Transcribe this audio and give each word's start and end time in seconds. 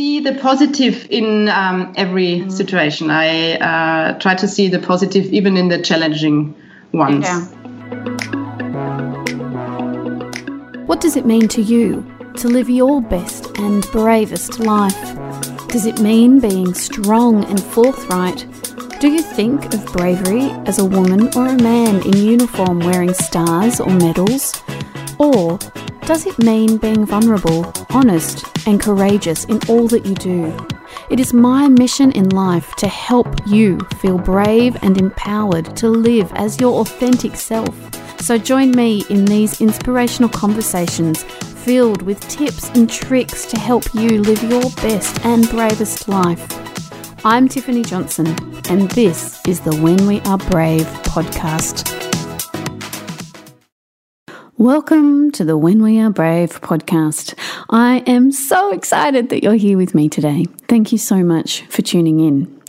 see 0.00 0.18
the 0.18 0.32
positive 0.40 1.06
in 1.10 1.48
um, 1.50 1.92
every 1.94 2.30
mm. 2.40 2.50
situation. 2.50 3.10
I 3.10 3.56
uh, 3.70 4.18
try 4.18 4.34
to 4.34 4.48
see 4.48 4.66
the 4.68 4.78
positive 4.78 5.26
even 5.26 5.58
in 5.58 5.68
the 5.68 5.80
challenging 5.82 6.54
ones. 6.92 7.26
Yeah. 7.26 7.40
What 10.86 11.02
does 11.02 11.16
it 11.16 11.26
mean 11.26 11.48
to 11.48 11.60
you 11.60 11.86
to 12.36 12.48
live 12.48 12.70
your 12.70 13.02
best 13.02 13.58
and 13.58 13.82
bravest 13.92 14.58
life? 14.58 15.02
Does 15.68 15.84
it 15.84 16.00
mean 16.00 16.40
being 16.40 16.72
strong 16.72 17.44
and 17.44 17.62
forthright? 17.62 18.46
Do 19.00 19.08
you 19.08 19.20
think 19.20 19.74
of 19.74 19.84
bravery 19.92 20.46
as 20.70 20.78
a 20.78 20.84
woman 20.96 21.28
or 21.36 21.46
a 21.48 21.58
man 21.70 22.00
in 22.06 22.16
uniform 22.16 22.80
wearing 22.80 23.12
stars 23.12 23.80
or 23.80 23.90
medals? 23.90 24.62
Or 25.18 25.58
does 26.06 26.24
it 26.26 26.38
mean 26.38 26.78
being 26.78 27.04
vulnerable, 27.04 27.62
honest, 27.92 28.46
and 28.66 28.80
courageous 28.80 29.44
in 29.44 29.60
all 29.68 29.88
that 29.88 30.06
you 30.06 30.14
do? 30.14 30.56
It 31.10 31.20
is 31.20 31.32
my 31.32 31.68
mission 31.68 32.12
in 32.12 32.28
life 32.30 32.74
to 32.76 32.88
help 32.88 33.28
you 33.46 33.78
feel 34.00 34.18
brave 34.18 34.76
and 34.82 34.98
empowered 34.98 35.76
to 35.76 35.88
live 35.88 36.30
as 36.34 36.60
your 36.60 36.80
authentic 36.80 37.36
self. 37.36 37.74
So 38.20 38.38
join 38.38 38.70
me 38.72 39.04
in 39.10 39.24
these 39.24 39.60
inspirational 39.60 40.30
conversations 40.30 41.22
filled 41.22 42.02
with 42.02 42.20
tips 42.28 42.70
and 42.70 42.88
tricks 42.88 43.46
to 43.46 43.58
help 43.58 43.94
you 43.94 44.22
live 44.22 44.42
your 44.42 44.70
best 44.82 45.24
and 45.24 45.48
bravest 45.50 46.08
life. 46.08 46.46
I'm 47.24 47.48
Tiffany 47.48 47.82
Johnson, 47.82 48.28
and 48.70 48.90
this 48.92 49.40
is 49.46 49.60
the 49.60 49.76
When 49.76 50.06
We 50.06 50.20
Are 50.22 50.38
Brave 50.38 50.86
podcast. 51.04 52.19
Welcome 54.60 55.30
to 55.30 55.44
the 55.46 55.56
When 55.56 55.82
We 55.82 55.98
Are 56.00 56.10
Brave 56.10 56.60
podcast. 56.60 57.32
I 57.70 58.00
am 58.06 58.30
so 58.30 58.74
excited 58.74 59.30
that 59.30 59.42
you're 59.42 59.54
here 59.54 59.78
with 59.78 59.94
me 59.94 60.10
today. 60.10 60.44
Thank 60.68 60.92
you 60.92 60.98
so 60.98 61.24
much 61.24 61.62
for 61.70 61.80
tuning 61.80 62.20
in. 62.20 62.60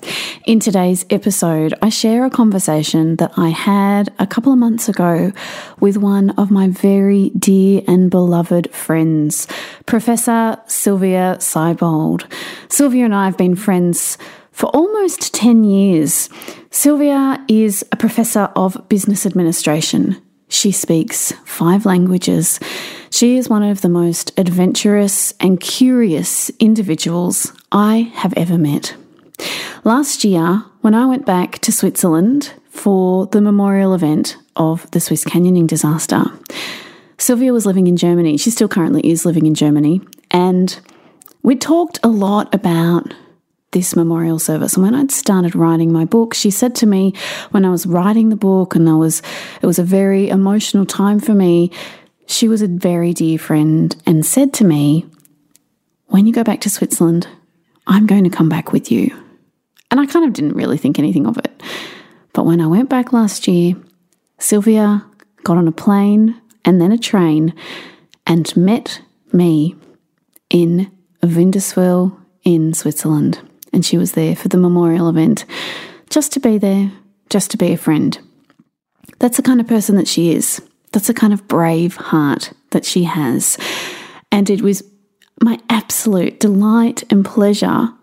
In 0.45 0.61
today's 0.61 1.05
episode, 1.09 1.73
I 1.81 1.89
share 1.89 2.23
a 2.23 2.29
conversation 2.29 3.17
that 3.17 3.33
I 3.35 3.49
had 3.49 4.07
a 4.19 4.25
couple 4.25 4.53
of 4.53 4.57
months 4.57 4.87
ago 4.87 5.33
with 5.81 5.97
one 5.97 6.29
of 6.39 6.49
my 6.49 6.69
very 6.69 7.31
dear 7.31 7.81
and 7.89 8.09
beloved 8.09 8.73
friends, 8.73 9.45
Professor 9.85 10.61
Sylvia 10.67 11.35
Seibold. 11.39 12.23
Sylvia 12.69 13.03
and 13.03 13.13
I 13.13 13.25
have 13.25 13.37
been 13.37 13.57
friends 13.57 14.17
for 14.53 14.67
almost 14.67 15.33
10 15.33 15.65
years. 15.65 16.29
Sylvia 16.69 17.43
is 17.49 17.85
a 17.91 17.97
professor 17.97 18.49
of 18.55 18.87
business 18.87 19.25
administration 19.25 20.21
she 20.51 20.71
speaks 20.71 21.31
five 21.45 21.85
languages. 21.85 22.59
She 23.09 23.37
is 23.37 23.49
one 23.49 23.63
of 23.63 23.81
the 23.81 23.89
most 23.89 24.37
adventurous 24.37 25.33
and 25.39 25.59
curious 25.59 26.49
individuals 26.59 27.53
I 27.71 28.11
have 28.15 28.33
ever 28.35 28.57
met. 28.57 28.95
Last 29.85 30.23
year, 30.23 30.63
when 30.81 30.93
I 30.93 31.05
went 31.05 31.25
back 31.25 31.59
to 31.59 31.71
Switzerland 31.71 32.53
for 32.69 33.27
the 33.27 33.41
memorial 33.41 33.93
event 33.93 34.37
of 34.55 34.89
the 34.91 34.99
Swiss 34.99 35.23
canyoning 35.23 35.67
disaster, 35.67 36.25
Sylvia 37.17 37.53
was 37.53 37.65
living 37.65 37.87
in 37.87 37.95
Germany. 37.95 38.35
She 38.35 38.51
still 38.51 38.67
currently 38.67 39.09
is 39.09 39.25
living 39.25 39.45
in 39.45 39.55
Germany. 39.55 40.01
And 40.31 40.77
we 41.43 41.55
talked 41.55 41.97
a 42.03 42.09
lot 42.09 42.53
about 42.53 43.13
this 43.71 43.95
memorial 43.95 44.39
service. 44.39 44.75
And 44.75 44.83
when 44.83 44.95
I'd 44.95 45.11
started 45.11 45.55
writing 45.55 45.91
my 45.91 46.05
book, 46.05 46.33
she 46.33 46.51
said 46.51 46.75
to 46.75 46.85
me 46.85 47.13
when 47.51 47.65
I 47.65 47.69
was 47.69 47.85
writing 47.85 48.29
the 48.29 48.35
book 48.35 48.75
and 48.75 48.89
I 48.89 48.95
was 48.95 49.21
it 49.61 49.65
was 49.65 49.79
a 49.79 49.83
very 49.83 50.29
emotional 50.29 50.85
time 50.85 51.19
for 51.19 51.33
me, 51.33 51.71
she 52.27 52.47
was 52.47 52.61
a 52.61 52.67
very 52.67 53.13
dear 53.13 53.37
friend 53.37 53.95
and 54.05 54.25
said 54.25 54.53
to 54.55 54.65
me, 54.65 55.05
"When 56.07 56.25
you 56.25 56.33
go 56.33 56.43
back 56.43 56.61
to 56.61 56.69
Switzerland, 56.69 57.27
I'm 57.87 58.07
going 58.07 58.23
to 58.25 58.29
come 58.29 58.49
back 58.49 58.71
with 58.71 58.91
you." 58.91 59.15
And 59.89 59.99
I 59.99 60.05
kind 60.05 60.25
of 60.25 60.33
didn't 60.33 60.55
really 60.55 60.77
think 60.77 60.99
anything 60.99 61.25
of 61.25 61.37
it. 61.37 61.63
But 62.33 62.45
when 62.45 62.61
I 62.61 62.67
went 62.67 62.89
back 62.89 63.11
last 63.11 63.47
year, 63.47 63.75
Sylvia 64.37 65.05
got 65.43 65.57
on 65.57 65.67
a 65.67 65.73
plane 65.73 66.39
and 66.63 66.79
then 66.79 66.91
a 66.91 66.97
train 66.97 67.53
and 68.25 68.55
met 68.55 69.01
me 69.33 69.75
in 70.49 70.91
Wilderswil 71.21 72.17
in 72.43 72.73
Switzerland 72.73 73.39
and 73.73 73.85
she 73.85 73.97
was 73.97 74.13
there 74.13 74.35
for 74.35 74.47
the 74.47 74.57
memorial 74.57 75.09
event 75.09 75.45
just 76.09 76.31
to 76.33 76.39
be 76.39 76.57
there, 76.57 76.91
just 77.29 77.51
to 77.51 77.57
be 77.57 77.71
a 77.71 77.77
friend. 77.77 78.19
That's 79.19 79.37
the 79.37 79.43
kind 79.43 79.61
of 79.61 79.67
person 79.67 79.95
that 79.95 80.07
she 80.07 80.33
is. 80.33 80.61
That's 80.91 81.07
the 81.07 81.13
kind 81.13 81.31
of 81.31 81.47
brave 81.47 81.95
heart 81.95 82.51
that 82.71 82.85
she 82.85 83.03
has. 83.05 83.57
And 84.31 84.49
it 84.49 84.61
was 84.61 84.83
my 85.41 85.59
absolute 85.69 86.39
delight 86.39 87.03
and 87.09 87.25
pleasure 87.25 87.93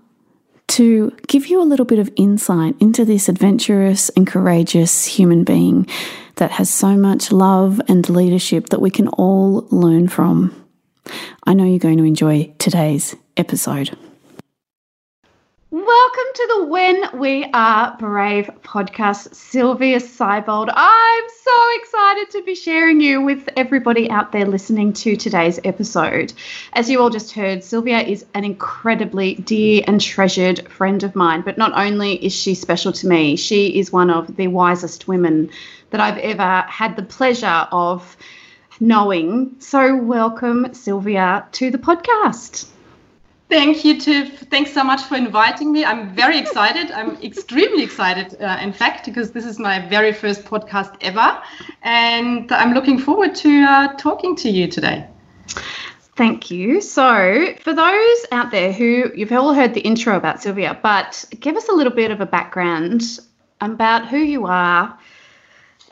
to 0.68 1.10
give 1.26 1.46
you 1.46 1.60
a 1.62 1.64
little 1.64 1.86
bit 1.86 1.98
of 1.98 2.10
insight 2.16 2.76
into 2.80 3.04
this 3.04 3.28
adventurous 3.28 4.10
and 4.10 4.26
courageous 4.26 5.06
human 5.06 5.44
being 5.44 5.86
that 6.36 6.52
has 6.52 6.72
so 6.72 6.96
much 6.96 7.32
love 7.32 7.80
and 7.88 8.08
leadership 8.08 8.68
that 8.68 8.80
we 8.80 8.90
can 8.90 9.08
all 9.08 9.66
learn 9.70 10.08
from. 10.08 10.54
I 11.44 11.54
know 11.54 11.64
you're 11.64 11.78
going 11.78 11.98
to 11.98 12.04
enjoy 12.04 12.52
today's 12.58 13.16
episode. 13.36 13.96
Welcome 15.70 16.24
to 16.34 16.54
the 16.56 16.64
When 16.64 17.20
We 17.20 17.44
Are 17.52 17.94
Brave 17.98 18.50
podcast, 18.62 19.34
Sylvia 19.34 19.98
Seibold. 20.00 20.72
I'm 20.74 21.24
so 21.42 21.52
excited 21.74 22.30
to 22.30 22.42
be 22.42 22.54
sharing 22.54 23.02
you 23.02 23.20
with 23.20 23.50
everybody 23.54 24.08
out 24.08 24.32
there 24.32 24.46
listening 24.46 24.94
to 24.94 25.14
today's 25.14 25.60
episode. 25.64 26.32
As 26.72 26.88
you 26.88 27.02
all 27.02 27.10
just 27.10 27.32
heard, 27.32 27.62
Sylvia 27.62 28.00
is 28.00 28.24
an 28.32 28.46
incredibly 28.46 29.34
dear 29.34 29.84
and 29.86 30.00
treasured 30.00 30.66
friend 30.70 31.02
of 31.02 31.14
mine, 31.14 31.42
but 31.42 31.58
not 31.58 31.74
only 31.74 32.14
is 32.24 32.32
she 32.32 32.54
special 32.54 32.92
to 32.92 33.06
me, 33.06 33.36
she 33.36 33.78
is 33.78 33.92
one 33.92 34.08
of 34.08 34.36
the 34.36 34.48
wisest 34.48 35.06
women 35.06 35.50
that 35.90 36.00
I've 36.00 36.16
ever 36.16 36.64
had 36.66 36.96
the 36.96 37.02
pleasure 37.02 37.68
of 37.70 38.16
knowing. 38.80 39.56
So, 39.58 39.94
welcome, 39.96 40.72
Sylvia, 40.72 41.46
to 41.52 41.70
the 41.70 41.76
podcast. 41.76 42.68
Thank 43.48 43.82
you, 43.82 43.98
Tiff. 43.98 44.40
Thanks 44.50 44.74
so 44.74 44.84
much 44.84 45.02
for 45.04 45.16
inviting 45.16 45.72
me. 45.72 45.82
I'm 45.82 46.14
very 46.14 46.38
excited. 46.38 46.90
I'm 46.90 47.16
extremely 47.22 47.82
excited, 47.82 48.36
uh, 48.42 48.58
in 48.60 48.74
fact, 48.74 49.06
because 49.06 49.30
this 49.30 49.46
is 49.46 49.58
my 49.58 49.88
very 49.88 50.12
first 50.12 50.44
podcast 50.44 50.94
ever. 51.00 51.42
And 51.82 52.52
I'm 52.52 52.74
looking 52.74 52.98
forward 52.98 53.34
to 53.36 53.62
uh, 53.62 53.94
talking 53.94 54.36
to 54.36 54.50
you 54.50 54.68
today. 54.68 55.08
Thank 56.14 56.50
you. 56.50 56.82
So, 56.82 57.54
for 57.62 57.72
those 57.72 58.26
out 58.32 58.50
there 58.50 58.70
who 58.70 59.10
you've 59.14 59.32
all 59.32 59.54
heard 59.54 59.72
the 59.72 59.80
intro 59.80 60.16
about 60.16 60.42
Sylvia, 60.42 60.78
but 60.82 61.24
give 61.40 61.56
us 61.56 61.68
a 61.68 61.72
little 61.72 61.92
bit 61.92 62.10
of 62.10 62.20
a 62.20 62.26
background 62.26 63.02
about 63.62 64.08
who 64.08 64.18
you 64.18 64.44
are, 64.44 64.98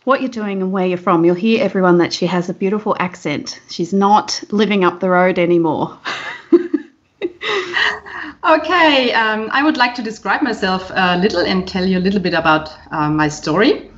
what 0.05 0.21
you're 0.21 0.29
doing, 0.29 0.61
and 0.61 0.73
where 0.73 0.85
you're 0.85 0.99
from. 0.99 1.25
You'll 1.25 1.37
hear 1.37 1.63
everyone 1.65 1.99
that 1.99 2.13
she 2.13 2.27
has 2.27 2.51
a 2.51 2.55
beautiful 2.55 2.95
accent. 2.99 3.61
She's 3.71 3.95
not 3.95 4.43
living 4.51 4.85
up 4.85 5.01
the 5.01 5.09
road 5.09 5.39
anymore. 5.39 5.99
okay, 8.45 9.13
um, 9.13 9.49
I 9.53 9.63
would 9.63 9.77
like 9.77 9.95
to 9.97 10.03
describe 10.03 10.43
myself 10.43 10.91
a 10.95 11.17
little 11.19 11.41
and 11.41 11.67
tell 11.67 11.85
you 11.85 11.99
a 11.99 12.01
little 12.01 12.21
bit 12.21 12.35
about 12.35 12.71
uh, 12.91 13.11
my 13.11 13.29
story. 13.29 13.91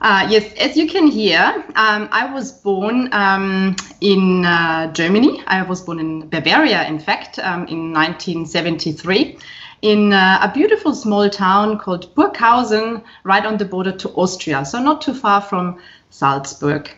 Uh, 0.00 0.26
yes, 0.30 0.52
as 0.54 0.76
you 0.76 0.86
can 0.86 1.06
hear, 1.06 1.64
um, 1.74 2.08
I 2.12 2.30
was 2.32 2.52
born 2.52 3.08
um, 3.12 3.76
in 4.00 4.44
uh, 4.44 4.92
Germany. 4.92 5.42
I 5.46 5.62
was 5.62 5.80
born 5.80 5.98
in 5.98 6.28
Bavaria, 6.28 6.86
in 6.86 6.98
fact, 6.98 7.38
um, 7.38 7.66
in 7.66 7.92
1973, 7.92 9.38
in 9.82 10.12
uh, 10.12 10.38
a 10.42 10.52
beautiful 10.52 10.94
small 10.94 11.28
town 11.30 11.78
called 11.78 12.14
Burghausen, 12.14 13.02
right 13.24 13.44
on 13.44 13.56
the 13.56 13.64
border 13.64 13.92
to 13.92 14.10
Austria, 14.10 14.64
so 14.64 14.80
not 14.80 15.00
too 15.00 15.14
far 15.14 15.40
from 15.40 15.80
Salzburg. 16.10 16.90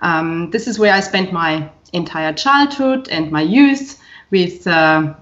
Um, 0.00 0.50
this 0.50 0.68
is 0.68 0.78
where 0.78 0.92
I 0.92 1.00
spent 1.00 1.32
my 1.32 1.68
entire 1.92 2.32
childhood 2.32 3.08
and 3.08 3.30
my 3.30 3.42
youth 3.42 4.00
with 4.30 4.66
uh, 4.66 5.14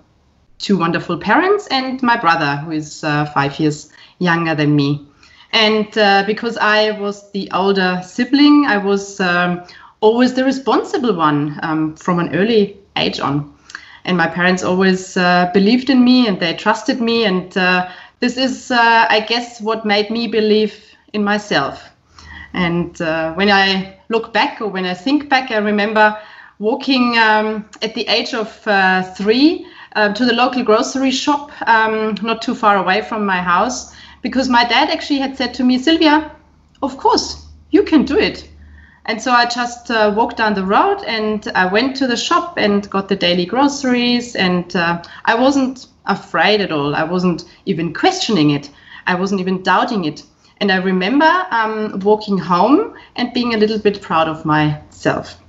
two 0.62 0.78
wonderful 0.78 1.18
parents 1.18 1.66
and 1.66 2.00
my 2.02 2.16
brother, 2.16 2.56
who 2.56 2.70
is 2.70 3.04
uh, 3.04 3.26
five 3.26 3.58
years 3.58 3.92
younger 4.18 4.54
than 4.54 4.74
me. 4.74 5.04
And 5.52 5.96
uh, 5.98 6.24
because 6.26 6.56
I 6.56 6.92
was 6.98 7.30
the 7.32 7.50
older 7.52 8.00
sibling, 8.02 8.64
I 8.66 8.78
was 8.78 9.20
um, 9.20 9.62
always 10.00 10.34
the 10.34 10.44
responsible 10.44 11.14
one 11.14 11.58
um, 11.62 11.96
from 11.96 12.18
an 12.20 12.34
early 12.34 12.78
age 12.96 13.20
on. 13.20 13.52
And 14.04 14.16
my 14.16 14.28
parents 14.28 14.62
always 14.62 15.16
uh, 15.16 15.50
believed 15.52 15.90
in 15.90 16.04
me 16.04 16.26
and 16.26 16.40
they 16.40 16.54
trusted 16.54 17.00
me. 17.00 17.24
And 17.24 17.54
uh, 17.56 17.90
this 18.20 18.38
is, 18.38 18.70
uh, 18.70 19.06
I 19.10 19.20
guess, 19.20 19.60
what 19.60 19.84
made 19.84 20.10
me 20.10 20.26
believe 20.26 20.74
in 21.12 21.22
myself. 21.22 21.90
And 22.54 23.00
uh, 23.02 23.34
when 23.34 23.50
I 23.50 23.98
look 24.08 24.32
back 24.32 24.60
or 24.60 24.68
when 24.68 24.86
I 24.86 24.94
think 24.94 25.28
back, 25.28 25.50
I 25.50 25.58
remember 25.58 26.16
walking 26.58 27.18
um, 27.18 27.68
at 27.82 27.94
the 27.94 28.06
age 28.08 28.32
of 28.34 28.48
three 29.16 29.66
uh, 29.94 30.12
to 30.12 30.24
the 30.24 30.32
local 30.32 30.62
grocery 30.62 31.10
shop, 31.10 31.50
um, 31.68 32.16
not 32.22 32.42
too 32.42 32.54
far 32.54 32.76
away 32.76 33.02
from 33.02 33.26
my 33.26 33.40
house, 33.40 33.94
because 34.22 34.48
my 34.48 34.64
dad 34.64 34.90
actually 34.90 35.18
had 35.18 35.36
said 35.36 35.54
to 35.54 35.64
me, 35.64 35.78
Sylvia, 35.78 36.30
of 36.82 36.96
course, 36.96 37.46
you 37.70 37.82
can 37.82 38.04
do 38.04 38.18
it. 38.18 38.48
And 39.06 39.20
so 39.20 39.32
I 39.32 39.46
just 39.46 39.90
uh, 39.90 40.12
walked 40.16 40.36
down 40.36 40.54
the 40.54 40.64
road 40.64 41.02
and 41.06 41.50
I 41.56 41.66
went 41.66 41.96
to 41.96 42.06
the 42.06 42.16
shop 42.16 42.56
and 42.56 42.88
got 42.88 43.08
the 43.08 43.16
daily 43.16 43.44
groceries. 43.44 44.36
And 44.36 44.74
uh, 44.76 45.02
I 45.24 45.34
wasn't 45.34 45.86
afraid 46.06 46.60
at 46.60 46.70
all. 46.70 46.94
I 46.94 47.02
wasn't 47.02 47.44
even 47.66 47.92
questioning 47.92 48.50
it. 48.50 48.70
I 49.06 49.16
wasn't 49.16 49.40
even 49.40 49.62
doubting 49.62 50.04
it. 50.04 50.22
And 50.58 50.70
I 50.70 50.76
remember 50.76 51.46
um, 51.50 51.98
walking 52.00 52.38
home 52.38 52.94
and 53.16 53.32
being 53.32 53.54
a 53.54 53.56
little 53.56 53.80
bit 53.80 54.00
proud 54.00 54.28
of 54.28 54.44
myself. 54.44 55.41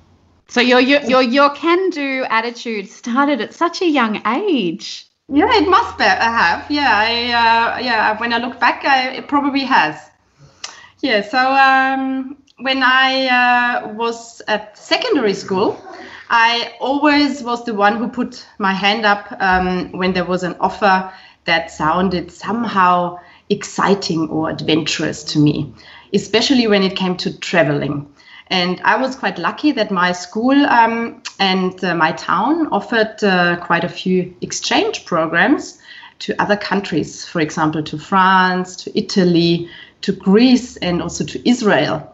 So 0.54 0.62
your 0.62 0.80
your 0.80 1.02
your, 1.02 1.24
your 1.24 1.50
can-do 1.50 2.26
attitude 2.30 2.88
started 2.88 3.42
at 3.42 3.56
such 3.56 3.82
a 3.82 3.88
young 3.88 4.22
age. 4.28 5.08
Yeah, 5.28 5.50
it 5.52 5.68
must 5.68 5.98
be. 5.98 6.04
Have. 6.04 6.70
Yeah, 6.70 6.96
I 6.96 7.14
uh, 7.32 7.80
yeah. 7.80 8.20
When 8.20 8.32
I 8.34 8.38
look 8.38 8.60
back, 8.60 8.86
I, 8.86 9.14
it 9.14 9.28
probably 9.28 9.62
has. 9.62 9.96
Yeah. 11.00 11.22
So 11.24 11.40
um, 11.40 12.38
when 12.60 12.84
I 12.84 13.30
uh, 13.30 13.94
was 13.94 14.44
at 14.48 14.78
secondary 14.78 15.34
school, 15.34 15.84
I 16.30 16.76
always 16.80 17.42
was 17.42 17.66
the 17.66 17.74
one 17.74 17.98
who 17.98 18.08
put 18.08 18.46
my 18.60 18.74
hand 18.74 19.08
up 19.08 19.36
um, 19.40 19.92
when 19.94 20.14
there 20.14 20.26
was 20.26 20.44
an 20.44 20.56
offer 20.60 21.12
that 21.46 21.72
sounded 21.72 22.32
somehow 22.32 23.18
exciting 23.50 24.30
or 24.30 24.52
adventurous 24.52 25.24
to 25.34 25.40
me, 25.40 25.74
especially 26.14 26.68
when 26.68 26.84
it 26.84 26.96
came 26.96 27.18
to 27.18 27.40
traveling. 27.40 28.12
And 28.54 28.80
I 28.84 28.98
was 28.98 29.16
quite 29.16 29.40
lucky 29.40 29.72
that 29.72 29.90
my 29.90 30.12
school 30.12 30.56
um, 30.68 31.24
and 31.40 31.84
uh, 31.84 31.96
my 31.96 32.12
town 32.12 32.68
offered 32.68 33.24
uh, 33.24 33.56
quite 33.56 33.84
a 33.84 33.90
few 33.90 34.32
exchange 34.42 35.06
programs 35.06 35.80
to 36.20 36.40
other 36.40 36.56
countries, 36.56 37.26
for 37.26 37.42
example, 37.42 37.82
to 37.82 37.98
France, 37.98 38.76
to 38.84 38.96
Italy, 38.96 39.68
to 40.02 40.12
Greece, 40.12 40.78
and 40.78 41.02
also 41.02 41.26
to 41.26 41.50
Israel. 41.50 42.08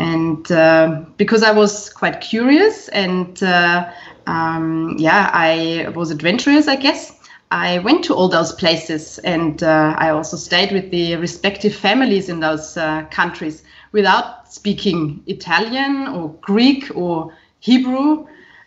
And 0.00 0.50
uh, 0.50 1.04
because 1.16 1.44
I 1.44 1.52
was 1.52 1.90
quite 1.90 2.20
curious 2.20 2.88
and 2.88 3.40
uh, 3.40 3.88
um, 4.26 4.96
yeah, 4.98 5.30
I 5.32 5.92
was 5.94 6.10
adventurous, 6.10 6.66
I 6.66 6.74
guess. 6.74 7.14
I 7.52 7.78
went 7.78 8.04
to 8.06 8.14
all 8.14 8.28
those 8.28 8.50
places 8.50 9.18
and 9.20 9.62
uh, 9.62 9.94
I 9.96 10.10
also 10.10 10.36
stayed 10.36 10.72
with 10.72 10.90
the 10.90 11.14
respective 11.16 11.72
families 11.72 12.28
in 12.28 12.40
those 12.40 12.76
uh, 12.76 13.04
countries 13.12 13.62
without 13.92 14.52
speaking 14.52 15.22
Italian 15.26 16.08
or 16.08 16.34
Greek 16.40 16.90
or 16.94 17.32
Hebrew. 17.60 18.26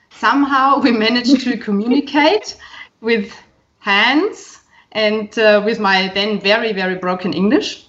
Somehow 0.09 0.79
we 0.79 0.91
managed 0.91 1.41
to 1.41 1.57
communicate 1.67 2.57
with 3.01 3.33
hands 3.79 4.59
and 4.91 5.37
uh, 5.39 5.61
with 5.65 5.79
my 5.79 6.11
then 6.13 6.39
very, 6.39 6.73
very 6.73 6.95
broken 6.95 7.33
English. 7.33 7.85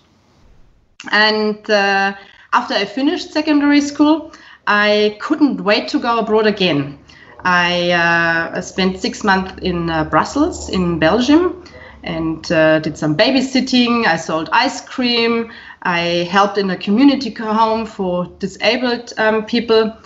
And 1.10 1.68
uh, 1.68 2.14
after 2.52 2.74
I 2.74 2.84
finished 2.84 3.32
secondary 3.32 3.80
school, 3.80 4.32
I 4.66 5.16
couldn't 5.20 5.62
wait 5.62 5.88
to 5.88 5.98
go 5.98 6.18
abroad 6.18 6.46
again. 6.46 6.98
I 7.44 7.90
uh, 7.90 8.60
spent 8.60 9.00
six 9.00 9.24
months 9.24 9.54
in 9.62 9.90
uh, 9.90 10.04
Brussels, 10.04 10.68
in 10.68 11.00
Belgium, 11.00 11.64
and 12.04 12.50
uh, 12.52 12.78
did 12.78 12.96
some 12.96 13.16
babysitting. 13.16 14.06
I 14.06 14.16
sold 14.16 14.48
ice 14.52 14.80
cream. 14.80 15.50
I 15.82 16.28
helped 16.30 16.58
in 16.58 16.70
a 16.70 16.76
community 16.76 17.30
home 17.34 17.86
for 17.86 18.26
disabled 18.38 19.12
um, 19.18 19.44
people. 19.44 19.96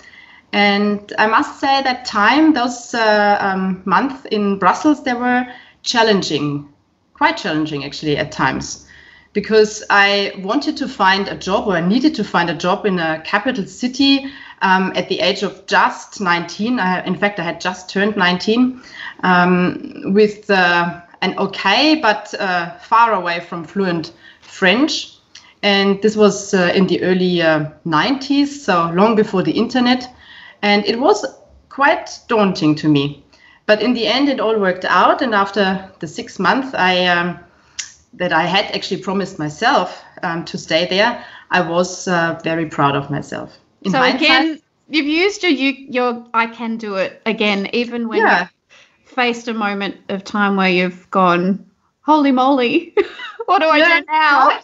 And 0.53 1.13
I 1.17 1.27
must 1.27 1.59
say 1.59 1.83
that 1.83 2.05
time, 2.05 2.53
those 2.53 2.93
uh, 2.93 3.37
um, 3.39 3.83
months 3.85 4.25
in 4.31 4.57
Brussels, 4.57 5.03
they 5.03 5.13
were 5.13 5.45
challenging, 5.83 6.67
quite 7.13 7.37
challenging 7.37 7.85
actually 7.85 8.17
at 8.17 8.31
times, 8.31 8.87
because 9.33 9.83
I 9.89 10.33
wanted 10.39 10.77
to 10.77 10.87
find 10.87 11.27
a 11.27 11.35
job 11.35 11.67
or 11.67 11.73
I 11.73 11.81
needed 11.81 12.15
to 12.15 12.23
find 12.23 12.49
a 12.49 12.55
job 12.55 12.85
in 12.85 12.97
a 12.97 13.21
capital 13.23 13.67
city 13.67 14.31
um, 14.61 14.93
at 14.95 15.09
the 15.09 15.19
age 15.19 15.43
of 15.43 15.65
just 15.67 16.19
19. 16.19 16.79
I, 16.79 17.05
in 17.05 17.15
fact, 17.15 17.39
I 17.39 17.43
had 17.43 17.61
just 17.61 17.89
turned 17.89 18.17
19 18.17 18.81
um, 19.23 20.13
with 20.13 20.49
uh, 20.49 21.01
an 21.21 21.37
okay 21.37 21.95
but 22.01 22.33
uh, 22.39 22.71
far 22.79 23.13
away 23.13 23.41
from 23.41 23.63
fluent 23.63 24.13
French. 24.41 25.16
And 25.63 26.01
this 26.01 26.15
was 26.15 26.53
uh, 26.53 26.71
in 26.75 26.87
the 26.87 27.01
early 27.01 27.37
90s, 27.37 28.43
uh, 28.43 28.45
so 28.45 28.91
long 28.93 29.15
before 29.15 29.43
the 29.43 29.51
internet. 29.51 30.07
And 30.61 30.85
it 30.85 30.99
was 30.99 31.25
quite 31.69 32.19
daunting 32.27 32.75
to 32.75 32.87
me. 32.87 33.23
But 33.65 33.81
in 33.81 33.93
the 33.93 34.07
end, 34.07 34.29
it 34.29 34.39
all 34.39 34.57
worked 34.59 34.85
out. 34.85 35.21
And 35.21 35.35
after 35.35 35.91
the 35.99 36.07
six 36.07 36.39
months 36.39 36.73
I, 36.73 37.05
um, 37.05 37.39
that 38.13 38.31
I 38.31 38.43
had 38.43 38.65
actually 38.75 39.01
promised 39.01 39.39
myself 39.39 40.03
um, 40.23 40.45
to 40.45 40.57
stay 40.57 40.87
there, 40.87 41.23
I 41.51 41.61
was 41.61 42.07
uh, 42.07 42.39
very 42.43 42.67
proud 42.67 42.95
of 42.95 43.09
myself. 43.09 43.57
In 43.81 43.91
so 43.91 44.01
again, 44.01 44.59
you've 44.89 45.05
used 45.05 45.43
your 45.43 45.51
you, 45.51 45.71
your 45.89 46.25
I 46.33 46.47
can 46.47 46.77
do 46.77 46.95
it 46.95 47.21
again, 47.25 47.69
even 47.73 48.07
when 48.07 48.19
yeah. 48.19 48.41
you 48.41 48.47
faced 49.05 49.47
a 49.47 49.53
moment 49.53 49.97
of 50.09 50.23
time 50.23 50.55
where 50.55 50.69
you've 50.69 51.09
gone, 51.11 51.65
holy 52.01 52.31
moly, 52.31 52.93
what 53.45 53.59
do 53.59 53.67
I 53.67 53.77
yeah, 53.77 53.99
do 53.99 54.05
now? 54.07 54.59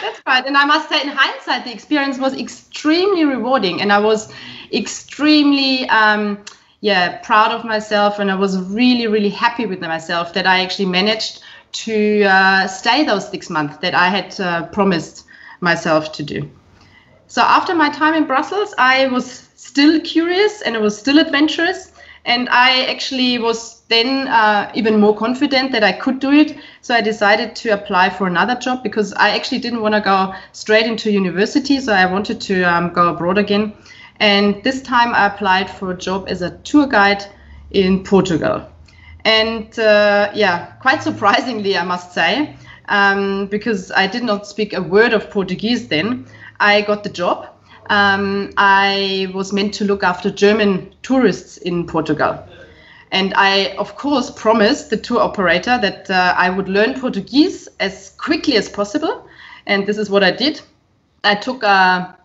That's 0.00 0.20
right. 0.26 0.44
And 0.46 0.56
I 0.56 0.64
must 0.64 0.88
say, 0.88 1.02
in 1.02 1.08
hindsight, 1.08 1.64
the 1.64 1.72
experience 1.72 2.18
was 2.18 2.34
extremely 2.34 3.24
rewarding, 3.24 3.80
and 3.80 3.92
I 3.92 3.98
was 3.98 4.32
extremely. 4.72 5.88
Um, 5.88 6.44
yeah, 6.80 7.16
proud 7.22 7.50
of 7.50 7.64
myself, 7.64 8.18
and 8.18 8.30
I 8.30 8.34
was 8.34 8.58
really, 8.58 9.06
really 9.06 9.30
happy 9.30 9.64
with 9.64 9.80
myself 9.80 10.34
that 10.34 10.46
I 10.46 10.60
actually 10.60 10.84
managed 10.84 11.42
to 11.72 12.24
uh, 12.24 12.66
stay 12.66 13.04
those 13.04 13.26
six 13.30 13.48
months 13.48 13.78
that 13.78 13.94
I 13.94 14.08
had 14.08 14.38
uh, 14.38 14.66
promised 14.66 15.24
myself 15.62 16.12
to 16.12 16.22
do. 16.22 16.50
So 17.26 17.40
after 17.40 17.74
my 17.74 17.88
time 17.88 18.12
in 18.12 18.26
Brussels, 18.26 18.74
I 18.76 19.06
was 19.06 19.48
still 19.56 19.98
curious 20.02 20.60
and 20.60 20.76
I 20.76 20.78
was 20.78 20.98
still 20.98 21.18
adventurous. 21.18 21.90
And 22.26 22.50
I 22.50 22.84
actually 22.84 23.38
was 23.38 23.73
then 23.94 24.28
uh, 24.28 24.70
even 24.74 24.98
more 24.98 25.16
confident 25.16 25.72
that 25.72 25.84
I 25.84 25.92
could 25.92 26.18
do 26.18 26.32
it. 26.32 26.56
So 26.80 26.94
I 26.94 27.00
decided 27.00 27.54
to 27.56 27.70
apply 27.70 28.10
for 28.10 28.26
another 28.26 28.56
job 28.56 28.82
because 28.82 29.12
I 29.12 29.30
actually 29.30 29.60
didn't 29.60 29.82
want 29.82 29.94
to 29.94 30.00
go 30.00 30.34
straight 30.52 30.86
into 30.86 31.10
university. 31.10 31.80
So 31.80 31.92
I 31.92 32.06
wanted 32.06 32.40
to 32.42 32.62
um, 32.64 32.92
go 32.92 33.08
abroad 33.08 33.38
again. 33.38 33.72
And 34.20 34.62
this 34.64 34.82
time 34.82 35.14
I 35.14 35.26
applied 35.26 35.70
for 35.70 35.92
a 35.92 35.96
job 35.96 36.26
as 36.28 36.42
a 36.42 36.50
tour 36.58 36.86
guide 36.86 37.24
in 37.70 38.04
Portugal. 38.04 38.68
And 39.24 39.78
uh, 39.78 40.30
yeah, 40.34 40.72
quite 40.82 41.02
surprisingly, 41.02 41.76
I 41.78 41.84
must 41.84 42.12
say, 42.12 42.56
um, 42.88 43.46
because 43.46 43.90
I 43.90 44.06
did 44.06 44.22
not 44.22 44.46
speak 44.46 44.74
a 44.74 44.82
word 44.82 45.12
of 45.14 45.30
Portuguese 45.30 45.88
then. 45.88 46.26
I 46.60 46.82
got 46.82 47.02
the 47.04 47.10
job. 47.10 47.48
Um, 47.90 48.52
I 48.56 49.30
was 49.34 49.52
meant 49.52 49.74
to 49.74 49.84
look 49.84 50.02
after 50.02 50.30
German 50.30 50.94
tourists 51.02 51.58
in 51.58 51.86
Portugal. 51.86 52.44
And 53.14 53.32
I, 53.36 53.76
of 53.78 53.94
course, 53.94 54.32
promised 54.32 54.90
the 54.90 54.96
tour 54.96 55.20
operator 55.20 55.78
that 55.80 56.10
uh, 56.10 56.34
I 56.36 56.50
would 56.50 56.68
learn 56.68 57.00
Portuguese 57.00 57.68
as 57.78 58.10
quickly 58.18 58.56
as 58.56 58.68
possible. 58.68 59.28
And 59.66 59.86
this 59.86 59.98
is 59.98 60.10
what 60.10 60.24
I 60.24 60.32
did. 60.32 60.60
I 61.22 61.36
took 61.36 61.62
a 61.62 62.18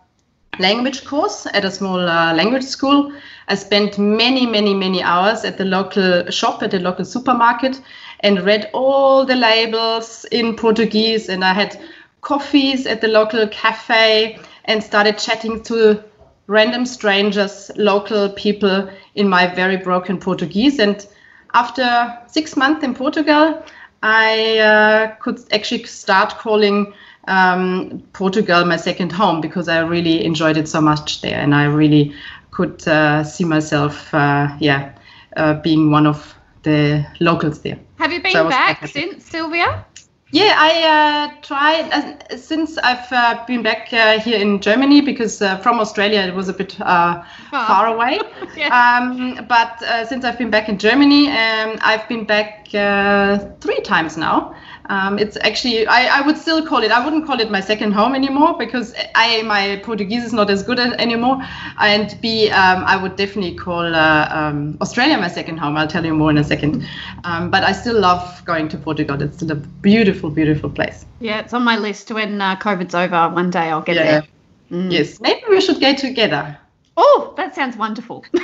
language 0.58 1.04
course 1.04 1.46
at 1.54 1.64
a 1.64 1.70
small 1.70 2.00
uh, 2.00 2.34
language 2.34 2.64
school. 2.64 3.12
I 3.46 3.54
spent 3.54 4.00
many, 4.00 4.46
many, 4.46 4.74
many 4.74 5.00
hours 5.00 5.44
at 5.44 5.58
the 5.58 5.64
local 5.64 6.28
shop, 6.28 6.60
at 6.64 6.72
the 6.72 6.80
local 6.80 7.04
supermarket, 7.04 7.80
and 8.20 8.40
read 8.40 8.68
all 8.72 9.24
the 9.24 9.36
labels 9.36 10.24
in 10.32 10.56
Portuguese. 10.56 11.28
And 11.28 11.44
I 11.44 11.52
had 11.52 11.80
coffees 12.22 12.88
at 12.88 13.00
the 13.00 13.08
local 13.08 13.46
cafe 13.46 14.40
and 14.64 14.82
started 14.82 15.18
chatting 15.18 15.62
to 15.62 16.02
random 16.50 16.84
strangers, 16.84 17.70
local 17.76 18.28
people 18.30 18.90
in 19.14 19.28
my 19.28 19.46
very 19.54 19.76
broken 19.76 20.18
Portuguese. 20.18 20.80
And 20.80 21.06
after 21.54 22.18
six 22.26 22.56
months 22.56 22.82
in 22.82 22.92
Portugal, 22.92 23.62
I 24.02 24.58
uh, 24.58 25.14
could 25.22 25.38
actually 25.52 25.84
start 25.84 26.38
calling 26.38 26.92
um, 27.28 28.02
Portugal 28.14 28.64
my 28.64 28.76
second 28.76 29.12
home 29.12 29.40
because 29.40 29.68
I 29.68 29.78
really 29.80 30.24
enjoyed 30.24 30.56
it 30.56 30.68
so 30.68 30.80
much 30.80 31.20
there, 31.20 31.38
and 31.38 31.54
I 31.54 31.66
really 31.66 32.14
could 32.50 32.86
uh, 32.88 33.22
see 33.22 33.44
myself, 33.44 34.12
uh, 34.12 34.48
yeah, 34.58 34.92
uh, 35.36 35.54
being 35.62 35.92
one 35.92 36.06
of 36.06 36.34
the 36.64 37.06
locals 37.20 37.60
there. 37.60 37.78
Have 37.98 38.12
you 38.12 38.22
been 38.22 38.32
so 38.32 38.48
back 38.48 38.88
since, 38.88 39.24
Sylvia? 39.24 39.84
Yeah, 40.32 40.54
I 40.56 41.32
uh, 41.34 41.40
tried 41.42 41.90
uh, 41.90 42.36
since 42.36 42.78
I've 42.78 43.12
uh, 43.12 43.44
been 43.46 43.62
back 43.62 43.92
uh, 43.92 44.20
here 44.20 44.38
in 44.38 44.60
Germany 44.60 45.00
because 45.00 45.42
uh, 45.42 45.58
from 45.58 45.80
Australia 45.80 46.20
it 46.20 46.34
was 46.34 46.48
a 46.48 46.52
bit 46.52 46.80
uh, 46.80 47.22
oh. 47.52 47.66
far 47.66 47.88
away. 47.88 48.20
yeah. 48.56 48.68
um, 48.70 49.44
but 49.48 49.82
since 50.08 50.24
I've 50.24 50.38
been 50.38 50.50
back 50.50 50.68
in 50.68 50.78
Germany, 50.78 51.30
um, 51.30 51.78
I've 51.80 52.08
been 52.08 52.24
back 52.24 52.68
three 52.68 53.80
times 53.82 54.16
now. 54.16 54.54
Um, 54.94 55.18
it's 55.18 55.36
actually 55.40 55.86
I, 55.86 56.18
I 56.18 56.20
would 56.26 56.36
still 56.36 56.66
call 56.66 56.82
it 56.82 56.90
I 56.90 57.04
wouldn't 57.04 57.24
call 57.26 57.40
it 57.40 57.50
my 57.50 57.60
second 57.60 57.92
home 57.92 58.14
anymore 58.14 58.58
because 58.58 58.92
I 59.14 59.42
my 59.42 59.80
Portuguese 59.84 60.24
is 60.24 60.32
not 60.32 60.50
as 60.50 60.62
good 60.62 60.80
anymore 60.80 61.36
and 61.78 62.16
B 62.20 62.50
um, 62.50 62.84
I 62.84 62.96
would 63.02 63.14
definitely 63.16 63.54
call 63.54 63.94
uh, 63.94 64.28
um, 64.30 64.76
Australia 64.80 65.16
my 65.18 65.28
second 65.28 65.58
home 65.58 65.76
I'll 65.76 65.92
tell 65.94 66.04
you 66.04 66.14
more 66.14 66.30
in 66.30 66.38
a 66.38 66.44
second 66.44 66.84
um, 67.24 67.50
but 67.50 67.62
I 67.62 67.72
still 67.72 68.00
love 68.00 68.44
going 68.44 68.68
to 68.68 68.78
Portugal 68.78 69.22
it's 69.22 69.36
still 69.36 69.52
a 69.52 69.60
beautiful 69.88 70.28
beautiful 70.28 70.68
place 70.68 71.06
yeah 71.20 71.40
it's 71.40 71.54
on 71.54 71.62
my 71.62 71.78
list 71.78 72.10
when 72.10 72.40
uh, 72.40 72.56
COVID's 72.56 72.94
over 72.94 73.28
one 73.28 73.50
day 73.50 73.70
I'll 73.70 73.82
get 73.82 73.96
yeah. 73.96 74.10
there 74.10 74.28
Mm. 74.70 74.92
Yes, 74.92 75.20
maybe 75.20 75.42
we 75.48 75.60
should 75.60 75.80
go 75.80 75.94
together. 75.94 76.56
Oh, 76.96 77.34
that 77.36 77.54
sounds 77.54 77.76
wonderful. 77.76 78.24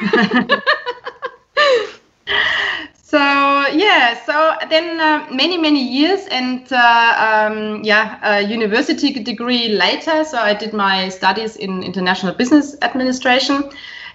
so 3.17 3.67
yeah, 3.73 4.23
so 4.27 4.57
then 4.69 5.01
uh, 5.01 5.27
many 5.31 5.57
many 5.57 5.83
years 5.83 6.27
and 6.27 6.71
uh, 6.71 7.49
um, 7.49 7.83
yeah, 7.83 8.19
a 8.23 8.43
university 8.43 9.11
degree 9.11 9.69
later. 9.69 10.23
So 10.23 10.37
I 10.37 10.53
did 10.53 10.75
my 10.75 11.09
studies 11.09 11.57
in 11.57 11.83
international 11.83 12.35
business 12.35 12.77
administration. 12.83 13.71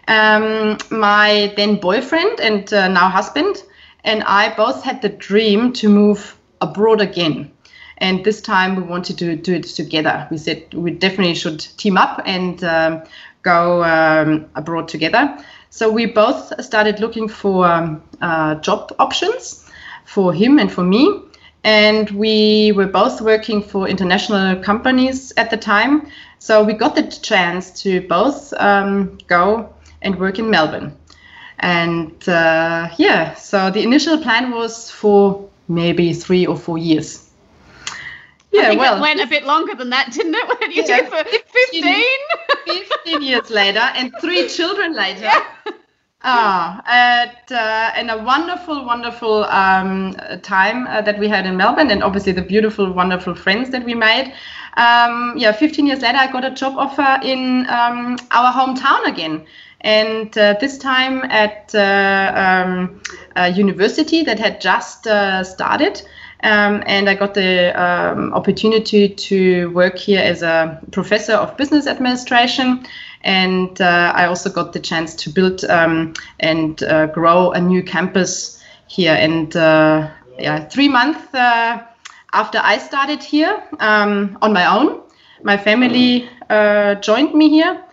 Um, 0.08 0.78
my 0.92 1.52
then 1.58 1.78
boyfriend 1.78 2.40
and 2.40 2.72
uh, 2.72 2.90
now 2.90 3.10
husband 3.10 3.64
and 4.04 4.22
I 4.24 4.54
both 4.56 4.84
had 4.84 5.02
the 5.02 5.10
dream 5.10 5.74
to 5.74 5.90
move 5.90 6.38
abroad 6.62 7.02
again. 7.02 7.52
And 7.98 8.24
this 8.24 8.40
time 8.40 8.76
we 8.76 8.84
wanted 8.84 9.18
to 9.18 9.36
do 9.36 9.56
it 9.56 9.64
together. 9.64 10.28
We 10.30 10.38
said 10.38 10.72
we 10.76 10.92
definitely 10.92 11.36
should 11.36 11.60
team 11.78 11.98
up 11.98 12.22
and 12.26 12.64
um, 12.64 13.04
go 13.42 13.84
um, 13.84 14.46
abroad 14.54 14.88
together. 14.88 15.44
So 15.72 15.90
we 15.90 16.06
both 16.06 16.64
started 16.64 17.00
looking 17.00 17.30
for 17.30 17.66
um, 17.66 18.04
uh, 18.22 18.56
job 18.56 18.94
options 19.00 19.66
for 20.04 20.34
him 20.34 20.60
and 20.60 20.70
for 20.70 20.84
me. 20.84 21.22
And 21.64 22.10
we 22.12 22.74
were 22.74 22.88
both 22.88 23.22
working 23.22 23.64
for 23.64 23.88
international 23.88 24.62
companies 24.62 25.32
at 25.38 25.50
the 25.50 25.56
time. 25.56 26.08
So 26.40 26.62
we 26.62 26.74
got 26.74 26.96
the 26.96 27.04
chance 27.04 27.82
to 27.84 28.02
both 28.08 28.52
um, 28.58 29.18
go 29.28 29.74
and 30.02 30.20
work 30.20 30.40
in 30.40 30.50
Melbourne. 30.50 30.98
And 31.60 32.28
uh, 32.28 32.90
yeah, 32.98 33.36
so 33.36 33.72
the 33.72 33.82
initial 33.82 34.18
plan 34.18 34.52
was 34.52 34.92
for 34.92 35.48
maybe 35.70 36.12
three 36.12 36.46
or 36.46 36.58
four 36.58 36.80
years. 36.80 37.30
Yeah, 38.52 38.74
well, 38.74 38.98
it 38.98 39.02
went 39.02 39.22
a 39.22 39.28
bit 39.28 39.46
longer 39.46 39.76
than 39.76 39.92
that, 39.92 40.12
didn't 40.12 40.36
it? 40.36 40.48
When 40.60 40.72
you 40.72 40.84
yeah, 40.86 41.08
for 41.08 41.24
15? 41.30 41.96
15 42.68 43.22
years 43.22 43.50
later 43.50 43.80
and 43.80 44.12
three 44.22 44.48
children 44.48 44.94
later. 44.94 45.24
Yeah. 45.24 45.44
Ah, 46.24 46.84
at, 46.86 47.52
uh, 47.52 47.92
and 47.96 48.12
a 48.12 48.18
wonderful, 48.24 48.86
wonderful 48.86 49.44
um, 49.46 50.16
time 50.44 50.86
uh, 50.86 51.02
that 51.02 51.18
we 51.18 51.28
had 51.28 51.48
in 51.48 51.58
Melbourne, 51.58 51.90
and 51.90 52.04
obviously 52.04 52.32
the 52.32 52.44
beautiful, 52.44 52.92
wonderful 52.94 53.34
friends 53.34 53.72
that 53.72 53.84
we 53.84 53.96
made. 53.96 54.32
Um, 54.78 55.34
yeah, 55.36 55.52
15 55.52 55.88
years 55.88 56.02
later, 56.02 56.20
I 56.20 56.32
got 56.32 56.46
a 56.46 56.52
job 56.52 56.76
offer 56.78 57.20
in 57.24 57.66
um, 57.70 58.20
our 58.30 58.54
hometown 58.54 59.08
again 59.08 59.48
and 59.82 60.38
uh, 60.38 60.56
this 60.60 60.78
time 60.78 61.24
at 61.32 61.74
uh, 61.74 62.32
um, 62.36 63.02
a 63.36 63.50
university 63.50 64.24
that 64.24 64.40
had 64.40 64.62
just 64.62 65.08
uh, 65.08 65.44
started. 65.44 66.02
Um, 66.44 66.84
and 66.86 67.10
I 67.10 67.16
got 67.16 67.34
the 67.34 67.72
um, 67.80 68.34
opportunity 68.34 69.08
to 69.08 69.70
work 69.72 69.98
here 69.98 70.22
as 70.22 70.42
a 70.42 70.82
professor 70.92 71.34
of 71.34 71.56
business 71.58 71.88
administration. 71.88 72.86
And 73.24 73.80
uh, 73.80 74.14
I 74.16 74.26
also 74.26 74.50
got 74.50 74.74
the 74.74 74.80
chance 74.80 75.14
to 75.16 75.30
build 75.30 75.64
um, 75.66 76.14
and 76.40 76.82
uh, 76.84 77.08
grow 77.08 77.52
a 77.52 77.62
new 77.62 77.84
campus 77.84 78.62
here. 78.88 79.14
And 79.14 79.56
uh, 79.56 80.10
yeah, 80.40 80.68
three 80.68 80.90
months 80.90 81.28
after 81.34 82.60
I 82.64 82.78
started 82.78 83.22
here 83.22 83.62
um, 83.80 84.38
on 84.42 84.54
my 84.54 84.66
own, 84.66 85.02
my 85.44 85.58
family 85.58 86.28
joined 87.02 87.34
me 87.34 87.50
here 87.50 87.84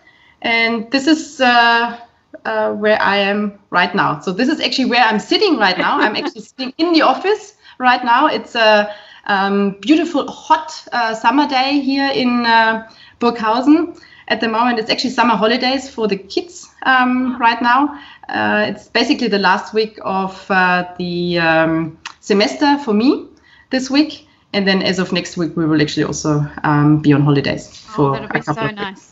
and 0.41 0.89
this 0.91 1.07
is 1.07 1.41
uh, 1.41 1.99
uh, 2.45 2.73
where 2.73 3.01
I 3.01 3.17
am 3.17 3.59
right 3.69 3.93
now. 3.93 4.19
So 4.21 4.31
this 4.31 4.49
is 4.49 4.61
actually 4.61 4.89
where 4.89 5.03
I'm 5.03 5.19
sitting 5.19 5.57
right 5.57 5.77
now. 5.77 5.99
I'm 5.99 6.15
actually 6.15 6.41
sitting 6.41 6.73
in 6.77 6.93
the 6.93 7.01
office 7.01 7.55
right 7.79 8.03
now. 8.03 8.27
It's 8.27 8.55
a 8.55 8.93
um, 9.25 9.71
beautiful 9.81 10.29
hot 10.29 10.71
uh, 10.91 11.15
summer 11.15 11.47
day 11.47 11.79
here 11.79 12.11
in 12.13 12.45
uh, 12.45 12.87
Burghausen. 13.19 13.99
At 14.27 14.41
the 14.41 14.47
moment, 14.47 14.77
it's 14.77 14.91
actually 14.91 15.09
summer 15.09 15.35
holidays 15.35 15.89
for 15.89 16.07
the 16.07 16.17
kids 16.17 16.69
um, 16.83 17.39
right 17.39 17.59
now. 17.61 17.99
Uh, 18.27 18.67
it's 18.69 18.87
basically 18.87 19.27
the 19.27 19.39
last 19.39 19.73
week 19.73 19.97
of 20.03 20.45
uh, 20.51 20.93
the 20.99 21.39
um, 21.39 21.97
semester 22.19 22.77
for 22.77 22.93
me 22.93 23.25
this 23.71 23.89
week. 23.89 24.27
And 24.53 24.67
then 24.67 24.83
as 24.83 24.99
of 24.99 25.11
next 25.11 25.37
week, 25.37 25.55
we 25.55 25.65
will 25.65 25.81
actually 25.81 26.03
also 26.03 26.45
um, 26.63 27.01
be 27.01 27.13
on 27.13 27.21
holidays 27.21 27.85
oh, 27.89 27.93
for 27.95 28.19
oh, 28.19 28.23
a 28.23 28.27
couple 28.27 28.53
so 28.53 28.61
of 28.61 28.69
weeks. 28.69 28.81
Nice. 28.81 29.08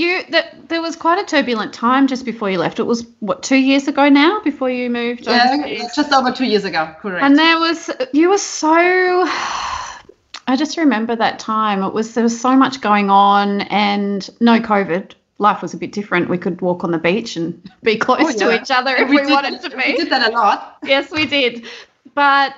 You 0.00 0.22
that 0.30 0.70
there 0.70 0.80
was 0.80 0.96
quite 0.96 1.18
a 1.20 1.26
turbulent 1.26 1.74
time 1.74 2.06
just 2.06 2.24
before 2.24 2.50
you 2.50 2.56
left. 2.56 2.78
It 2.78 2.84
was 2.84 3.06
what 3.18 3.42
two 3.42 3.58
years 3.58 3.86
ago 3.86 4.08
now 4.08 4.40
before 4.40 4.70
you 4.70 4.88
moved. 4.88 5.26
Yeah, 5.26 5.88
just 5.94 6.10
over 6.10 6.32
two 6.32 6.46
years 6.46 6.64
ago. 6.64 6.94
Correct. 7.00 7.22
And 7.22 7.38
there 7.38 7.58
was 7.58 7.90
you 8.14 8.30
were 8.30 8.38
so. 8.38 8.70
I 10.46 10.56
just 10.56 10.78
remember 10.78 11.14
that 11.14 11.38
time. 11.38 11.82
It 11.82 11.92
was 11.92 12.14
there 12.14 12.24
was 12.24 12.40
so 12.40 12.56
much 12.56 12.80
going 12.80 13.10
on 13.10 13.60
and 13.62 14.28
no 14.40 14.58
COVID. 14.58 15.12
Life 15.36 15.60
was 15.60 15.74
a 15.74 15.76
bit 15.76 15.92
different. 15.92 16.30
We 16.30 16.38
could 16.38 16.62
walk 16.62 16.82
on 16.82 16.92
the 16.92 16.98
beach 16.98 17.36
and 17.36 17.70
be 17.82 17.96
close 17.96 18.20
oh, 18.22 18.30
yeah. 18.30 18.56
to 18.56 18.62
each 18.62 18.70
other 18.70 18.96
if 18.96 19.10
we, 19.10 19.16
we 19.16 19.22
did, 19.22 19.30
wanted 19.30 19.60
to 19.60 19.68
be. 19.68 19.76
We 19.76 19.96
did 19.98 20.10
that 20.10 20.30
a 20.30 20.34
lot. 20.34 20.78
yes, 20.82 21.10
we 21.10 21.26
did. 21.26 21.66
But 22.14 22.54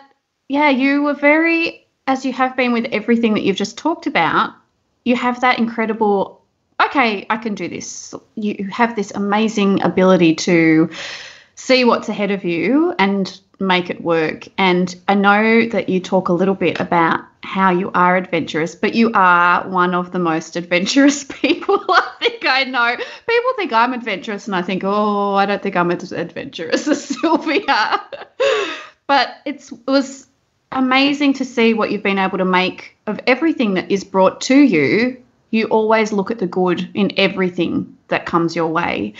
yeah, 0.49 0.71
you 0.71 1.03
were 1.03 1.15
very, 1.15 1.89
as 2.07 2.25
you 2.25 2.33
have 2.35 2.57
been 2.57 2.73
with 2.73 2.85
everything 2.93 3.35
that 3.35 3.43
you've 3.43 3.57
just 3.57 3.77
talked 3.77 4.07
about, 4.07 4.55
you 5.05 5.17
have 5.17 5.41
that 5.41 5.59
incredible 5.59 6.42
okay, 6.87 7.27
I 7.29 7.37
can 7.37 7.55
do 7.55 7.69
this. 7.69 8.15
You 8.35 8.69
have 8.73 8.97
this 8.97 9.13
amazing 9.13 9.83
ability 9.83 10.35
to 10.37 10.91
see 11.55 11.85
what's 11.85 12.09
ahead 12.09 12.31
of 12.31 12.45
you 12.45 12.95
and 12.99 13.41
make 13.61 13.91
it 13.91 14.03
work. 14.03 14.49
And 14.59 14.95
I 15.09 15.15
know 15.15 15.69
that 15.69 15.89
you 15.89 16.01
talk 16.01 16.29
a 16.29 16.33
little 16.33 16.55
bit 16.55 16.81
about 16.81 17.21
how 17.45 17.71
you 17.71 17.91
are 17.95 18.17
adventurous, 18.17 18.75
but 18.75 18.95
you 18.95 19.11
are 19.15 19.69
one 19.69 19.95
of 19.95 20.13
the 20.13 20.19
most 20.19 20.57
adventurous 20.57 21.25
people 21.29 21.81
I 21.89 22.13
think 22.21 22.47
I 22.47 22.65
know. 22.65 22.97
People 22.97 23.53
think 23.57 23.73
I'm 23.73 23.93
adventurous, 23.93 24.47
and 24.47 24.57
I 24.57 24.63
think, 24.63 24.83
oh, 24.85 25.35
I 25.35 25.47
don't 25.47 25.63
think 25.63 25.77
I'm 25.77 25.91
as 25.91 26.13
adventurous 26.13 26.89
as 26.89 27.05
Sylvia. 27.05 28.03
but 29.07 29.37
it 29.45 29.71
was 29.87 30.27
amazing 30.71 31.35
to 31.35 31.45
see 31.45 31.75
what 31.75 31.91
you've 31.91 32.03
been 32.03 32.19
able 32.19 32.39
to 32.39 32.45
make 32.45 32.97
of 33.07 33.21
everything 33.27 33.75
that 33.75 33.91
is 33.91 34.05
brought 34.05 34.41
to 34.43 34.57
you 34.57 35.22
you 35.53 35.67
always 35.67 36.13
look 36.13 36.31
at 36.33 36.39
the 36.39 36.47
good 36.47 36.89
in 36.95 37.13
everything 37.17 37.97
that 38.09 38.27
comes 38.27 38.57
your 38.57 38.67
way. 38.67 39.15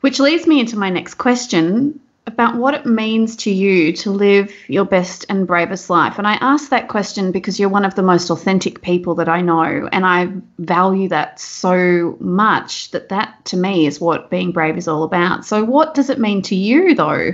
Which 0.00 0.18
leads 0.18 0.46
me 0.46 0.60
into 0.60 0.76
my 0.76 0.90
next 0.90 1.14
question 1.14 2.00
about 2.26 2.56
what 2.56 2.74
it 2.74 2.86
means 2.86 3.34
to 3.36 3.50
you 3.50 3.92
to 3.92 4.10
live 4.10 4.52
your 4.68 4.84
best 4.84 5.24
and 5.28 5.46
bravest 5.46 5.90
life. 5.90 6.18
And 6.18 6.26
I 6.26 6.34
ask 6.34 6.70
that 6.70 6.88
question 6.88 7.32
because 7.32 7.58
you're 7.58 7.68
one 7.68 7.84
of 7.84 7.94
the 7.94 8.02
most 8.02 8.30
authentic 8.30 8.82
people 8.82 9.14
that 9.16 9.28
I 9.28 9.40
know. 9.40 9.88
And 9.92 10.04
I 10.04 10.28
value 10.58 11.08
that 11.08 11.40
so 11.40 12.16
much 12.20 12.90
that 12.90 13.08
that 13.08 13.44
to 13.46 13.56
me 13.56 13.86
is 13.86 14.00
what 14.00 14.30
being 14.30 14.52
brave 14.52 14.76
is 14.76 14.88
all 14.88 15.04
about. 15.04 15.44
So, 15.44 15.64
what 15.64 15.94
does 15.94 16.10
it 16.10 16.18
mean 16.18 16.42
to 16.42 16.54
you, 16.54 16.94
though, 16.94 17.32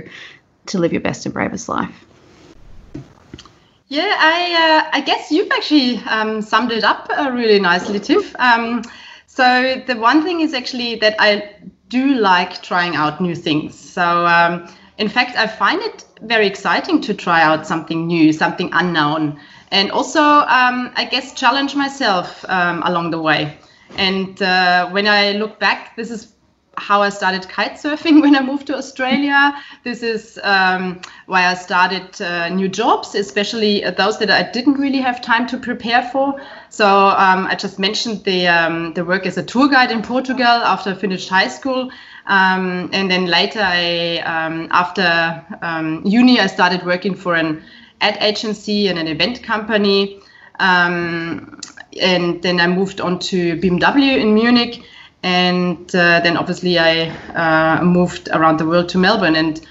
to 0.67 0.79
live 0.79 0.91
your 0.91 1.01
best 1.01 1.25
and 1.25 1.33
bravest 1.33 1.69
life? 1.69 2.05
Yeah, 3.89 4.15
I 4.19 4.83
uh, 4.85 4.89
I 4.93 5.01
guess 5.01 5.31
you've 5.31 5.51
actually 5.51 5.97
um, 6.07 6.41
summed 6.43 6.71
it 6.71 6.83
up 6.83 7.09
uh, 7.09 7.31
really 7.31 7.59
nicely, 7.59 7.99
Tiff. 7.99 8.35
Um, 8.39 8.83
so 9.25 9.81
the 9.87 9.95
one 9.97 10.23
thing 10.23 10.41
is 10.41 10.53
actually 10.53 10.95
that 10.97 11.15
I 11.19 11.55
do 11.89 12.13
like 12.13 12.61
trying 12.61 12.95
out 12.95 13.19
new 13.19 13.35
things. 13.35 13.77
So 13.77 14.27
um, 14.27 14.69
in 14.99 15.09
fact, 15.09 15.35
I 15.37 15.47
find 15.47 15.81
it 15.81 16.05
very 16.21 16.45
exciting 16.45 17.01
to 17.01 17.15
try 17.15 17.41
out 17.41 17.65
something 17.65 18.05
new, 18.05 18.31
something 18.31 18.69
unknown, 18.73 19.39
and 19.71 19.91
also 19.91 20.21
um, 20.21 20.91
I 20.95 21.07
guess 21.09 21.33
challenge 21.33 21.75
myself 21.75 22.45
um, 22.47 22.83
along 22.85 23.09
the 23.09 23.21
way. 23.21 23.57
And 23.97 24.39
uh, 24.39 24.89
when 24.91 25.07
I 25.07 25.31
look 25.31 25.59
back, 25.59 25.95
this 25.95 26.11
is 26.11 26.35
how 26.79 27.01
I 27.01 27.09
started 27.09 27.47
kite 27.47 27.73
surfing 27.73 28.21
when 28.23 28.35
I 28.35 28.41
moved 28.41 28.67
to 28.67 28.75
Australia. 28.75 29.53
This 29.83 30.01
is 30.01 30.39
um, 30.43 31.01
why 31.27 31.45
I 31.45 31.53
started 31.53 32.21
uh, 32.21 32.49
new 32.49 32.67
jobs, 32.67 33.15
especially 33.15 33.81
those 33.97 34.17
that 34.19 34.31
I 34.31 34.49
didn't 34.51 34.75
really 34.75 34.99
have 34.99 35.21
time 35.21 35.45
to 35.47 35.57
prepare 35.57 36.09
for. 36.11 36.41
So 36.69 36.87
um, 36.87 37.45
I 37.47 37.55
just 37.55 37.79
mentioned 37.79 38.23
the 38.23 38.47
um, 38.47 38.93
the 38.93 39.03
work 39.03 39.25
as 39.25 39.37
a 39.37 39.43
tour 39.43 39.67
guide 39.67 39.91
in 39.91 40.01
Portugal 40.01 40.45
after 40.45 40.91
I 40.91 40.95
finished 40.95 41.29
high 41.29 41.49
school. 41.49 41.91
Um, 42.25 42.89
and 42.93 43.09
then 43.09 43.25
later, 43.25 43.61
I 43.61 44.19
um, 44.19 44.67
after 44.71 45.43
um, 45.61 46.01
uni, 46.05 46.39
I 46.39 46.47
started 46.47 46.85
working 46.85 47.15
for 47.15 47.35
an 47.35 47.63
ad 48.01 48.17
agency 48.21 48.87
and 48.87 48.97
an 48.97 49.07
event 49.07 49.43
company. 49.43 50.21
and 50.59 52.41
then 52.43 52.59
I 52.59 52.67
moved 52.67 53.01
on 53.01 53.19
to 53.19 53.57
BMW 53.57 54.19
in 54.21 54.33
Munich 54.33 54.83
and 55.23 55.93
uh, 55.95 56.21
then 56.21 56.37
obviously 56.37 56.79
I 56.79 57.09
uh, 57.09 57.83
moved 57.83 58.29
around 58.29 58.57
the 58.57 58.65
world 58.65 58.89
to 58.89 58.97
Melbourne. 58.97 59.35
And 59.35 59.61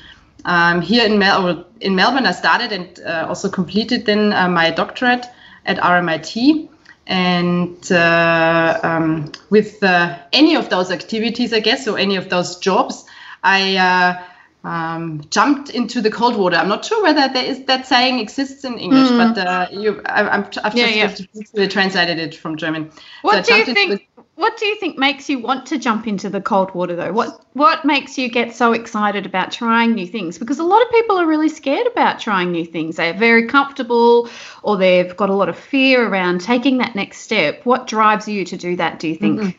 um, 0.45 0.83
here 0.83 1.07
in, 1.07 1.19
Mel- 1.19 1.67
in 1.81 1.95
Melbourne, 1.95 2.27
I 2.27 2.33
started 2.33 2.73
and 2.73 3.01
uh, 3.01 3.27
also 3.29 3.49
completed 3.49 4.05
then 4.07 4.33
uh, 4.33 4.49
my 4.49 4.71
doctorate 4.71 5.27
at 5.65 5.79
RMIT. 5.79 6.69
And 7.07 7.91
uh, 7.91 8.81
um, 8.83 9.33
with 9.49 9.83
uh, 9.83 10.19
any 10.35 10.57
of 10.57 10.69
those 10.69 10.91
activities, 10.91 11.55
I 11.55 11.61
guess, 11.61 11.89
or 11.89 11.99
any 11.99 12.17
of 12.17 12.29
those 12.29 12.59
jobs, 12.59 13.07
I 13.43 14.19
um, 14.65 15.23
jumped 15.31 15.71
into 15.71 16.03
the 16.03 16.11
cold 16.11 16.37
water. 16.37 16.57
I'm 16.57 16.69
not 16.69 16.85
sure 16.85 17.03
whether 17.03 17.33
there 17.33 17.47
is 17.47 17.65
that 17.65 17.87
saying 17.87 18.19
exists 18.19 18.65
in 18.65 18.77
English, 18.77 19.09
mm. 19.09 19.35
but 19.35 19.73
you, 19.73 20.03
I, 20.05 20.37
have 20.37 20.51
just 20.51 20.77
yeah, 20.77 21.09
yeah. 21.55 21.69
translated 21.69 22.19
it 22.19 22.35
from 22.35 22.59
German. 22.59 22.91
What 23.23 23.47
so 23.47 23.55
do 23.55 23.59
you 23.59 23.75
think? 23.75 24.08
What 24.39 24.57
do 24.57 24.67
you 24.67 24.77
think 24.77 24.97
makes 24.97 25.29
you 25.29 25.41
want 25.41 25.67
to 25.67 25.79
jump 25.81 26.07
into 26.07 26.31
the 26.31 26.41
cold 26.41 26.73
water 26.73 26.95
though? 26.95 27.13
What 27.13 27.45
what 27.55 27.85
makes 27.85 28.17
you 28.17 28.31
get 28.31 28.55
so 28.55 28.73
excited 28.73 29.27
about 29.27 29.51
trying 29.51 29.95
new 29.95 30.07
things? 30.07 30.39
Because 30.39 30.61
a 30.61 30.63
lot 30.63 30.81
of 30.81 30.93
people 30.93 31.19
are 31.19 31.27
really 31.27 31.49
scared 31.49 31.89
about 31.89 32.21
trying 32.21 32.53
new 32.53 32.65
things. 32.65 32.95
They're 32.95 33.19
very 33.19 33.49
comfortable 33.49 34.31
or 34.63 34.77
they've 34.77 35.17
got 35.17 35.29
a 35.29 35.35
lot 35.35 35.49
of 35.49 35.59
fear 35.59 36.07
around 36.07 36.41
taking 36.41 36.79
that 36.79 36.95
next 36.95 37.19
step. 37.19 37.67
What 37.67 37.89
drives 37.89 38.29
you 38.29 38.45
to 38.45 38.57
do 38.57 38.77
that, 38.77 39.01
do 39.01 39.09
you 39.09 39.17
think? 39.17 39.41
Mm-hmm. 39.41 39.59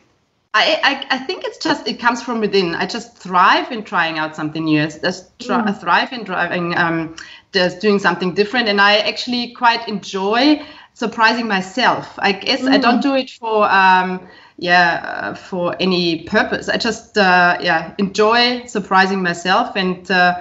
I, 0.54 0.80
I, 0.82 1.16
I, 1.16 1.18
think 1.18 1.44
it's 1.44 1.58
just 1.58 1.86
it 1.86 2.00
comes 2.00 2.22
from 2.22 2.40
within. 2.40 2.74
I 2.74 2.86
just 2.86 3.18
thrive 3.18 3.70
in 3.70 3.84
trying 3.84 4.18
out 4.18 4.34
something 4.34 4.64
new. 4.64 4.82
I 4.82 4.86
just 4.86 5.38
try, 5.38 5.60
mm. 5.60 5.78
thrive 5.78 6.12
in 6.12 6.24
driving, 6.24 6.76
um, 6.76 7.16
just 7.52 7.80
doing 7.80 7.98
something 7.98 8.34
different, 8.34 8.68
and 8.68 8.80
I 8.80 8.96
actually 8.96 9.52
quite 9.52 9.86
enjoy 9.86 10.64
surprising 10.94 11.46
myself. 11.46 12.18
I 12.18 12.32
guess 12.32 12.62
mm. 12.62 12.70
I 12.70 12.78
don't 12.78 13.00
do 13.00 13.14
it 13.14 13.30
for 13.30 13.70
um, 13.70 14.26
yeah 14.60 15.00
uh, 15.04 15.34
for 15.34 15.74
any 15.80 16.22
purpose 16.24 16.68
i 16.68 16.76
just 16.76 17.16
uh, 17.16 17.56
yeah 17.60 17.94
enjoy 17.98 18.64
surprising 18.66 19.22
myself 19.22 19.74
and 19.74 20.10
uh, 20.10 20.38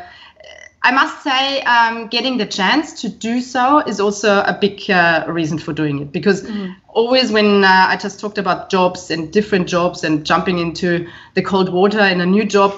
i 0.83 0.91
must 0.91 1.23
say 1.23 1.61
um, 1.61 2.07
getting 2.07 2.37
the 2.37 2.45
chance 2.45 3.01
to 3.01 3.07
do 3.07 3.39
so 3.39 3.79
is 3.79 3.99
also 4.01 4.41
a 4.41 4.57
big 4.59 4.91
uh, 4.91 5.23
reason 5.27 5.57
for 5.57 5.71
doing 5.71 5.99
it 6.01 6.11
because 6.11 6.43
mm. 6.43 6.75
always 6.89 7.31
when 7.31 7.63
uh, 7.63 7.85
i 7.87 7.95
just 7.95 8.19
talked 8.19 8.37
about 8.37 8.69
jobs 8.69 9.09
and 9.09 9.31
different 9.31 9.69
jobs 9.69 10.03
and 10.03 10.25
jumping 10.25 10.59
into 10.59 11.07
the 11.35 11.41
cold 11.41 11.71
water 11.71 12.01
in 12.01 12.19
a 12.19 12.25
new 12.25 12.43
job 12.43 12.73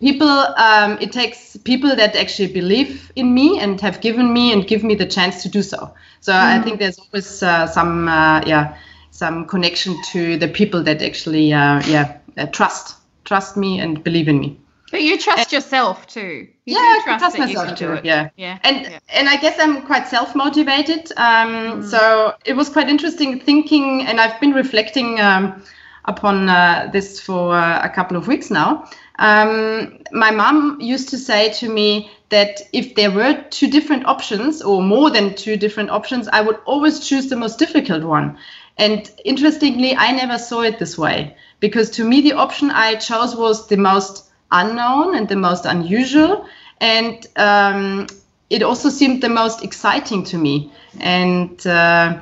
people 0.00 0.28
um, 0.28 0.96
it 0.98 1.12
takes 1.12 1.58
people 1.58 1.94
that 1.94 2.16
actually 2.16 2.50
believe 2.50 3.12
in 3.16 3.34
me 3.34 3.60
and 3.60 3.82
have 3.82 4.00
given 4.00 4.32
me 4.32 4.50
and 4.50 4.66
give 4.66 4.82
me 4.82 4.94
the 4.94 5.06
chance 5.06 5.42
to 5.42 5.50
do 5.50 5.62
so 5.62 5.92
so 6.20 6.32
mm. 6.32 6.58
i 6.58 6.62
think 6.62 6.78
there's 6.78 6.98
always 6.98 7.42
uh, 7.42 7.66
some 7.66 8.06
yeah 8.46 8.78
some 9.16 9.46
connection 9.46 9.96
to 10.12 10.36
the 10.36 10.48
people 10.48 10.82
that 10.82 11.02
actually 11.02 11.52
uh, 11.52 11.80
yeah 11.86 12.18
uh, 12.36 12.46
trust 12.46 12.96
trust 13.24 13.56
me 13.56 13.80
and 13.80 14.04
believe 14.04 14.28
in 14.28 14.38
me 14.38 14.58
but 14.90 15.02
you 15.02 15.18
trust 15.18 15.44
and, 15.44 15.52
yourself 15.52 16.06
too 16.06 16.46
you 16.64 16.76
yeah 16.76 17.00
trust, 17.02 17.18
trust 17.20 17.38
myself 17.38 17.78
too 17.78 17.98
yeah 18.04 18.28
yeah 18.36 18.58
and 18.62 18.82
yeah. 18.82 18.98
and 19.08 19.28
i 19.28 19.36
guess 19.36 19.58
i'm 19.58 19.82
quite 19.82 20.06
self-motivated 20.06 21.10
um, 21.16 21.48
mm. 21.48 21.84
so 21.84 22.34
it 22.44 22.54
was 22.54 22.68
quite 22.68 22.88
interesting 22.88 23.40
thinking 23.40 24.02
and 24.06 24.20
i've 24.20 24.38
been 24.40 24.52
reflecting 24.52 25.18
um, 25.20 25.62
upon 26.04 26.48
uh, 26.48 26.88
this 26.92 27.18
for 27.18 27.54
uh, 27.54 27.80
a 27.82 27.88
couple 27.88 28.16
of 28.16 28.28
weeks 28.28 28.50
now 28.50 28.88
um, 29.18 29.98
my 30.12 30.30
mom 30.30 30.78
used 30.80 31.08
to 31.10 31.18
say 31.18 31.50
to 31.54 31.68
me 31.68 32.10
that 32.28 32.60
if 32.72 32.94
there 32.94 33.10
were 33.10 33.44
two 33.50 33.70
different 33.70 34.06
options 34.06 34.62
or 34.62 34.82
more 34.82 35.10
than 35.10 35.34
two 35.34 35.56
different 35.56 35.90
options, 35.90 36.28
I 36.28 36.40
would 36.40 36.58
always 36.64 37.00
choose 37.00 37.28
the 37.28 37.36
most 37.36 37.58
difficult 37.58 38.04
one. 38.04 38.38
And 38.78 39.10
interestingly, 39.24 39.96
I 39.96 40.12
never 40.12 40.38
saw 40.38 40.62
it 40.62 40.78
this 40.78 40.98
way 40.98 41.36
because 41.60 41.90
to 41.90 42.04
me, 42.04 42.20
the 42.20 42.34
option 42.34 42.70
I 42.70 42.96
chose 42.96 43.34
was 43.34 43.68
the 43.68 43.76
most 43.76 44.24
unknown 44.52 45.16
and 45.16 45.28
the 45.28 45.36
most 45.36 45.64
unusual. 45.64 46.46
And 46.80 47.26
um, 47.36 48.06
it 48.50 48.62
also 48.62 48.90
seemed 48.90 49.22
the 49.22 49.28
most 49.28 49.64
exciting 49.64 50.24
to 50.24 50.38
me. 50.38 50.72
And 51.00 51.66
uh, 51.66 52.20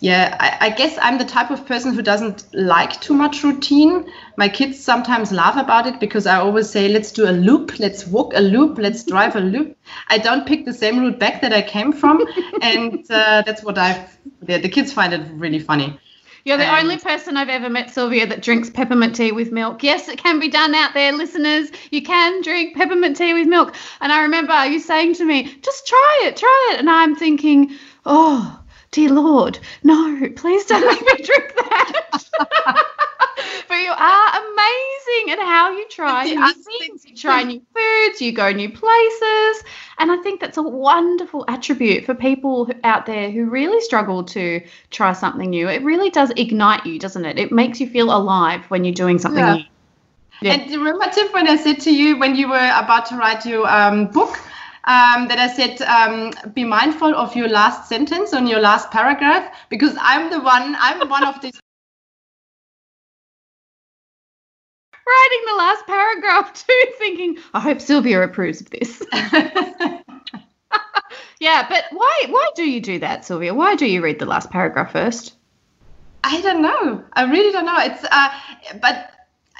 yeah, 0.00 0.36
I, 0.38 0.66
I, 0.66 0.70
guess 0.70 0.98
I'm 1.00 1.16
the 1.16 1.24
type 1.24 1.50
of 1.50 1.64
person 1.64 1.94
who 1.94 2.02
doesn't 2.02 2.44
like 2.52 3.00
too 3.00 3.14
much 3.14 3.42
routine. 3.42 4.12
My 4.36 4.48
kids 4.48 4.82
sometimes 4.82 5.32
laugh 5.32 5.56
about 5.56 5.86
it 5.86 6.00
because 6.00 6.26
I 6.26 6.36
always 6.36 6.68
say, 6.68 6.88
let's 6.88 7.12
do 7.12 7.28
a 7.28 7.32
loop, 7.32 7.78
let's 7.78 8.06
walk 8.06 8.34
a 8.34 8.40
loop, 8.40 8.76
let's 8.76 9.04
drive 9.04 9.36
a 9.36 9.40
loop. 9.40 9.76
I 10.08 10.18
don't 10.18 10.46
pick 10.46 10.66
the 10.66 10.74
same 10.74 11.00
route 11.00 11.18
back 11.18 11.40
that 11.40 11.54
I 11.54 11.62
came 11.62 11.92
from. 11.92 12.26
and 12.62 13.10
uh, 13.10 13.42
that's 13.46 13.62
what 13.62 13.78
I've, 13.78 14.18
yeah, 14.46 14.58
the 14.58 14.68
kids 14.68 14.92
find 14.92 15.14
it 15.14 15.22
really 15.32 15.60
funny. 15.60 15.98
You're 16.44 16.58
the 16.58 16.64
and 16.64 16.84
only 16.84 16.98
person 16.98 17.36
I've 17.36 17.48
ever 17.48 17.68
met, 17.68 17.90
Sylvia, 17.90 18.26
that 18.26 18.40
drinks 18.40 18.70
peppermint 18.70 19.16
tea 19.16 19.32
with 19.32 19.50
milk. 19.50 19.82
Yes, 19.82 20.08
it 20.08 20.18
can 20.18 20.38
be 20.38 20.48
done 20.48 20.76
out 20.76 20.94
there, 20.94 21.12
listeners. 21.12 21.70
You 21.90 22.02
can 22.02 22.42
drink 22.42 22.76
peppermint 22.76 23.16
tea 23.16 23.34
with 23.34 23.48
milk. 23.48 23.74
And 24.00 24.12
I 24.12 24.22
remember 24.22 24.64
you 24.66 24.78
saying 24.78 25.14
to 25.14 25.24
me, 25.24 25.44
just 25.62 25.88
try 25.88 26.20
it, 26.24 26.36
try 26.36 26.70
it. 26.72 26.78
And 26.78 26.88
I'm 26.88 27.16
thinking, 27.16 27.72
oh, 28.04 28.60
dear 28.96 29.10
Lord, 29.10 29.58
no, 29.82 30.26
please 30.36 30.64
don't 30.64 30.86
make 30.86 31.02
me 31.02 31.22
drink 31.22 31.54
that. 31.54 31.92
but 33.68 33.74
you 33.74 33.90
are 33.90 34.28
amazing 34.40 35.32
at 35.32 35.38
how 35.38 35.70
you 35.76 35.86
try 35.90 36.24
new 36.24 36.54
things. 36.54 37.04
You 37.04 37.14
try 37.14 37.42
new 37.42 37.60
foods, 37.74 38.22
you 38.22 38.32
go 38.32 38.50
new 38.52 38.70
places. 38.70 39.64
And 39.98 40.10
I 40.10 40.16
think 40.22 40.40
that's 40.40 40.56
a 40.56 40.62
wonderful 40.62 41.44
attribute 41.46 42.06
for 42.06 42.14
people 42.14 42.70
out 42.84 43.04
there 43.04 43.30
who 43.30 43.44
really 43.44 43.82
struggle 43.82 44.24
to 44.24 44.62
try 44.90 45.12
something 45.12 45.50
new. 45.50 45.68
It 45.68 45.82
really 45.82 46.08
does 46.08 46.32
ignite 46.34 46.86
you, 46.86 46.98
doesn't 46.98 47.26
it? 47.26 47.38
It 47.38 47.52
makes 47.52 47.78
you 47.78 47.90
feel 47.90 48.16
alive 48.16 48.64
when 48.70 48.82
you're 48.84 48.94
doing 48.94 49.18
something 49.18 49.44
yeah. 49.44 49.56
new. 49.56 49.64
Yeah. 50.40 50.52
And 50.54 50.70
remember, 50.70 51.04
Tiff, 51.10 51.34
when 51.34 51.48
I 51.48 51.56
said 51.56 51.80
to 51.80 51.94
you 51.94 52.18
when 52.18 52.34
you 52.34 52.48
were 52.48 52.70
about 52.74 53.04
to 53.06 53.16
write 53.16 53.44
your 53.44 53.68
um, 53.68 54.06
book, 54.06 54.40
um, 54.86 55.26
that 55.28 55.38
I 55.38 55.48
said, 55.48 55.82
um, 55.82 56.32
be 56.54 56.64
mindful 56.64 57.14
of 57.14 57.34
your 57.34 57.48
last 57.48 57.88
sentence 57.88 58.32
on 58.32 58.46
your 58.46 58.60
last 58.60 58.90
paragraph, 58.90 59.52
because 59.68 59.96
I'm 60.00 60.30
the 60.30 60.40
one, 60.40 60.76
I'm 60.78 61.08
one 61.08 61.24
of 61.24 61.40
these. 61.40 61.58
Writing 65.06 65.44
the 65.46 65.54
last 65.54 65.86
paragraph 65.86 66.52
too, 66.66 66.84
thinking, 66.98 67.38
I 67.54 67.60
hope 67.60 67.80
Sylvia 67.80 68.22
approves 68.22 68.60
of 68.60 68.70
this. 68.70 69.02
yeah, 71.40 71.66
but 71.68 71.84
why 71.92 72.24
why 72.28 72.48
do 72.54 72.68
you 72.68 72.80
do 72.80 72.98
that, 73.00 73.24
Sylvia? 73.24 73.54
Why 73.54 73.74
do 73.76 73.86
you 73.86 74.02
read 74.02 74.18
the 74.18 74.26
last 74.26 74.50
paragraph 74.50 74.92
first? 74.92 75.34
I 76.22 76.40
don't 76.40 76.62
know. 76.62 77.04
I 77.12 77.24
really 77.24 77.52
don't 77.52 77.66
know. 77.66 77.78
It's 77.78 78.04
uh, 78.10 78.28
but 78.80 79.10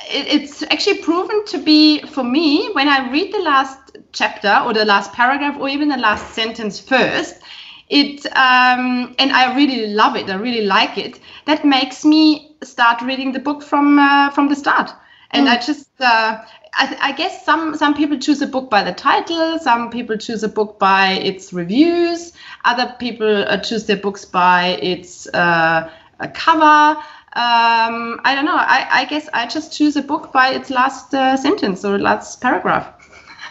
it's 0.09 0.63
actually 0.63 0.99
proven 0.99 1.45
to 1.47 1.59
be 1.59 2.01
for 2.03 2.23
me 2.23 2.71
when 2.73 2.89
I 2.89 3.11
read 3.11 3.33
the 3.33 3.41
last 3.41 3.97
chapter 4.13 4.63
or 4.65 4.73
the 4.73 4.85
last 4.85 5.13
paragraph 5.13 5.57
or 5.59 5.69
even 5.69 5.89
the 5.89 5.97
last 5.97 6.35
sentence 6.35 6.79
first 6.79 7.41
it 7.89 8.27
um, 8.37 9.15
and 9.19 9.33
i 9.33 9.55
really 9.55 9.89
love 9.89 10.17
it 10.17 10.29
i 10.29 10.35
really 10.35 10.63
like 10.63 10.99
it 10.99 11.21
that 11.45 11.65
makes 11.65 12.05
me 12.05 12.57
start 12.63 13.01
reading 13.03 13.33
the 13.33 13.39
book 13.39 13.63
from 13.63 13.99
uh, 13.99 14.31
from 14.31 14.49
the 14.49 14.57
start 14.57 14.91
and 15.31 15.47
mm. 15.47 15.51
i 15.51 15.57
just 15.57 15.89
uh, 16.01 16.43
I, 16.79 16.97
I, 17.01 17.13
guess 17.13 17.45
some 17.45 17.77
some 17.77 17.95
people 17.95 18.19
choose 18.19 18.43
a 18.43 18.47
book 18.47 18.71
by 18.71 18.83
the 18.83 18.93
title 18.93 19.59
some 19.59 19.91
people 19.91 20.17
choose 20.17 20.43
a 20.43 20.49
book 20.49 20.79
by 20.79 21.13
its 21.13 21.53
reviews 21.53 22.33
other 22.65 22.95
people 22.99 23.45
uh, 23.47 23.59
choose 23.59 23.87
their 23.87 23.97
books 23.99 24.25
by 24.25 24.79
its 24.83 25.29
uh, 25.29 25.91
cover 26.35 27.01
um, 27.37 28.21
i 28.25 28.35
don't 28.35 28.45
know 28.45 28.57
I, 28.57 28.87
I, 28.91 29.05
guess 29.05 29.29
i 29.35 29.47
just 29.47 29.77
choose 29.77 29.97
a 29.97 30.03
book 30.03 30.33
by 30.33 30.49
its 30.51 30.71
last 30.71 31.15
uh, 31.15 31.37
sentence 31.37 31.85
or 31.85 31.99
last 31.99 32.41
paragraph 32.41 32.93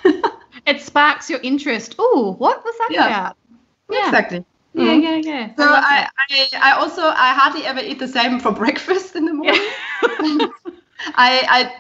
it 0.66 0.82
sparks 0.82 1.30
your 1.30 1.40
interest. 1.42 1.96
Oh, 2.00 2.36
what 2.38 2.64
was 2.64 2.76
that 2.78 2.90
yeah. 2.92 3.08
about? 3.08 3.38
Yeah. 3.90 4.06
Exactly. 4.06 4.46
Yeah, 4.74 4.84
mm-hmm. 4.84 5.02
yeah, 5.02 5.16
yeah. 5.16 5.56
So 5.56 5.64
I, 5.64 6.10
I, 6.30 6.48
I, 6.62 6.72
also 6.74 7.02
I 7.02 7.34
hardly 7.34 7.66
ever 7.66 7.80
eat 7.80 8.00
the 8.00 8.08
same 8.08 8.40
for 8.40 8.52
breakfast 8.64 9.16
in 9.16 9.26
the 9.26 9.34
morning. 9.34 9.62
Yeah. 10.04 10.48
I, 11.16 11.46
I 11.50 11.76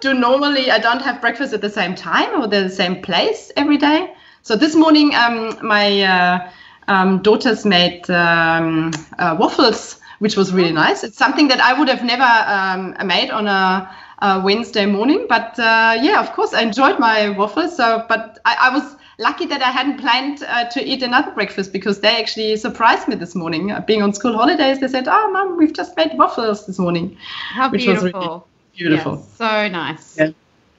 do 0.00 0.12
normally 0.12 0.70
I 0.70 0.78
don't 0.78 1.00
have 1.00 1.20
breakfast 1.20 1.52
at 1.54 1.60
the 1.60 1.70
same 1.70 1.94
time 1.94 2.40
or 2.40 2.46
the 2.46 2.68
same 2.68 3.00
place 3.00 3.50
every 3.56 3.78
day. 3.78 4.12
So 4.42 4.56
this 4.56 4.74
morning, 4.74 5.14
um, 5.14 5.56
my 5.62 6.02
uh, 6.02 6.50
um, 6.88 7.22
daughters 7.22 7.64
made 7.64 8.08
um, 8.10 8.90
uh, 9.18 9.36
waffles, 9.38 10.00
which 10.24 10.38
was 10.38 10.54
really 10.54 10.72
nice. 10.72 11.04
It's 11.04 11.18
something 11.18 11.48
that 11.48 11.60
I 11.60 11.78
would 11.78 11.88
have 11.88 12.02
never 12.02 12.30
um, 12.56 12.96
made 13.06 13.30
on 13.30 13.46
a 13.46 13.94
uh, 14.20 14.40
Wednesday 14.42 14.86
morning. 14.86 15.26
But 15.28 15.58
uh, 15.58 15.98
yeah, 16.00 16.18
of 16.18 16.32
course, 16.32 16.54
I 16.54 16.62
enjoyed 16.62 16.98
my 16.98 17.28
waffles. 17.28 17.76
So, 17.76 18.06
but 18.08 18.38
I, 18.46 18.56
I 18.58 18.74
was 18.74 18.96
lucky 19.18 19.44
that 19.44 19.60
I 19.60 19.70
hadn't 19.70 20.00
planned 20.00 20.42
uh, 20.42 20.64
to 20.70 20.82
eat 20.82 21.02
another 21.02 21.30
breakfast 21.32 21.74
because 21.74 22.00
they 22.00 22.16
actually 22.22 22.56
surprised 22.56 23.06
me 23.06 23.16
this 23.16 23.34
morning. 23.34 23.70
Uh, 23.70 23.82
being 23.82 24.00
on 24.00 24.14
school 24.14 24.32
holidays, 24.34 24.80
they 24.80 24.88
said, 24.88 25.08
"Oh, 25.08 25.30
mom, 25.30 25.58
we've 25.58 25.74
just 25.74 25.94
made 25.94 26.12
waffles 26.14 26.66
this 26.66 26.78
morning," 26.78 27.18
How 27.50 27.68
which 27.68 27.84
beautiful. 27.84 28.06
was 28.06 28.14
really 28.14 28.88
beautiful. 28.88 29.16
Yes, 29.16 29.36
so 29.36 29.68
nice. 29.68 30.16
Yeah. 30.18 30.30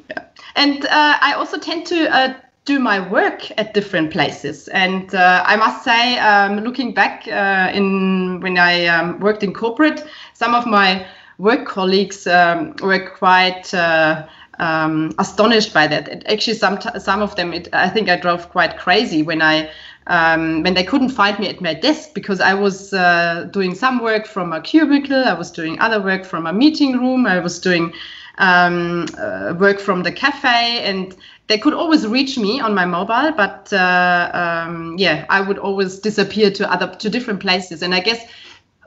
yeah. 0.10 0.24
And 0.56 0.86
uh, 0.86 1.18
I 1.22 1.34
also 1.34 1.60
tend 1.60 1.86
to 1.94 2.10
uh, 2.10 2.34
do 2.66 2.80
my 2.80 3.00
work 3.00 3.52
at 3.60 3.74
different 3.74 4.12
places. 4.12 4.68
And 4.70 5.14
uh, 5.14 5.44
I 5.46 5.56
must 5.56 5.84
say, 5.84 6.18
um, 6.18 6.60
looking 6.60 6.94
back 6.94 7.28
uh, 7.28 7.72
in 7.74 8.40
when 8.42 8.58
I 8.58 8.88
um, 8.88 9.20
worked 9.20 9.44
in 9.44 9.54
corporate, 9.54 10.04
some 10.34 10.56
of 10.56 10.66
my 10.66 11.06
work 11.38 11.68
colleagues 11.68 12.26
um, 12.28 12.76
were 12.82 13.08
quite 13.08 13.72
uh, 13.74 14.26
um, 14.60 15.14
astonished 15.20 15.74
by 15.74 15.88
that. 15.88 16.08
It, 16.08 16.24
actually, 16.28 16.56
some 16.56 16.80
some 17.00 17.22
of 17.22 17.36
them, 17.36 17.54
it, 17.54 17.70
I 17.72 17.90
think 17.90 18.10
I 18.10 18.18
drove 18.18 18.50
quite 18.50 18.78
crazy 18.78 19.22
when 19.22 19.42
I 19.42 19.70
um, 20.08 20.64
when 20.64 20.74
they 20.74 20.84
couldn't 20.84 21.10
find 21.10 21.38
me 21.40 21.48
at 21.48 21.62
my 21.62 21.74
desk 21.74 22.14
because 22.14 22.40
I 22.40 22.54
was 22.54 22.94
uh, 22.94 23.48
doing 23.52 23.76
some 23.76 24.00
work 24.00 24.26
from 24.26 24.54
a 24.54 24.62
cubicle, 24.62 25.24
I 25.24 25.34
was 25.34 25.52
doing 25.52 25.80
other 25.80 26.02
work 26.02 26.26
from 26.26 26.48
a 26.48 26.54
meeting 26.54 27.00
room, 27.00 27.26
I 27.26 27.40
was 27.40 27.60
doing 27.60 27.94
um, 28.38 29.06
uh, 29.18 29.54
work 29.58 29.80
from 29.80 30.04
the 30.04 30.12
cafe, 30.12 30.82
and 30.84 31.16
they 31.48 31.58
could 31.58 31.74
always 31.74 32.08
reach 32.08 32.38
me 32.38 32.60
on 32.60 32.74
my 32.74 32.86
mobile. 32.86 33.32
But 33.36 33.72
uh, 33.72 34.32
um, 34.34 34.96
yeah, 34.98 35.26
I 35.30 35.42
would 35.42 35.58
always 35.58 36.00
disappear 36.00 36.52
to 36.52 36.72
other 36.72 36.96
to 36.96 37.10
different 37.10 37.40
places, 37.40 37.82
and 37.82 37.94
I 37.94 38.00
guess 38.00 38.26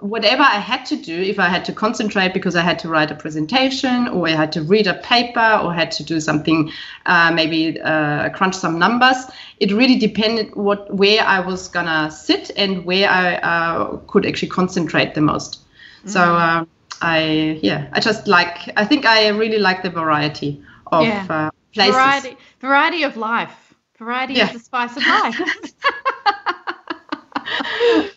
whatever 0.00 0.42
I 0.42 0.58
had 0.58 0.86
to 0.86 0.96
do, 0.96 1.20
if 1.20 1.38
I 1.38 1.48
had 1.48 1.64
to 1.66 1.72
concentrate 1.72 2.32
because 2.32 2.54
I 2.54 2.62
had 2.62 2.78
to 2.80 2.88
write 2.88 3.10
a 3.10 3.14
presentation 3.14 4.08
or 4.08 4.28
I 4.28 4.32
had 4.32 4.52
to 4.52 4.62
read 4.62 4.86
a 4.86 4.94
paper 4.94 5.60
or 5.62 5.72
had 5.74 5.90
to 5.92 6.04
do 6.04 6.20
something, 6.20 6.70
uh, 7.06 7.32
maybe 7.32 7.80
uh, 7.80 8.28
crunch 8.30 8.54
some 8.54 8.78
numbers, 8.78 9.16
it 9.58 9.72
really 9.72 9.98
depended 9.98 10.54
what 10.54 10.92
where 10.94 11.22
I 11.22 11.40
was 11.40 11.68
gonna 11.68 12.10
sit 12.10 12.50
and 12.56 12.84
where 12.84 13.08
I 13.08 13.36
uh, 13.36 13.96
could 14.06 14.26
actually 14.26 14.48
concentrate 14.48 15.14
the 15.14 15.20
most. 15.20 15.60
Mm-hmm. 16.00 16.08
So 16.10 16.20
uh, 16.20 16.64
I 17.02 17.58
yeah, 17.62 17.88
I 17.92 18.00
just 18.00 18.28
like 18.28 18.70
I 18.76 18.84
think 18.84 19.04
I 19.04 19.28
really 19.28 19.58
like 19.58 19.82
the 19.82 19.90
variety 19.90 20.62
of 20.92 21.04
yeah. 21.04 21.26
Uh, 21.28 21.50
places. 21.74 21.94
Variety, 21.94 22.36
variety 22.60 23.02
of 23.02 23.16
life. 23.16 23.74
Variety 23.98 24.34
yeah. 24.34 24.46
is 24.46 24.52
the 24.52 24.60
spice 24.60 24.96
of 24.96 25.06
life. 25.06 25.40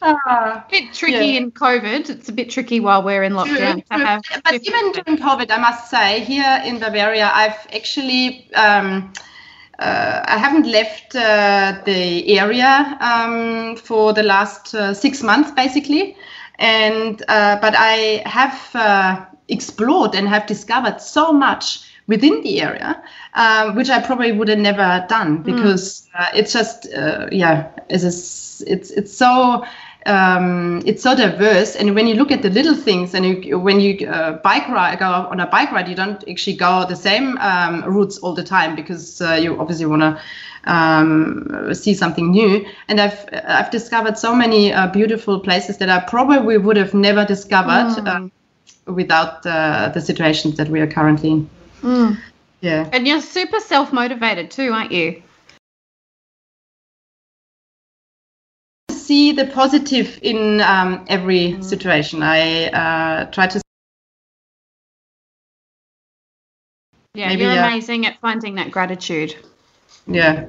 uh, 0.02 0.62
bit 0.70 0.94
tricky 0.94 1.14
yeah. 1.14 1.40
in 1.40 1.52
COVID. 1.52 2.10
It's 2.10 2.30
a 2.30 2.32
bit 2.32 2.50
tricky 2.50 2.80
while 2.80 3.04
we're 3.04 3.24
in 3.24 3.34
lockdown. 3.34 3.84
True, 3.90 4.22
true. 4.22 4.42
but 4.44 4.54
even 4.54 4.92
during 4.92 5.18
COVID, 5.18 5.50
I 5.50 5.58
must 5.58 5.90
say, 5.90 6.24
here 6.24 6.62
in 6.66 6.80
Bavaria, 6.80 7.32
I've 7.34 7.68
actually. 7.74 8.52
Um, 8.54 9.14
uh, 9.80 10.22
I 10.26 10.38
haven't 10.38 10.68
left 10.68 11.16
uh, 11.16 11.82
the 11.86 12.38
area 12.38 12.98
um, 13.02 13.76
for 13.76 14.14
the 14.14 14.22
last 14.22 14.76
uh, 14.76 14.94
six 14.94 15.24
months, 15.24 15.50
basically, 15.50 16.16
and 16.60 17.24
uh, 17.28 17.58
but 17.60 17.74
I 17.76 18.22
have 18.28 18.76
uh, 18.76 19.26
explored 19.48 20.14
and 20.14 20.28
have 20.28 20.46
discovered 20.46 21.02
so 21.02 21.34
much 21.34 21.80
within 22.06 22.44
the 22.44 22.62
area, 22.62 23.02
um, 23.34 23.76
which 23.76 23.90
I 23.90 24.02
probably 24.02 24.32
would 24.32 24.48
have 24.48 24.60
never 24.60 25.06
done 25.08 25.38
hmm. 25.38 25.44
because 25.44 26.08
mm. 26.16 26.30
it's 26.34 26.54
just 26.54 26.88
yeah, 27.32 27.72
it's 27.90 28.62
it's 28.62 28.92
it's 28.92 29.14
so 29.14 29.64
um, 30.06 30.82
it's 30.86 31.04
so 31.04 31.16
diverse. 31.16 31.76
And 31.76 31.96
when 31.96 32.08
you 32.08 32.16
look 32.16 32.32
at 32.32 32.42
the 32.42 32.50
little 32.50 32.76
things, 32.76 33.14
and 33.14 33.26
you, 33.26 33.60
when 33.60 33.80
you 33.80 34.08
uh, 34.08 34.34
bike 34.34 34.68
ride, 34.68 35.00
go 35.00 35.06
on 35.06 35.40
a 35.40 35.48
bike 35.48 35.72
ride, 35.72 35.88
you 35.88 35.96
don't 35.96 36.28
actually 36.28 36.56
go 36.56 36.86
the 36.88 36.96
same 36.96 37.38
um, 37.38 37.84
routes 37.84 38.18
all 38.20 38.34
the 38.34 38.44
time 38.44 38.76
because 38.76 39.22
uh, 39.22 39.34
you 39.34 39.60
obviously 39.60 39.86
want 39.86 40.02
to 40.02 40.22
um, 40.72 41.74
see 41.74 41.94
something 41.94 42.32
new. 42.32 42.66
And 42.88 43.00
I've 43.00 43.26
I've 43.48 43.72
discovered 43.72 44.18
so 44.18 44.36
many 44.36 44.74
uh, 44.74 44.88
beautiful 44.88 45.40
places 45.40 45.78
that 45.78 45.90
I 45.90 46.00
probably 46.00 46.58
would 46.58 46.78
have 46.78 46.94
never 46.94 47.26
discovered 47.26 48.02
mm. 48.02 48.32
without 48.86 49.46
uh, 49.46 49.90
the 49.94 50.02
situations 50.02 50.58
that 50.58 50.70
we 50.70 50.80
are 50.80 50.88
currently 50.88 51.32
in. 51.32 51.50
Mm. 51.82 52.18
Yeah. 52.62 52.90
And 52.94 53.08
you're 53.08 53.22
super 53.22 53.60
self 53.60 53.92
motivated 53.92 54.52
too, 54.52 54.72
aren't 54.72 54.92
you? 54.92 55.24
see 59.12 59.34
the 59.34 59.46
positive 59.46 60.20
in 60.22 60.62
um, 60.62 61.04
every 61.08 61.44
mm. 61.52 61.64
situation. 61.64 62.24
I 62.24 62.68
uh, 62.68 63.26
try 63.36 63.48
to. 63.48 63.62
Yeah, 67.14 67.28
Maybe, 67.28 67.44
you're 67.44 67.52
amazing 67.52 68.06
at 68.06 68.22
finding 68.22 68.56
that 68.56 68.72
gratitude. 68.72 69.36
Yeah. 70.08 70.46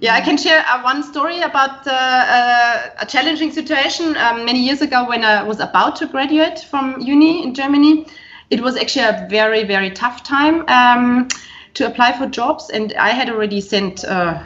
Yeah, 0.00 0.14
I 0.14 0.20
can 0.20 0.36
share 0.36 0.60
uh, 0.66 0.82
one 0.82 1.02
story 1.02 1.40
about 1.40 1.86
uh, 1.86 1.92
uh, 1.92 3.04
a 3.04 3.06
challenging 3.06 3.50
situation 3.50 4.16
um, 4.16 4.44
many 4.44 4.60
years 4.60 4.82
ago 4.82 5.08
when 5.08 5.24
I 5.24 5.42
was 5.42 5.60
about 5.60 5.96
to 5.96 6.06
graduate 6.06 6.58
from 6.70 7.00
uni 7.00 7.44
in 7.44 7.54
Germany. 7.54 8.06
It 8.50 8.60
was 8.60 8.76
actually 8.76 9.06
a 9.06 9.26
very, 9.30 9.64
very 9.64 9.90
tough 9.90 10.22
time 10.22 10.64
um, 10.68 11.28
to 11.74 11.86
apply 11.86 12.18
for 12.18 12.26
jobs, 12.26 12.70
and 12.70 12.92
I 12.94 13.10
had 13.10 13.30
already 13.30 13.60
sent 13.60 14.04
uh, 14.04 14.42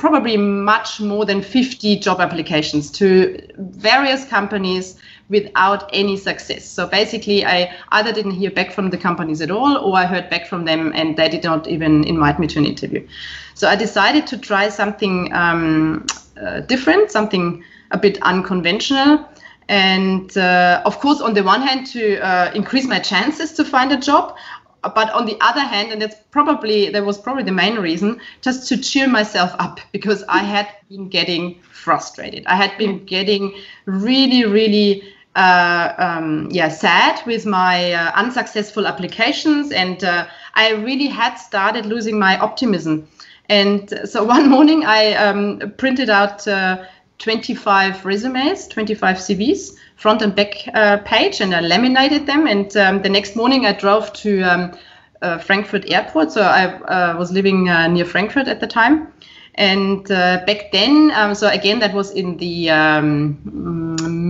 probably 0.00 0.36
much 0.36 1.00
more 1.00 1.26
than 1.26 1.42
50 1.42 1.98
job 1.98 2.20
applications 2.20 2.90
to 2.92 3.38
various 3.58 4.24
companies 4.24 4.96
without 5.28 5.88
any 5.92 6.16
success. 6.16 6.64
So 6.64 6.86
basically, 6.86 7.44
I 7.44 7.72
either 7.90 8.12
didn't 8.12 8.32
hear 8.32 8.50
back 8.50 8.72
from 8.72 8.90
the 8.90 8.96
companies 8.96 9.40
at 9.40 9.50
all, 9.50 9.76
or 9.76 9.96
I 9.96 10.06
heard 10.06 10.28
back 10.30 10.46
from 10.46 10.64
them 10.64 10.92
and 10.94 11.16
they 11.16 11.28
did 11.28 11.44
not 11.44 11.68
even 11.68 12.04
invite 12.04 12.38
me 12.38 12.46
to 12.48 12.58
an 12.58 12.64
interview. 12.64 13.06
So 13.54 13.68
I 13.68 13.76
decided 13.76 14.26
to 14.28 14.38
try 14.38 14.70
something 14.70 15.32
um, 15.34 16.06
uh, 16.40 16.60
different, 16.60 17.10
something 17.10 17.62
a 17.90 17.98
bit 17.98 18.20
unconventional. 18.22 19.28
And 19.68 20.36
uh, 20.36 20.82
of 20.84 20.98
course, 20.98 21.20
on 21.20 21.34
the 21.34 21.42
one 21.42 21.62
hand, 21.62 21.86
to 21.88 22.18
uh, 22.18 22.50
increase 22.54 22.86
my 22.86 22.98
chances 22.98 23.52
to 23.52 23.64
find 23.64 23.92
a 23.92 23.96
job, 23.96 24.36
but 24.82 25.10
on 25.12 25.26
the 25.26 25.36
other 25.40 25.60
hand, 25.60 25.92
and 25.92 26.00
that's 26.00 26.16
probably 26.30 26.90
that 26.90 27.04
was 27.04 27.18
probably 27.18 27.42
the 27.42 27.52
main 27.52 27.76
reason, 27.76 28.20
just 28.40 28.68
to 28.68 28.76
cheer 28.76 29.06
myself 29.06 29.54
up 29.58 29.80
because 29.92 30.24
I 30.28 30.38
had 30.38 30.68
been 30.88 31.08
getting 31.08 31.60
frustrated. 31.60 32.46
I 32.46 32.56
had 32.56 32.76
been 32.78 33.04
getting 33.04 33.54
really, 33.84 34.44
really 34.44 35.04
uh, 35.36 35.92
um, 35.98 36.48
yeah 36.50 36.68
sad 36.68 37.24
with 37.26 37.46
my 37.46 37.92
uh, 37.92 38.12
unsuccessful 38.14 38.86
applications, 38.86 39.70
and 39.72 40.02
uh, 40.02 40.26
I 40.54 40.72
really 40.72 41.06
had 41.06 41.36
started 41.36 41.86
losing 41.86 42.18
my 42.18 42.38
optimism. 42.38 43.06
And 43.48 43.92
so 44.04 44.24
one 44.24 44.48
morning, 44.54 44.84
I 44.84 45.12
um, 45.14 45.74
printed 45.76 46.08
out 46.08 46.46
uh, 46.48 46.84
25 47.20 48.04
resumes, 48.04 48.66
25 48.68 49.16
CVs 49.16 49.76
front 49.96 50.22
and 50.22 50.34
back 50.34 50.66
uh, 50.74 50.96
page 51.04 51.40
and 51.40 51.54
I 51.54 51.60
laminated 51.60 52.26
them. 52.26 52.46
And 52.46 52.74
um, 52.76 53.02
the 53.02 53.10
next 53.10 53.36
morning 53.36 53.66
I 53.66 53.72
drove 53.72 54.12
to 54.14 54.42
um, 54.42 54.78
uh, 55.20 55.38
Frankfurt 55.38 55.90
Airport. 55.90 56.32
So 56.32 56.40
I 56.40 56.66
uh, 56.66 57.18
was 57.18 57.30
living 57.30 57.68
uh, 57.68 57.86
near 57.88 58.06
Frankfurt 58.06 58.48
at 58.48 58.60
the 58.60 58.66
time. 58.66 59.12
And 59.56 60.10
uh, 60.10 60.42
back 60.46 60.72
then, 60.72 61.10
um, 61.14 61.34
so 61.34 61.48
again, 61.48 61.80
that 61.80 61.92
was 61.92 62.12
in 62.12 62.38
the 62.38 62.70
um, 62.70 63.38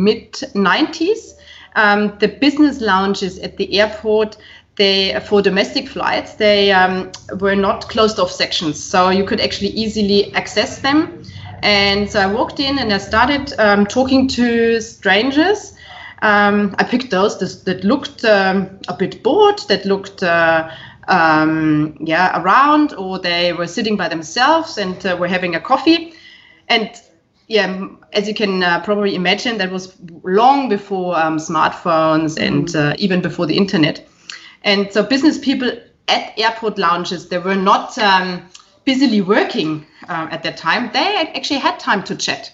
mid 0.03 0.33
90s. 0.33 1.35
Um, 1.77 2.19
the 2.19 2.27
business 2.27 2.81
lounges 2.81 3.39
at 3.39 3.57
the 3.57 3.79
airport 3.79 4.37
they 4.77 5.21
for 5.27 5.43
domestic 5.43 5.89
flights 5.89 6.35
they 6.35 6.73
um, 6.73 7.13
were 7.39 7.55
not 7.55 7.89
closed 7.89 8.19
off 8.19 8.31
sections 8.31 8.83
so 8.83 9.11
you 9.11 9.25
could 9.25 9.41
actually 9.41 9.69
easily 9.69 10.33
access 10.35 10.79
them 10.79 11.23
and 11.63 12.11
so 12.11 12.21
I 12.21 12.27
walked 12.27 12.61
in 12.61 12.79
and 12.79 12.93
I 12.93 12.99
started 12.99 13.53
um, 13.59 13.87
talking 13.87 14.29
to 14.29 14.81
strangers. 14.81 15.75
Um, 16.23 16.75
I 16.79 16.85
picked 16.85 17.11
those 17.11 17.39
that, 17.39 17.65
that 17.65 17.85
looked 17.85 18.25
um, 18.25 18.79
a 18.89 18.95
bit 18.95 19.23
bored, 19.23 19.61
that 19.69 19.85
looked 19.85 20.23
uh, 20.23 20.71
um, 21.09 21.97
yeah 22.01 22.41
around, 22.43 22.95
or 22.95 23.19
they 23.19 23.53
were 23.53 23.67
sitting 23.67 23.97
by 23.97 24.09
themselves 24.09 24.79
and 24.79 25.05
uh, 25.07 25.17
were 25.19 25.29
having 25.29 25.55
a 25.55 25.61
coffee. 25.61 26.15
And 26.69 26.91
yeah, 27.49 27.89
as 28.13 28.29
you 28.29 28.35
can 28.35 28.63
uh, 28.63 28.81
probably 28.85 29.15
imagine, 29.15 29.59
that 29.59 29.73
was 29.73 29.97
long 30.23 30.69
before 30.69 31.19
um, 31.19 31.39
smartphones 31.39 32.39
and 32.41 32.69
mm. 32.69 32.93
uh, 32.93 32.95
even 32.99 33.21
before 33.21 33.47
the 33.47 33.57
internet. 33.57 34.07
And 34.63 34.93
so 34.93 35.03
business 35.03 35.39
people 35.39 35.73
at 36.07 36.39
airport 36.39 36.79
lounges, 36.79 37.29
they 37.29 37.39
were 37.39 37.57
not 37.57 37.97
um, 37.99 38.49
busily 38.85 39.21
working 39.21 39.87
uh, 40.09 40.29
at 40.31 40.43
that 40.43 40.57
time, 40.57 40.91
they 40.93 41.17
actually 41.35 41.61
had 41.61 41.79
time 41.79 42.03
to 42.05 42.17
chat. 42.17 42.53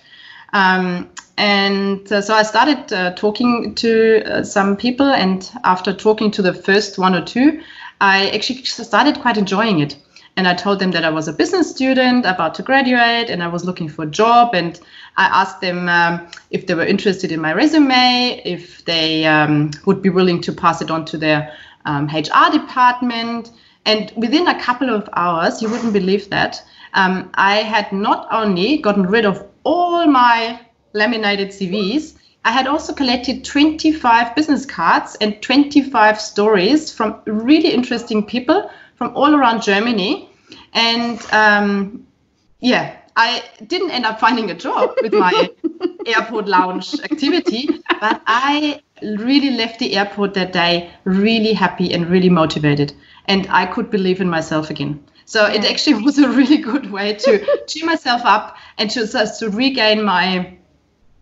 Um, 0.52 1.10
and 1.38 2.10
uh, 2.10 2.22
so 2.22 2.34
I 2.34 2.42
started 2.42 2.92
uh, 2.92 3.12
talking 3.14 3.74
to 3.76 4.22
uh, 4.24 4.42
some 4.42 4.76
people, 4.76 5.06
and 5.06 5.50
after 5.64 5.92
talking 5.92 6.30
to 6.32 6.42
the 6.42 6.54
first 6.54 6.98
one 6.98 7.14
or 7.14 7.24
two, 7.24 7.60
I 8.00 8.30
actually 8.30 8.62
started 8.64 9.20
quite 9.20 9.36
enjoying 9.36 9.80
it. 9.80 9.96
And 10.38 10.46
I 10.46 10.54
told 10.54 10.80
them 10.80 10.90
that 10.90 11.02
I 11.02 11.08
was 11.08 11.28
a 11.28 11.32
business 11.32 11.70
student 11.70 12.26
about 12.26 12.54
to 12.56 12.62
graduate 12.62 13.30
and 13.30 13.42
I 13.42 13.48
was 13.48 13.64
looking 13.64 13.88
for 13.88 14.02
a 14.02 14.06
job. 14.06 14.54
And 14.54 14.78
I 15.16 15.24
asked 15.24 15.62
them 15.62 15.88
um, 15.88 16.28
if 16.50 16.66
they 16.66 16.74
were 16.74 16.84
interested 16.84 17.32
in 17.32 17.40
my 17.40 17.54
resume, 17.54 18.42
if 18.44 18.84
they 18.84 19.24
um, 19.24 19.70
would 19.86 20.02
be 20.02 20.10
willing 20.10 20.42
to 20.42 20.52
pass 20.52 20.82
it 20.82 20.90
on 20.90 21.06
to 21.06 21.16
their 21.16 21.50
um, 21.86 22.06
HR 22.08 22.52
department. 22.52 23.50
And 23.86 24.12
within 24.16 24.48
a 24.48 24.60
couple 24.60 24.90
of 24.90 25.08
hours, 25.14 25.62
you 25.62 25.70
wouldn't 25.70 25.92
believe 25.92 26.28
that, 26.30 26.62
um, 26.94 27.30
I 27.34 27.56
had 27.58 27.92
not 27.92 28.26
only 28.32 28.78
gotten 28.78 29.06
rid 29.06 29.24
of 29.24 29.46
all 29.64 30.06
my 30.06 30.60
laminated 30.92 31.48
CVs, 31.48 32.14
I 32.44 32.50
had 32.50 32.66
also 32.66 32.92
collected 32.92 33.44
25 33.44 34.34
business 34.34 34.66
cards 34.66 35.16
and 35.20 35.40
25 35.40 36.20
stories 36.20 36.92
from 36.92 37.20
really 37.26 37.72
interesting 37.72 38.24
people 38.24 38.70
from 38.96 39.12
all 39.16 39.34
around 39.34 39.62
Germany. 39.62 40.30
And 40.72 41.20
um, 41.32 42.06
yeah, 42.60 42.96
I 43.16 43.42
didn't 43.66 43.90
end 43.90 44.04
up 44.04 44.20
finding 44.20 44.50
a 44.50 44.54
job 44.54 44.94
with 45.02 45.12
my 45.12 45.50
airport 46.06 46.48
lounge 46.48 46.94
activity, 47.00 47.68
but 48.00 48.22
I 48.26 48.82
really 49.02 49.50
left 49.50 49.78
the 49.78 49.96
airport 49.96 50.34
that 50.34 50.52
day 50.52 50.90
really 51.04 51.52
happy 51.52 51.92
and 51.92 52.08
really 52.08 52.30
motivated 52.30 52.92
and 53.28 53.46
I 53.50 53.66
could 53.66 53.90
believe 53.90 54.20
in 54.20 54.28
myself 54.28 54.70
again. 54.70 55.04
So 55.24 55.46
yeah. 55.46 55.54
it 55.54 55.70
actually 55.70 56.02
was 56.08 56.18
a 56.18 56.28
really 56.28 56.58
good 56.58 56.90
way 56.90 57.14
to 57.14 57.64
cheer 57.66 57.86
myself 57.86 58.22
up 58.24 58.56
and 58.78 58.90
to 58.90 59.06
to 59.06 59.50
regain 59.50 60.02
my 60.02 60.56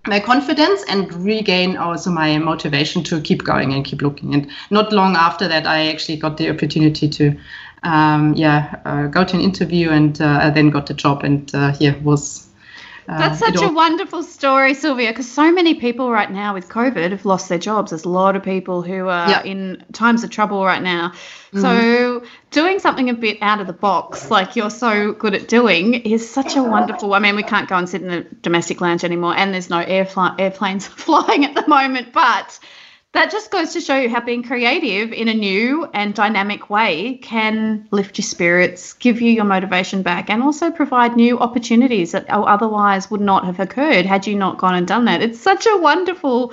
my 0.06 0.20
confidence 0.20 0.84
and 0.88 1.12
regain 1.14 1.76
also 1.76 2.10
my 2.10 2.38
motivation 2.38 3.02
to 3.04 3.20
keep 3.20 3.42
going 3.44 3.72
and 3.72 3.84
keep 3.84 4.02
looking. 4.02 4.34
And 4.34 4.50
not 4.70 4.92
long 4.92 5.16
after 5.16 5.48
that, 5.48 5.66
I 5.66 5.88
actually 5.88 6.16
got 6.16 6.36
the 6.36 6.50
opportunity 6.50 7.08
to, 7.08 7.36
um, 7.84 8.34
yeah, 8.34 8.80
uh, 8.84 9.06
go 9.06 9.24
to 9.24 9.36
an 9.36 9.42
interview 9.42 9.90
and 9.90 10.20
uh, 10.20 10.40
I 10.42 10.50
then 10.50 10.70
got 10.70 10.86
the 10.86 10.94
job. 10.94 11.24
And 11.24 11.52
uh, 11.54 11.72
here 11.72 11.98
was 12.02 12.46
Uh, 13.06 13.18
That's 13.18 13.38
such 13.38 13.56
all- 13.56 13.70
a 13.70 13.72
wonderful 13.72 14.22
story, 14.22 14.74
Sylvia, 14.74 15.10
because 15.10 15.30
so 15.30 15.52
many 15.52 15.74
people 15.74 16.10
right 16.10 16.30
now 16.30 16.54
with 16.54 16.68
COVID 16.68 17.10
have 17.10 17.24
lost 17.24 17.48
their 17.48 17.58
jobs. 17.58 17.90
There's 17.90 18.04
a 18.04 18.08
lot 18.08 18.34
of 18.36 18.42
people 18.42 18.82
who 18.82 19.08
are 19.08 19.28
yeah. 19.28 19.42
in 19.42 19.84
times 19.92 20.24
of 20.24 20.30
trouble 20.30 20.64
right 20.64 20.82
now. 20.82 21.10
Mm-hmm. 21.52 21.60
So 21.60 22.24
doing 22.50 22.78
something 22.78 23.10
a 23.10 23.14
bit 23.14 23.38
out 23.42 23.60
of 23.60 23.66
the 23.66 23.72
box, 23.74 24.30
like 24.30 24.56
you're 24.56 24.70
so 24.70 25.12
good 25.12 25.34
at 25.34 25.48
doing, 25.48 25.94
is 25.94 26.28
such 26.28 26.56
a 26.56 26.62
wonderful. 26.62 27.12
I 27.14 27.18
mean, 27.18 27.36
we 27.36 27.42
can't 27.42 27.68
go 27.68 27.76
and 27.76 27.88
sit 27.88 28.00
in 28.00 28.08
the 28.08 28.26
domestic 28.40 28.80
lounge 28.80 29.04
anymore, 29.04 29.34
and 29.36 29.52
there's 29.52 29.70
no 29.70 29.80
air 29.80 30.08
airplanes 30.38 30.86
flying 31.04 31.44
at 31.44 31.54
the 31.54 31.68
moment, 31.68 32.12
but 32.12 32.58
that 33.14 33.30
just 33.30 33.52
goes 33.52 33.72
to 33.72 33.80
show 33.80 33.96
you 33.96 34.10
how 34.10 34.20
being 34.20 34.42
creative 34.42 35.12
in 35.12 35.28
a 35.28 35.34
new 35.34 35.88
and 35.94 36.14
dynamic 36.14 36.68
way 36.68 37.14
can 37.22 37.86
lift 37.92 38.18
your 38.18 38.24
spirits, 38.24 38.92
give 38.94 39.22
you 39.22 39.30
your 39.30 39.44
motivation 39.44 40.02
back, 40.02 40.28
and 40.28 40.42
also 40.42 40.72
provide 40.72 41.14
new 41.14 41.38
opportunities 41.38 42.10
that 42.10 42.28
otherwise 42.28 43.10
would 43.12 43.20
not 43.20 43.44
have 43.44 43.60
occurred 43.60 44.04
had 44.04 44.26
you 44.26 44.34
not 44.34 44.58
gone 44.58 44.74
and 44.74 44.88
done 44.88 45.04
that. 45.04 45.22
It's 45.22 45.40
such 45.40 45.64
a 45.66 45.76
wonderful, 45.76 46.52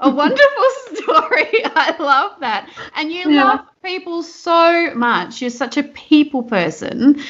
a 0.00 0.10
wonderful 0.22 0.64
story. 0.92 1.48
I 1.64 1.96
love 1.98 2.40
that. 2.40 2.68
And 2.94 3.10
you 3.10 3.30
yeah. 3.30 3.44
love 3.44 3.60
people 3.82 4.22
so 4.22 4.94
much. 4.94 5.40
You're 5.40 5.50
such 5.50 5.78
a 5.78 5.82
people 5.82 6.42
person. 6.42 7.22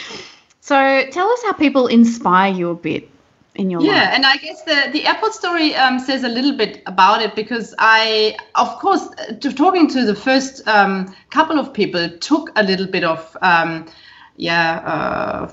So 0.61 1.07
tell 1.11 1.31
us 1.31 1.43
how 1.45 1.53
people 1.53 1.87
inspire 1.87 2.53
you 2.53 2.71
a 2.71 2.75
bit 2.75 3.12
in 3.55 3.69
your 3.69 3.83
yeah 3.83 3.93
life. 3.93 4.15
and 4.15 4.27
i 4.27 4.37
guess 4.37 4.63
the 4.63 4.91
the 4.93 5.07
airport 5.07 5.35
story 5.35 5.75
um, 5.75 5.99
says 5.99 6.25
a 6.25 6.29
little 6.29 6.57
bit 6.57 6.83
about 6.87 7.21
it 7.21 7.35
because 7.35 7.75
i 7.79 8.37
of 8.55 8.69
course 8.79 9.09
to 9.41 9.53
talking 9.53 9.87
to 9.89 10.05
the 10.05 10.15
first 10.15 10.67
um, 10.67 11.15
couple 11.31 11.59
of 11.59 11.73
people 11.73 12.09
took 12.19 12.51
a 12.57 12.63
little 12.63 12.87
bit 12.87 13.05
of 13.05 13.37
um, 13.43 13.87
yeah 14.37 14.79
uh, 14.79 15.53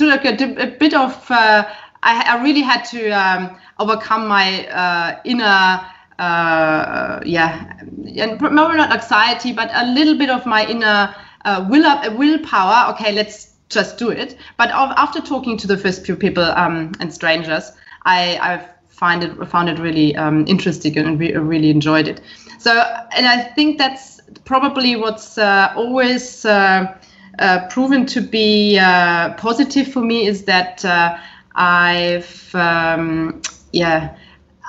like 0.00 0.24
a, 0.24 0.62
a 0.62 0.66
bit 0.78 0.94
of 0.94 1.30
uh, 1.30 1.64
I, 2.02 2.38
I, 2.38 2.42
really 2.42 2.62
had 2.62 2.82
to 2.86 3.10
um, 3.10 3.56
overcome 3.78 4.26
my 4.26 4.66
uh, 4.68 5.20
inner 5.24 5.86
uh, 6.18 7.20
yeah 7.24 7.78
and 7.80 8.40
maybe 8.40 8.54
not 8.54 8.92
anxiety 8.92 9.52
but 9.52 9.70
a 9.74 9.86
little 9.86 10.16
bit 10.16 10.30
of 10.30 10.44
my 10.44 10.66
inner 10.66 11.14
uh, 11.44 11.66
will 11.70 11.86
up 11.86 12.12
willpower 12.16 12.92
okay 12.92 13.12
let's 13.12 13.49
just 13.70 13.96
do 13.96 14.10
it. 14.10 14.36
But 14.58 14.70
after 14.70 15.20
talking 15.20 15.56
to 15.58 15.66
the 15.66 15.78
first 15.78 16.04
few 16.04 16.16
people 16.16 16.44
um, 16.44 16.92
and 17.00 17.12
strangers, 17.12 17.72
I, 18.04 18.38
I 18.42 18.68
find 18.88 19.24
it 19.24 19.48
found 19.48 19.68
it 19.68 19.78
really 19.78 20.14
um, 20.16 20.44
interesting 20.46 20.98
and 20.98 21.18
re- 21.18 21.34
really 21.34 21.70
enjoyed 21.70 22.06
it. 22.06 22.20
So, 22.58 22.72
and 23.16 23.26
I 23.26 23.42
think 23.54 23.78
that's 23.78 24.20
probably 24.44 24.96
what's 24.96 25.38
uh, 25.38 25.72
always 25.74 26.44
uh, 26.44 26.98
uh, 27.38 27.68
proven 27.68 28.04
to 28.06 28.20
be 28.20 28.78
uh, 28.78 29.32
positive 29.34 29.90
for 29.90 30.00
me 30.00 30.26
is 30.26 30.44
that 30.44 30.84
uh, 30.84 31.16
I've 31.54 32.54
um, 32.54 33.40
yeah 33.72 34.14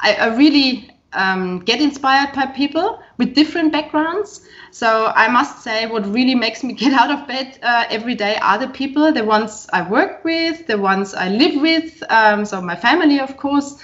I, 0.02 0.14
I 0.16 0.36
really 0.38 0.90
um, 1.14 1.60
get 1.60 1.82
inspired 1.82 2.34
by 2.34 2.46
people 2.48 3.02
with 3.18 3.36
different 3.36 3.72
backgrounds. 3.72 4.48
So 4.72 5.08
I 5.08 5.28
must 5.28 5.62
say, 5.64 5.86
what 5.86 6.06
really 6.08 6.34
makes 6.34 6.64
me 6.64 6.74
get 6.84 6.94
out 6.94 7.12
of 7.12 7.28
bed 7.28 7.60
uh, 7.62 7.86
every 7.90 8.16
day 8.16 8.38
are 8.38 8.58
the 8.58 8.70
people, 8.70 9.12
the 9.12 9.24
ones 9.24 9.68
I 9.74 9.88
work 9.88 10.24
with, 10.24 10.66
the 10.68 10.78
ones 10.78 11.14
I 11.14 11.30
live 11.30 11.62
with. 11.62 12.02
Um, 12.10 12.46
so 12.46 12.62
my 12.62 12.76
family, 12.76 13.20
of 13.20 13.38
course. 13.38 13.76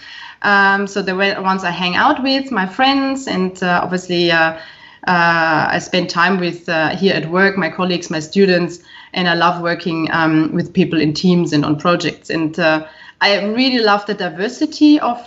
Um, 0.43 0.88
so 0.88 1.02
the 1.02 1.15
ones 1.15 1.63
I 1.63 1.71
hang 1.71 1.95
out 1.95 2.23
with, 2.23 2.52
my 2.52 2.67
friends, 2.67 3.28
and 3.28 3.62
uh, 3.63 3.82
obviously 3.84 4.32
uh, 4.32 4.60
uh 5.08 5.67
I 5.71 5.80
spend 5.80 6.10
time 6.10 6.39
with 6.39 6.69
uh, 6.69 6.95
here 6.95 7.15
at 7.15 7.30
work, 7.32 7.58
my 7.58 7.69
colleagues, 7.69 8.12
my 8.12 8.19
students, 8.19 8.80
and 9.13 9.28
I 9.28 9.34
love 9.34 9.63
working 9.63 10.10
um, 10.12 10.54
with 10.54 10.73
people 10.73 11.02
in 11.02 11.13
teams 11.13 11.54
and 11.54 11.65
on 11.65 11.78
projects. 11.80 12.30
And 12.30 12.58
uh, 12.60 12.88
I 13.19 13.43
really 13.45 13.80
love 13.80 14.06
the 14.06 14.13
diversity 14.13 15.00
of 15.00 15.17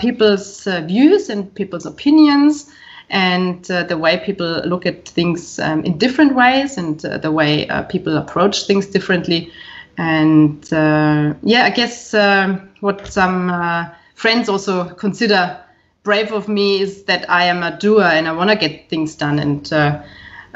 people's 0.00 0.64
views 0.64 1.30
and 1.30 1.54
people's 1.54 1.86
opinions 1.86 2.68
and 3.10 3.70
uh, 3.70 3.84
the 3.84 3.96
way 3.96 4.18
people 4.18 4.62
look 4.64 4.86
at 4.86 5.08
things 5.08 5.58
um, 5.58 5.84
in 5.84 5.98
different 5.98 6.34
ways 6.34 6.76
and 6.76 7.04
uh, 7.04 7.18
the 7.18 7.30
way 7.30 7.68
uh, 7.68 7.82
people 7.82 8.16
approach 8.16 8.66
things 8.66 8.86
differently. 8.86 9.52
And 9.98 10.62
uh, 10.72 11.34
yeah, 11.42 11.64
I 11.64 11.70
guess 11.70 12.14
um, 12.14 12.68
what 12.80 13.06
some 13.06 13.90
friends 14.14 14.48
also 14.48 14.84
consider 14.94 15.58
brave 16.02 16.32
of 16.32 16.48
me 16.48 16.80
is 16.80 17.04
that 17.04 17.28
I 17.30 17.44
am 17.44 17.62
a 17.62 17.78
doer 17.78 18.04
and 18.04 18.28
I 18.28 18.32
want 18.32 18.50
to 18.50 18.56
get 18.56 18.88
things 18.88 19.14
done. 19.14 19.38
And 19.38 19.72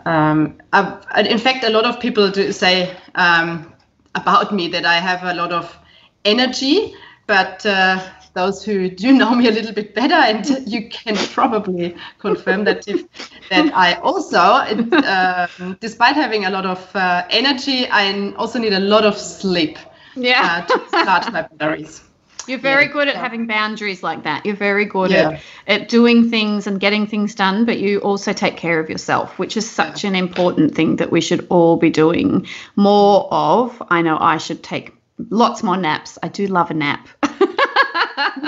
um, 0.05 0.59
in 0.73 1.39
fact, 1.39 1.65
a 1.65 1.71
lot 1.71 1.85
of 1.85 2.01
people 2.01 2.31
do 2.31 2.53
say 2.53 2.95
um, 3.15 3.73
about 4.15 4.53
me 4.53 4.69
that 4.69 4.85
I 4.85 4.97
have 4.97 5.23
a 5.23 5.35
lot 5.35 5.53
of 5.53 5.77
energy, 6.25 6.95
but 7.27 7.65
uh, 7.65 8.01
those 8.35 8.65
who 8.65 8.89
do 8.89 9.13
know 9.21 9.35
me 9.35 9.49
a 9.49 9.53
little 9.53 9.73
bit 9.73 9.95
better, 9.95 10.15
and 10.15 10.47
you 10.67 10.89
can 10.89 11.17
probably 11.17 11.97
confirm 12.19 12.65
that 12.65 12.87
if, 12.89 13.05
that 13.51 13.75
I 13.75 13.95
also, 13.95 14.39
uh, 14.39 15.47
despite 15.81 16.17
having 16.17 16.45
a 16.45 16.51
lot 16.51 16.67
of 16.67 16.97
uh, 16.97 17.27
energy, 17.31 17.87
I 17.89 18.33
also 18.33 18.59
need 18.59 18.73
a 18.73 18.81
lot 18.81 19.05
of 19.05 19.17
sleep. 19.17 19.79
Yeah. 20.17 20.65
Uh, 20.69 20.79
to 20.79 20.89
start 20.89 21.33
my 21.33 21.43
batteries. 21.43 22.03
You're 22.47 22.59
very 22.59 22.87
yeah. 22.87 22.93
good 22.93 23.09
at 23.09 23.17
having 23.17 23.47
boundaries 23.47 24.03
like 24.03 24.25
that. 24.25 24.45
You're 24.45 24.57
very 24.57 24.85
good 24.85 25.11
yeah. 25.11 25.39
at, 25.67 25.83
at 25.83 25.89
doing 25.89 26.31
things 26.31 26.67
and 26.67 26.81
getting 26.81 27.07
things 27.07 27.35
done, 27.35 27.65
but 27.65 27.79
you 27.79 27.99
also 28.01 28.33
take 28.33 28.57
care 28.57 28.81
of 28.81 28.91
yourself, 28.91 29.39
which 29.39 29.57
is 29.57 29.71
such 29.71 30.05
an 30.05 30.17
important 30.17 30.75
thing 30.75 30.97
that 30.97 31.13
we 31.13 31.21
should 31.21 31.47
all 31.49 31.77
be 31.77 31.91
doing 31.91 32.47
more 32.77 33.29
of. 33.31 33.81
I 33.89 34.03
know 34.03 34.19
I 34.19 34.39
should 34.39 34.63
take 34.63 34.95
lots 35.29 35.63
more 35.63 35.77
naps. 35.77 36.19
I 36.23 36.29
do 36.29 36.47
love 36.47 36.71
a 36.71 36.75
nap. 36.75 37.09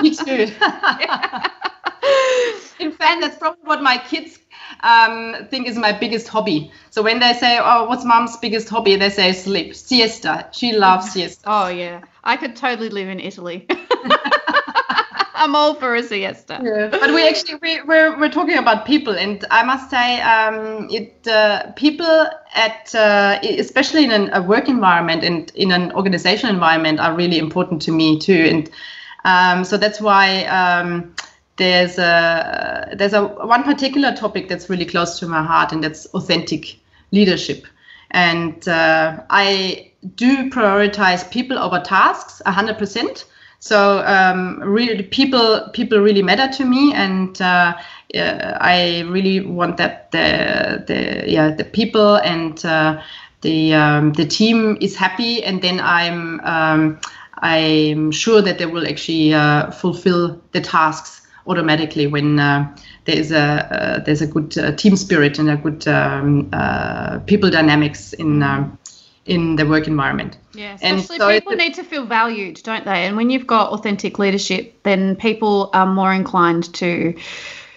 Me 0.03 0.15
too. 0.15 0.47
In 2.81 2.93
fact, 2.93 3.21
that's 3.21 3.39
probably 3.39 3.63
what 3.65 3.83
my 3.83 3.99
kids 3.99 4.39
um, 4.81 5.47
think 5.51 5.69
is 5.69 5.77
my 5.77 5.93
biggest 5.93 6.29
hobby. 6.29 6.73
So 6.91 7.03
when 7.03 7.21
they 7.21 7.33
say, 7.35 7.59
"Oh, 7.63 7.85
what's 7.85 8.05
mom's 8.05 8.37
biggest 8.37 8.69
hobby?" 8.69 8.97
they 8.97 9.11
say 9.11 9.33
sleep, 9.33 9.75
siesta. 9.75 10.49
She 10.53 10.73
loves 10.73 11.11
siesta. 11.13 11.45
Oh 11.47 11.69
yeah, 11.69 12.01
I 12.25 12.37
could 12.37 12.57
totally 12.57 12.89
live 12.89 13.09
in 13.09 13.21
Italy. 13.21 13.67
I'm 15.35 15.57
all 15.57 15.75
for 15.75 15.97
a 15.97 16.03
siesta. 16.03 16.61
Yeah. 16.63 16.89
But 16.89 17.13
we 17.13 17.27
actually 17.27 17.59
we, 17.63 17.83
we're 17.83 18.19
we're 18.19 18.31
talking 18.31 18.59
about 18.59 18.87
people, 18.87 19.15
and 19.15 19.45
I 19.51 19.65
must 19.65 19.91
say, 19.91 20.21
um, 20.21 20.89
it 20.91 21.27
uh, 21.27 21.73
people 21.73 22.29
at 22.55 22.95
uh, 22.95 23.41
especially 23.43 24.05
in 24.05 24.13
an, 24.13 24.31
a 24.33 24.43
work 24.43 24.69
environment 24.69 25.25
and 25.25 25.51
in 25.57 25.73
an 25.73 25.93
organizational 25.93 26.55
environment 26.55 27.01
are 27.01 27.15
really 27.15 27.39
important 27.39 27.83
to 27.83 27.93
me 27.93 28.19
too, 28.21 28.47
and 28.51 28.71
um, 29.25 29.65
so 29.65 29.77
that's 29.77 30.01
why. 30.01 30.45
Um, 30.45 31.15
there's 31.57 31.99
a 31.99 32.95
there's 32.97 33.13
a 33.13 33.25
one 33.27 33.63
particular 33.63 34.15
topic 34.17 34.49
that's 34.49 34.71
really 34.71 34.87
close 34.87 35.19
to 35.21 35.29
my 35.29 35.43
heart, 35.43 35.73
and 35.73 35.85
that's 35.85 36.07
authentic 36.07 36.79
leadership. 37.13 37.67
And 38.11 38.67
uh, 38.69 39.23
I 39.31 39.93
do 40.17 40.51
prioritize 40.51 41.31
people 41.31 41.59
over 41.59 41.81
tasks 41.81 42.43
100%. 42.47 43.25
So 43.61 43.99
um, 44.05 44.59
really, 44.61 45.05
people 45.05 45.69
people 45.73 46.01
really 46.01 46.23
matter 46.23 46.49
to 46.57 46.65
me, 46.65 46.93
and 46.95 47.41
uh, 47.41 47.75
uh, 48.15 48.59
I 48.61 49.03
really 49.03 49.41
want 49.41 49.77
that 49.77 50.11
the 50.11 50.83
the 50.89 51.31
yeah 51.31 51.51
the 51.51 51.65
people 51.65 52.17
and 52.17 52.65
uh, 52.65 53.01
the 53.43 53.73
um, 53.75 54.15
the 54.15 54.27
team 54.27 54.79
is 54.81 54.97
happy, 54.97 55.45
and 55.45 55.63
then 55.63 55.79
I'm 55.79 56.41
um, 56.41 57.01
I'm 57.43 58.13
sure 58.13 58.41
that 58.41 58.59
they 58.59 58.67
will 58.67 58.87
actually 58.87 59.35
uh, 59.35 59.71
fulfill 59.73 60.41
the 60.53 60.61
tasks 60.61 61.27
automatically 61.47 62.07
when 62.07 62.39
uh, 62.39 62.75
there 63.05 63.17
is 63.17 63.33
a 63.33 63.39
uh, 63.39 63.99
there's 64.05 64.23
a 64.23 64.29
good 64.29 64.57
uh, 64.57 64.73
team 64.73 64.97
spirit 64.97 65.39
and 65.39 65.51
a 65.51 65.57
good 65.57 65.87
um, 65.89 66.49
uh, 66.53 67.19
people 67.21 67.51
dynamics 67.51 68.13
in 68.13 68.43
in 69.27 69.57
the 69.57 69.67
work 69.67 69.87
environment. 69.87 70.37
Yeah, 70.55 70.75
especially 70.75 71.19
so 71.19 71.31
people 71.31 71.57
need 71.57 71.75
to 71.75 71.85
feel 71.85 72.05
valued, 72.07 72.61
don't 72.63 72.85
they? 72.85 73.07
And 73.07 73.17
when 73.17 73.31
you've 73.31 73.47
got 73.47 73.71
authentic 73.71 74.19
leadership, 74.19 74.83
then 74.83 75.17
people 75.17 75.71
are 75.73 75.87
more 75.87 76.13
inclined 76.13 76.73
to 76.75 77.15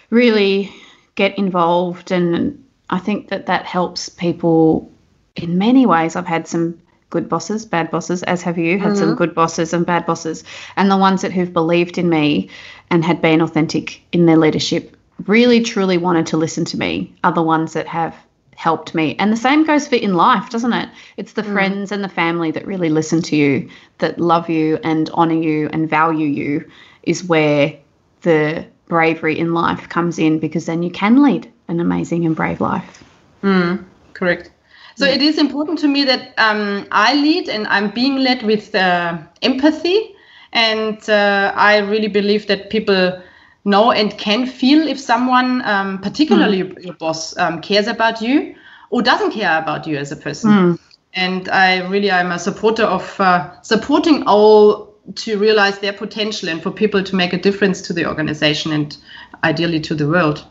really 0.10 0.72
get 1.16 1.38
involved. 1.38 2.12
And 2.12 2.64
I 2.90 3.00
think 3.00 3.30
that 3.30 3.46
that 3.48 3.66
helps 3.66 4.10
people 4.10 4.92
in 5.36 5.58
many 5.58 5.86
ways. 5.86 6.16
I've 6.16 6.28
had 6.28 6.48
some 6.48 6.82
good 7.16 7.30
bosses, 7.30 7.66
bad 7.66 7.90
bosses, 7.92 8.24
as 8.24 8.42
have 8.42 8.58
you, 8.58 8.78
had 8.78 8.90
mm-hmm. 8.90 9.00
some 9.00 9.16
good 9.16 9.34
bosses 9.34 9.72
and 9.72 9.86
bad 9.86 10.06
bosses. 10.06 10.44
And 10.76 10.92
the 10.92 10.98
ones 10.98 11.22
that 11.22 11.32
who've 11.32 11.54
believed 11.62 11.98
in 11.98 12.10
me 12.10 12.50
and 12.90 13.06
had 13.06 13.22
been 13.22 13.40
authentic 13.40 14.02
in 14.12 14.26
their 14.26 14.36
leadership 14.36 14.98
really 15.26 15.62
truly 15.62 15.98
wanted 15.98 16.28
to 16.28 16.38
listen 16.38 16.66
to 16.66 16.78
me 16.78 17.14
are 17.24 17.32
the 17.32 17.42
ones 17.42 17.72
that 17.72 17.88
have 17.88 18.14
helped 18.56 18.94
me. 18.94 19.16
And 19.18 19.32
the 19.32 19.38
same 19.38 19.64
goes 19.64 19.88
for 19.88 19.96
in 19.96 20.16
life, 20.16 20.50
doesn't 20.50 20.74
it? 20.74 20.90
It's 21.16 21.34
the 21.34 21.42
mm. 21.44 21.54
friends 21.54 21.94
and 21.94 22.04
the 22.04 22.10
family 22.10 22.52
that 22.52 22.68
really 22.68 22.90
listen 22.90 23.22
to 23.22 23.36
you, 23.38 23.70
that 24.00 24.20
love 24.20 24.50
you 24.50 24.78
and 24.84 25.10
honor 25.14 25.42
you 25.42 25.70
and 25.72 25.90
value 25.90 26.28
you, 26.28 26.70
is 27.04 27.24
where 27.24 27.78
the 28.24 28.66
bravery 28.88 29.40
in 29.40 29.54
life 29.54 29.88
comes 29.88 30.20
in 30.20 30.40
because 30.40 30.66
then 30.66 30.84
you 30.84 30.92
can 30.92 31.24
lead 31.24 31.50
an 31.70 31.80
amazing 31.80 32.26
and 32.26 32.36
brave 32.36 32.60
life. 32.60 33.04
Mm, 33.42 33.86
correct. 34.14 34.52
So 34.96 35.06
it 35.06 35.22
is 35.22 35.38
important 35.38 35.80
to 35.80 35.88
me 35.88 36.06
that 36.06 36.34
um, 36.38 36.88
I 36.92 37.16
lead 37.16 37.50
and 37.50 37.68
I'm 37.68 37.92
being 37.92 38.18
led 38.18 38.44
with 38.44 38.74
uh, 38.74 39.18
empathy 39.42 40.16
And 40.56 41.08
uh, 41.10 41.52
I 41.54 41.80
really 41.80 42.08
believe 42.08 42.48
that 42.48 42.70
people 42.70 43.22
know 43.66 43.92
and 43.92 44.18
can 44.18 44.48
feel 44.48 44.88
if 44.88 44.98
someone, 44.98 45.62
um, 45.66 46.00
particularly 46.00 46.64
mm. 46.64 46.84
your 46.84 46.94
boss, 46.94 47.38
um, 47.38 47.62
cares 47.62 47.88
about 47.88 48.22
you 48.22 48.56
or 48.90 49.02
doesn't 49.02 49.32
care 49.32 49.58
about 49.58 49.86
you 49.86 49.98
as 49.98 50.14
a 50.14 50.16
person. 50.16 50.52
Mm. 50.52 50.80
And 51.14 51.50
I 51.50 51.86
really 51.90 52.10
am 52.10 52.32
a 52.32 52.40
supporter 52.40 52.84
of 52.84 53.20
uh, 53.20 53.62
supporting 53.62 54.24
all 54.28 54.94
to 55.16 55.38
realize 55.38 55.80
their 55.80 55.94
potential 55.94 56.48
and 56.48 56.64
for 56.64 56.72
people 56.72 57.04
to 57.04 57.16
make 57.16 57.34
a 57.34 57.38
difference 57.38 57.82
to 57.84 57.94
the 57.94 58.08
organization 58.08 58.72
and 58.72 58.96
ideally 59.44 59.82
to 59.82 59.94
the 59.94 60.08
world. 60.08 60.46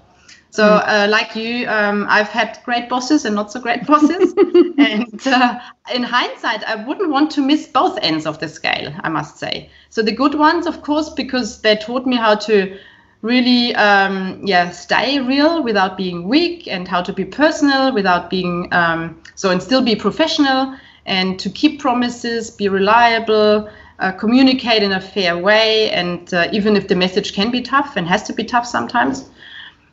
So, 0.54 0.62
mm. 0.62 0.84
uh, 0.86 1.08
like 1.10 1.34
you, 1.34 1.66
um, 1.66 2.06
I've 2.08 2.28
had 2.28 2.60
great 2.64 2.88
bosses 2.88 3.24
and 3.24 3.34
not 3.34 3.50
so 3.50 3.58
great 3.58 3.84
bosses. 3.88 4.34
and 4.78 5.26
uh, 5.26 5.58
in 5.92 6.04
hindsight, 6.04 6.62
I 6.62 6.76
wouldn't 6.76 7.10
want 7.10 7.32
to 7.32 7.40
miss 7.40 7.66
both 7.66 7.98
ends 8.02 8.24
of 8.24 8.38
the 8.38 8.46
scale, 8.46 8.94
I 9.00 9.08
must 9.08 9.36
say. 9.38 9.68
So, 9.90 10.00
the 10.00 10.12
good 10.12 10.36
ones, 10.36 10.68
of 10.68 10.80
course, 10.82 11.10
because 11.10 11.60
they 11.62 11.74
taught 11.74 12.06
me 12.06 12.14
how 12.14 12.36
to 12.36 12.78
really 13.22 13.74
um, 13.74 14.42
yeah 14.44 14.70
stay 14.70 15.18
real 15.18 15.60
without 15.64 15.96
being 15.96 16.28
weak 16.28 16.68
and 16.68 16.86
how 16.86 17.02
to 17.02 17.12
be 17.12 17.24
personal 17.24 17.92
without 17.92 18.28
being 18.30 18.68
um, 18.72 19.20
so 19.34 19.50
and 19.50 19.62
still 19.62 19.82
be 19.82 19.96
professional 19.96 20.76
and 21.06 21.40
to 21.40 21.48
keep 21.48 21.80
promises 21.80 22.50
be 22.50 22.68
reliable 22.68 23.66
uh, 23.98 24.12
communicate 24.12 24.82
in 24.82 24.92
a 24.92 25.00
fair 25.00 25.38
way 25.38 25.90
and 25.90 26.34
uh, 26.34 26.48
even 26.52 26.76
if 26.76 26.86
the 26.88 26.94
message 26.94 27.32
can 27.32 27.50
be 27.50 27.62
tough 27.62 27.96
and 27.96 28.06
has 28.06 28.22
to 28.24 28.34
be 28.34 28.44
tough 28.44 28.66
sometimes 28.66 29.30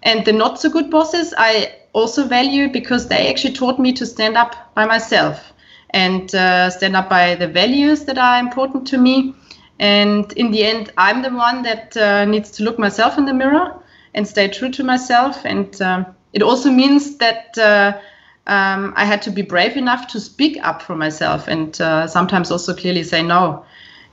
and 0.03 0.25
the 0.25 0.33
not 0.33 0.59
so 0.59 0.69
good 0.69 0.89
bosses, 0.89 1.33
I 1.37 1.73
also 1.93 2.25
value 2.27 2.69
because 2.69 3.07
they 3.07 3.29
actually 3.29 3.53
taught 3.53 3.79
me 3.79 3.93
to 3.93 4.05
stand 4.05 4.37
up 4.37 4.73
by 4.73 4.85
myself 4.85 5.53
and 5.91 6.33
uh, 6.33 6.69
stand 6.69 6.95
up 6.95 7.09
by 7.09 7.35
the 7.35 7.47
values 7.47 8.05
that 8.05 8.17
are 8.17 8.39
important 8.39 8.87
to 8.87 8.97
me. 8.97 9.35
And 9.79 10.31
in 10.33 10.51
the 10.51 10.63
end, 10.63 10.91
I'm 10.97 11.21
the 11.21 11.31
one 11.31 11.63
that 11.63 11.97
uh, 11.97 12.25
needs 12.25 12.51
to 12.51 12.63
look 12.63 12.79
myself 12.79 13.17
in 13.17 13.25
the 13.25 13.33
mirror 13.33 13.75
and 14.13 14.27
stay 14.27 14.47
true 14.47 14.71
to 14.71 14.83
myself. 14.83 15.43
And 15.45 15.79
um, 15.81 16.05
it 16.33 16.41
also 16.41 16.69
means 16.69 17.17
that 17.17 17.57
uh, 17.57 17.99
um, 18.47 18.93
I 18.95 19.05
had 19.05 19.21
to 19.23 19.31
be 19.31 19.41
brave 19.41 19.77
enough 19.77 20.07
to 20.07 20.19
speak 20.19 20.57
up 20.63 20.81
for 20.81 20.95
myself 20.95 21.47
and 21.47 21.79
uh, 21.81 22.07
sometimes 22.07 22.51
also 22.51 22.73
clearly 22.73 23.03
say 23.03 23.21
no. 23.21 23.65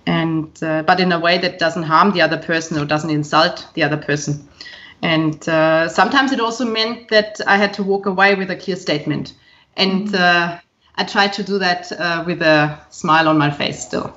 And 0.06 0.50
uh, 0.62 0.82
but 0.82 1.00
in 1.00 1.12
a 1.12 1.18
way 1.18 1.38
that 1.38 1.58
doesn't 1.58 1.82
harm 1.82 2.12
the 2.12 2.22
other 2.22 2.38
person 2.38 2.78
or 2.78 2.84
doesn't 2.86 3.10
insult 3.10 3.66
the 3.74 3.82
other 3.82 3.98
person. 3.98 4.48
And 5.02 5.48
uh, 5.48 5.88
sometimes 5.88 6.32
it 6.32 6.40
also 6.40 6.64
meant 6.64 7.08
that 7.08 7.40
I 7.46 7.56
had 7.56 7.74
to 7.74 7.82
walk 7.82 8.06
away 8.06 8.34
with 8.34 8.50
a 8.50 8.56
clear 8.56 8.76
statement. 8.76 9.34
And 9.76 10.08
mm-hmm. 10.08 10.54
uh, 10.54 10.58
I 10.96 11.04
tried 11.04 11.32
to 11.34 11.44
do 11.44 11.58
that 11.58 11.92
uh, 11.92 12.24
with 12.26 12.42
a 12.42 12.78
smile 12.90 13.28
on 13.28 13.38
my 13.38 13.50
face 13.50 13.80
still. 13.80 14.14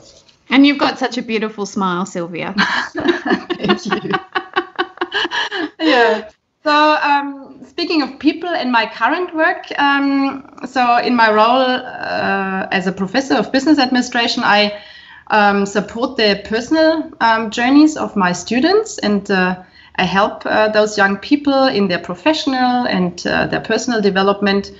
And 0.49 0.65
you've 0.65 0.79
got 0.79 0.99
such 0.99 1.17
a 1.17 1.21
beautiful 1.21 1.65
smile, 1.65 2.05
Sylvia. 2.05 2.53
Thank 2.93 3.85
you. 3.85 4.11
yeah. 5.79 6.29
So, 6.63 6.71
um, 6.71 7.63
speaking 7.67 8.01
of 8.01 8.19
people 8.19 8.49
and 8.49 8.71
my 8.71 8.85
current 8.85 9.33
work, 9.35 9.65
um, 9.79 10.59
so 10.67 10.97
in 10.97 11.15
my 11.15 11.31
role 11.31 11.61
uh, 11.61 12.67
as 12.71 12.85
a 12.85 12.91
professor 12.91 13.35
of 13.35 13.51
business 13.51 13.79
administration, 13.79 14.43
I 14.43 14.79
um, 15.27 15.65
support 15.65 16.17
the 16.17 16.41
personal 16.45 17.11
um, 17.21 17.49
journeys 17.49 17.97
of 17.97 18.15
my 18.15 18.31
students 18.31 18.99
and 18.99 19.29
uh, 19.31 19.63
I 20.01 20.05
help 20.05 20.47
uh, 20.47 20.67
those 20.69 20.97
young 20.97 21.17
people 21.17 21.67
in 21.67 21.87
their 21.87 21.99
professional 21.99 22.87
and 22.87 23.23
uh, 23.27 23.45
their 23.45 23.61
personal 23.61 24.01
development 24.01 24.71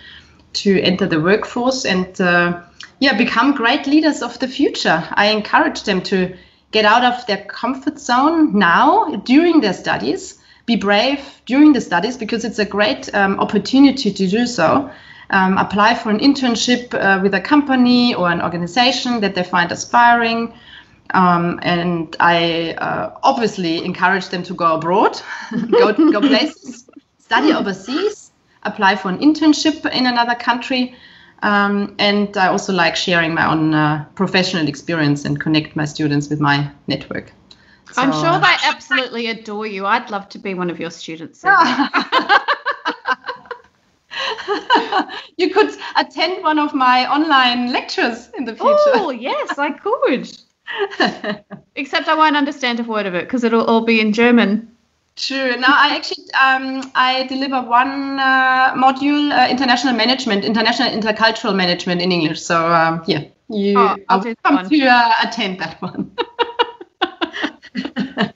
to 0.53 0.81
enter 0.81 1.05
the 1.05 1.21
workforce 1.21 1.85
and 1.85 2.19
uh, 2.19 2.59
yeah 2.99 3.15
become 3.15 3.53
great 3.53 3.85
leaders 3.85 4.23
of 4.23 4.39
the 4.39 4.47
future. 4.47 5.07
I 5.13 5.27
encourage 5.27 5.83
them 5.83 6.01
to 6.11 6.35
get 6.71 6.85
out 6.85 7.03
of 7.05 7.23
their 7.27 7.45
comfort 7.45 7.99
zone 7.99 8.57
now 8.57 9.15
during 9.17 9.61
their 9.61 9.73
studies. 9.73 10.39
Be 10.65 10.75
brave 10.75 11.19
during 11.45 11.73
the 11.73 11.81
studies 11.81 12.17
because 12.17 12.43
it's 12.43 12.57
a 12.57 12.65
great 12.65 13.13
um, 13.13 13.39
opportunity 13.39 14.11
to 14.11 14.27
do 14.27 14.47
so. 14.47 14.89
Um, 15.29 15.57
apply 15.59 15.93
for 15.93 16.09
an 16.09 16.19
internship 16.19 16.95
uh, 16.95 17.21
with 17.21 17.35
a 17.35 17.41
company 17.41 18.15
or 18.15 18.31
an 18.31 18.41
organization 18.41 19.21
that 19.21 19.35
they 19.35 19.43
find 19.43 19.71
aspiring 19.71 20.51
um, 21.13 21.59
and 21.61 22.15
I 22.19 22.73
uh, 22.73 23.17
obviously 23.23 23.83
encourage 23.83 24.29
them 24.29 24.43
to 24.43 24.53
go 24.53 24.75
abroad, 24.75 25.19
go, 25.71 25.93
go 25.93 26.21
places, 26.21 26.89
study 27.19 27.53
overseas, 27.53 28.31
apply 28.63 28.95
for 28.95 29.09
an 29.09 29.19
internship 29.19 29.89
in 29.91 30.05
another 30.05 30.35
country. 30.35 30.95
Um, 31.43 31.95
and 31.97 32.37
I 32.37 32.47
also 32.47 32.71
like 32.71 32.95
sharing 32.95 33.33
my 33.33 33.51
own 33.51 33.73
uh, 33.73 34.05
professional 34.15 34.67
experience 34.67 35.25
and 35.25 35.39
connect 35.39 35.75
my 35.75 35.85
students 35.85 36.29
with 36.29 36.39
my 36.39 36.69
network. 36.87 37.33
So, 37.91 38.03
I'm 38.03 38.11
sure 38.11 38.39
they 38.39 38.69
absolutely 38.69 39.27
adore 39.27 39.65
you. 39.65 39.85
I'd 39.85 40.09
love 40.11 40.29
to 40.29 40.39
be 40.39 40.53
one 40.53 40.69
of 40.69 40.79
your 40.79 40.91
students. 40.91 41.43
you 45.37 45.49
could 45.49 45.75
attend 45.97 46.43
one 46.43 46.59
of 46.59 46.73
my 46.73 47.11
online 47.11 47.73
lectures 47.73 48.29
in 48.37 48.45
the 48.45 48.53
future. 48.53 48.93
Oh, 48.93 49.09
yes, 49.09 49.57
I 49.57 49.71
could. 49.71 50.31
Except 51.75 52.07
I 52.07 52.15
won't 52.15 52.35
understand 52.35 52.79
a 52.79 52.83
word 52.83 53.05
of 53.05 53.15
it 53.15 53.25
because 53.25 53.43
it'll 53.43 53.65
all 53.65 53.85
be 53.85 53.99
in 53.99 54.13
German. 54.13 54.71
True. 55.15 55.57
Now 55.57 55.67
I 55.69 55.95
actually 55.95 56.25
um, 56.33 56.91
I 56.95 57.25
deliver 57.27 57.61
one 57.61 58.19
uh, 58.19 58.73
module, 58.75 59.31
uh, 59.31 59.49
international 59.49 59.93
management, 59.93 60.45
international 60.45 60.89
intercultural 60.89 61.55
management 61.55 62.01
in 62.01 62.11
English. 62.11 62.41
So 62.41 62.71
um, 62.71 63.03
yeah, 63.07 63.25
you 63.49 63.77
oh, 63.77 63.97
I'll 64.09 64.23
come 64.43 64.69
to 64.69 64.87
uh, 64.87 65.13
attend 65.23 65.59
that 65.59 65.81
one. 65.81 66.11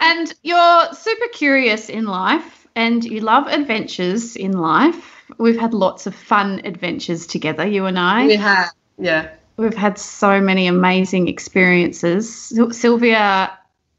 and 0.00 0.34
you're 0.42 0.92
super 0.92 1.28
curious 1.32 1.88
in 1.88 2.04
life, 2.04 2.66
and 2.76 3.02
you 3.02 3.20
love 3.20 3.46
adventures 3.46 4.36
in 4.36 4.52
life. 4.52 5.14
We've 5.38 5.58
had 5.58 5.74
lots 5.74 6.06
of 6.06 6.14
fun 6.14 6.60
adventures 6.64 7.26
together, 7.26 7.66
you 7.66 7.86
and 7.86 7.98
I. 7.98 8.26
We 8.26 8.36
have, 8.36 8.70
yeah 8.98 9.37
we've 9.58 9.74
had 9.74 9.98
so 9.98 10.40
many 10.40 10.66
amazing 10.66 11.28
experiences. 11.28 12.52
Sylvia 12.70 13.58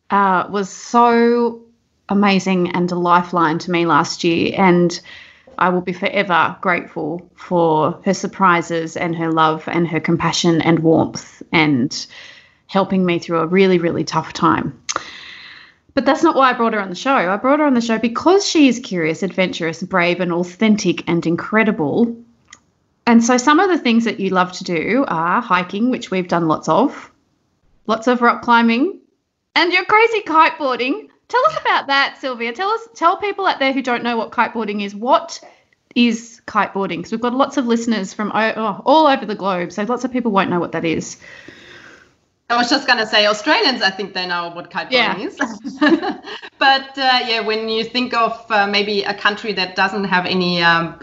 uh, 0.10 0.48
was 0.50 0.70
so 0.70 1.62
amazing 2.08 2.72
and 2.72 2.92
a 2.92 2.96
lifeline 2.96 3.60
to 3.60 3.70
me 3.70 3.86
last 3.86 4.24
year, 4.24 4.54
and 4.58 5.00
I 5.60 5.70
will 5.70 5.82
be 5.82 5.94
forever 5.94 6.58
grateful 6.62 7.30
for 7.36 8.02
her 8.06 8.14
surprises 8.14 8.98
and 8.98 9.16
her 9.16 9.32
love 9.32 9.68
and 9.68 9.88
her 9.88 10.00
compassion 10.00 10.62
and 10.62 10.80
warmth 10.80 11.44
and 11.52 12.08
helping 12.68 13.06
me 13.06 13.20
through 13.20 13.40
a 13.40 13.48
really, 13.48 13.78
really 13.78 14.06
tough 14.06 14.32
time. 14.32 14.82
But 15.94 16.06
that's 16.06 16.24
not 16.24 16.36
why 16.36 16.52
I 16.52 16.54
brought 16.54 16.74
her 16.74 16.80
on 16.80 16.90
the 16.90 16.96
show. 16.96 17.14
I 17.14 17.36
brought 17.36 17.60
her 17.60 17.66
on 17.66 17.74
the 17.74 17.82
show 17.82 17.98
because 17.98 18.48
she 18.48 18.70
is 18.70 18.80
curious, 18.80 19.22
adventurous, 19.22 19.84
brave, 19.84 20.22
and 20.22 20.32
authentic 20.32 21.08
and 21.10 21.26
incredible. 21.26 22.16
And 23.10 23.24
so 23.24 23.38
some 23.38 23.60
of 23.60 23.70
the 23.70 23.80
things 23.80 24.06
that 24.06 24.20
you 24.20 24.30
love 24.30 24.52
to 24.52 24.64
do 24.64 25.04
are 25.08 25.42
hiking, 25.42 25.90
which 25.90 26.12
we've 26.12 26.28
done 26.28 26.48
lots 26.48 26.70
of, 26.70 27.12
lots 27.88 28.06
of 28.06 28.22
rock 28.22 28.44
climbing, 28.44 29.00
and 29.56 29.74
your 29.74 29.84
crazy 29.86 30.22
kiteboarding. 30.22 31.10
Tell 31.28 31.44
us 31.48 31.58
about 31.60 31.88
that, 31.88 32.20
Sylvia. 32.20 32.54
Tell 32.54 32.70
us, 32.70 32.88
tell 32.94 33.18
people 33.18 33.48
out 33.48 33.58
there 33.58 33.74
who 33.74 33.82
don't 33.82 34.04
know 34.04 34.16
what 34.16 34.30
kiteboarding 34.30 34.84
is. 34.84 34.94
What 34.94 35.42
is 35.96 36.40
kiteboarding? 36.46 36.98
Because 36.98 37.12
we've 37.12 37.20
got 37.20 37.34
lots 37.34 37.58
of 37.58 37.66
listeners 37.66 38.14
from 38.14 38.32
oh, 38.32 38.84
all 38.86 39.08
over 39.08 39.26
the 39.26 39.34
globe, 39.34 39.72
so 39.72 39.82
lots 39.86 40.04
of 40.04 40.12
people 40.12 40.32
won't 40.32 40.52
know 40.52 40.60
what 40.60 40.74
that 40.74 40.86
is. 40.86 41.18
I 42.48 42.58
was 42.58 42.70
just 42.70 42.86
gonna 42.86 43.08
say 43.08 43.26
Australians. 43.26 43.82
I 43.82 43.90
think 43.90 44.14
they 44.14 44.28
know 44.28 44.52
what 44.52 44.70
kiteboarding 44.70 44.92
yeah. 44.92 45.18
is, 45.18 45.36
but 46.60 46.96
uh, 46.96 47.20
yeah, 47.26 47.40
when 47.40 47.70
you 47.70 47.86
think 47.86 48.14
of 48.14 48.46
uh, 48.52 48.68
maybe 48.68 49.02
a 49.02 49.16
country 49.16 49.54
that 49.54 49.76
doesn't 49.76 50.04
have 50.04 50.28
any 50.28 50.62
um, 50.62 51.00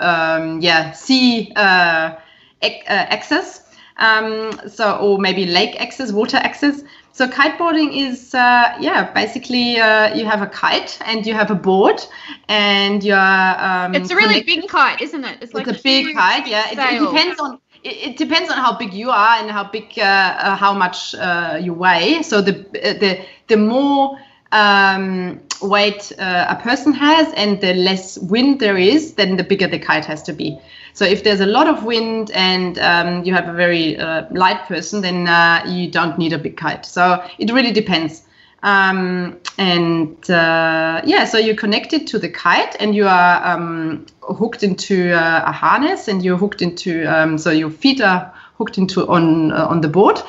um, 0.00 0.60
yeah 0.60 0.92
sea 0.92 1.52
uh, 1.56 2.14
uh, 2.62 2.80
access. 2.88 3.62
Um, 3.98 4.52
so 4.68 4.96
or 4.98 5.18
maybe 5.18 5.46
lake 5.46 5.80
access, 5.80 6.12
water 6.12 6.36
access. 6.36 6.82
So 7.12 7.26
kiteboarding 7.26 7.96
is 7.96 8.34
uh, 8.34 8.76
yeah 8.78 9.10
basically 9.12 9.78
uh, 9.78 10.14
you 10.14 10.26
have 10.26 10.42
a 10.42 10.46
kite 10.46 10.98
and 11.06 11.26
you 11.26 11.32
have 11.32 11.50
a 11.50 11.54
board 11.54 12.04
and 12.48 13.02
you're. 13.02 13.16
Um, 13.18 13.94
it's 13.94 14.10
a 14.10 14.16
really 14.16 14.42
big 14.42 14.68
kite, 14.68 15.00
isn't 15.00 15.24
it? 15.24 15.38
It's 15.40 15.54
like 15.54 15.66
it's 15.66 15.80
a 15.80 15.82
big 15.82 16.14
kite. 16.14 16.46
Yeah, 16.46 16.70
it, 16.70 16.78
it, 16.78 17.00
depends 17.00 17.40
on. 17.40 17.60
It, 17.82 18.16
depends 18.16 18.50
on 18.50 18.58
how 18.58 18.76
big 18.76 18.92
you 18.92 19.10
are 19.10 19.36
and 19.36 19.48
how 19.48 19.64
big, 19.70 19.96
uh, 19.96 20.02
uh, 20.02 20.56
how 20.56 20.74
much 20.74 21.14
you 21.62 21.72
weigh. 21.72 22.22
So 22.22 22.42
the 22.42 22.52
the 22.52 23.24
the 23.46 23.56
more 23.56 24.18
um, 24.52 25.40
weight 25.62 26.12
uh, 26.18 26.46
a 26.48 26.62
person 26.62 26.92
has 26.92 27.32
and 27.34 27.60
the 27.60 27.74
less 27.74 28.18
wind 28.18 28.60
there 28.60 28.76
is, 28.76 29.14
then 29.14 29.36
the 29.36 29.44
bigger 29.44 29.66
the 29.66 29.78
kite 29.78 30.04
has 30.04 30.22
to 30.24 30.32
be. 30.32 30.58
So 30.92 31.04
if 31.04 31.24
there's 31.24 31.40
a 31.40 31.46
lot 31.46 31.68
of 31.68 31.84
wind 31.84 32.30
and 32.30 32.78
um, 32.78 33.24
you 33.24 33.34
have 33.34 33.48
a 33.48 33.52
very 33.52 33.98
uh, 33.98 34.26
light 34.30 34.66
person, 34.66 35.02
then 35.02 35.28
uh, 35.28 35.64
you 35.66 35.90
don't 35.90 36.16
need 36.18 36.32
a 36.32 36.38
big 36.38 36.56
kite. 36.56 36.86
So 36.86 37.22
it 37.38 37.52
really 37.52 37.72
depends. 37.72 38.22
Um, 38.62 39.38
and 39.58 40.18
uh, 40.30 41.02
yeah, 41.04 41.24
so 41.24 41.38
you're 41.38 41.56
connected 41.56 42.06
to 42.08 42.18
the 42.18 42.28
kite 42.28 42.76
and 42.80 42.94
you 42.94 43.06
are 43.06 43.46
um, 43.46 44.06
hooked 44.22 44.62
into 44.62 45.12
uh, 45.12 45.44
a 45.46 45.52
harness 45.52 46.08
and 46.08 46.24
you're 46.24 46.38
hooked 46.38 46.62
into, 46.62 47.04
um, 47.04 47.36
so 47.38 47.50
your 47.50 47.70
feet 47.70 48.00
are 48.00 48.32
hooked 48.56 48.78
into 48.78 49.06
on, 49.06 49.52
uh, 49.52 49.66
on 49.66 49.82
the 49.82 49.88
board 49.88 50.20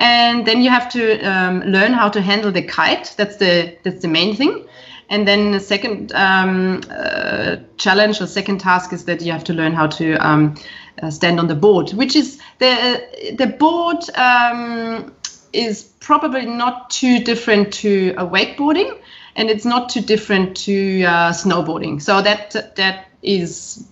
and 0.00 0.46
then 0.46 0.62
you 0.62 0.70
have 0.70 0.88
to 0.88 1.20
um, 1.20 1.60
learn 1.60 1.92
how 1.92 2.08
to 2.08 2.20
handle 2.22 2.50
the 2.50 2.62
kite. 2.62 3.14
That's 3.16 3.36
the 3.36 3.76
that's 3.84 4.00
the 4.00 4.08
main 4.08 4.34
thing. 4.34 4.66
And 5.10 5.28
then 5.28 5.50
the 5.50 5.60
second 5.60 6.12
um, 6.14 6.80
uh, 6.90 7.56
challenge 7.76 8.20
or 8.20 8.26
second 8.26 8.58
task 8.60 8.92
is 8.92 9.04
that 9.04 9.20
you 9.20 9.32
have 9.32 9.44
to 9.44 9.52
learn 9.52 9.72
how 9.72 9.88
to 9.88 10.14
um, 10.26 10.54
uh, 11.02 11.10
stand 11.10 11.38
on 11.38 11.48
the 11.48 11.54
board, 11.54 11.90
which 11.92 12.16
is 12.16 12.40
the 12.58 13.34
the 13.36 13.46
board 13.46 13.98
um, 14.16 15.12
is 15.52 15.82
probably 16.00 16.46
not 16.46 16.90
too 16.90 17.22
different 17.22 17.72
to 17.74 18.14
a 18.16 18.24
wakeboarding, 18.24 18.98
and 19.36 19.50
it's 19.50 19.66
not 19.66 19.90
too 19.90 20.00
different 20.00 20.56
to 20.58 21.02
uh, 21.04 21.32
snowboarding. 21.32 22.00
So 22.00 22.22
that 22.22 22.74
that 22.76 23.08
is, 23.22 23.84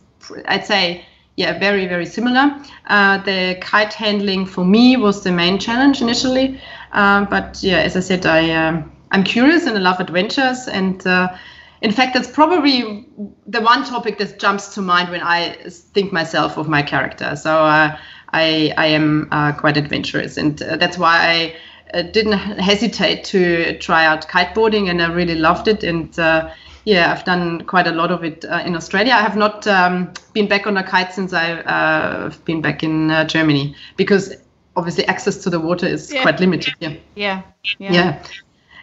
I'd 0.46 0.64
say, 0.64 1.04
yeah, 1.39 1.57
very 1.59 1.86
very 1.86 2.05
similar. 2.05 2.51
Uh, 2.89 3.18
the 3.18 3.57
kite 3.61 3.95
handling 3.95 4.45
for 4.45 4.64
me 4.64 4.97
was 4.97 5.22
the 5.22 5.30
main 5.30 5.59
challenge 5.59 6.03
initially, 6.03 6.61
um, 6.93 7.26
but 7.30 7.62
yeah, 7.62 7.78
as 7.78 7.97
I 7.97 8.01
said, 8.01 8.26
I 8.26 8.51
um, 8.51 8.91
I'm 9.12 9.22
curious 9.22 9.64
and 9.66 9.76
I 9.78 9.80
love 9.80 10.01
adventures 10.01 10.68
and. 10.68 11.07
Uh, 11.07 11.36
in 11.80 11.93
fact, 11.93 12.14
that's 12.14 12.28
probably 12.28 13.07
the 13.47 13.61
one 13.61 13.84
topic 13.84 14.18
that 14.18 14.41
jumps 14.41 14.74
to 14.74 14.82
mind 14.82 15.11
when 15.11 15.20
I 15.20 15.57
think 15.70 16.12
myself 16.12 16.57
of 16.57 16.68
my 16.68 16.82
character. 16.82 17.36
So 17.36 17.53
uh, 17.53 17.97
I, 18.32 18.74
I 18.76 18.86
am 18.86 19.28
uh, 19.30 19.53
quite 19.53 19.76
adventurous, 19.76 20.36
and 20.36 20.61
uh, 20.61 20.76
that's 20.76 20.99
why 20.99 21.55
I 21.95 21.97
uh, 21.97 22.03
didn't 22.03 22.32
hesitate 22.59 23.22
to 23.26 23.78
try 23.78 24.05
out 24.07 24.26
kiteboarding, 24.26 24.91
and 24.91 25.01
I 25.01 25.07
really 25.12 25.36
loved 25.36 25.68
it. 25.68 25.84
And 25.84 26.18
uh, 26.18 26.51
yeah, 26.89 27.12
I've 27.12 27.24
done 27.24 27.64
quite 27.66 27.86
a 27.86 27.93
lot 27.93 28.11
of 28.11 28.24
it 28.24 28.45
uh, 28.45 28.62
in 28.64 28.74
Australia. 28.74 29.12
I 29.12 29.20
have 29.20 29.36
not 29.36 29.66
um, 29.66 30.12
been 30.32 30.49
back 30.49 30.66
on 30.66 30.76
a 30.76 30.82
kite 30.82 31.12
since 31.12 31.32
I've 31.32 32.43
been 32.45 32.62
back 32.62 32.82
in 32.82 33.11
Germany 33.28 33.76
because 33.97 34.34
obviously 34.74 35.05
access 35.07 35.43
to 35.43 35.51
the 35.51 35.61
water 35.61 35.86
is 35.86 36.11
yeah. 36.11 36.22
quite 36.22 36.41
limited. 36.41 36.74
Yeah. 36.80 36.95
Yeah. 37.14 37.43
Yeah. 37.78 37.93
yeah. 37.93 38.22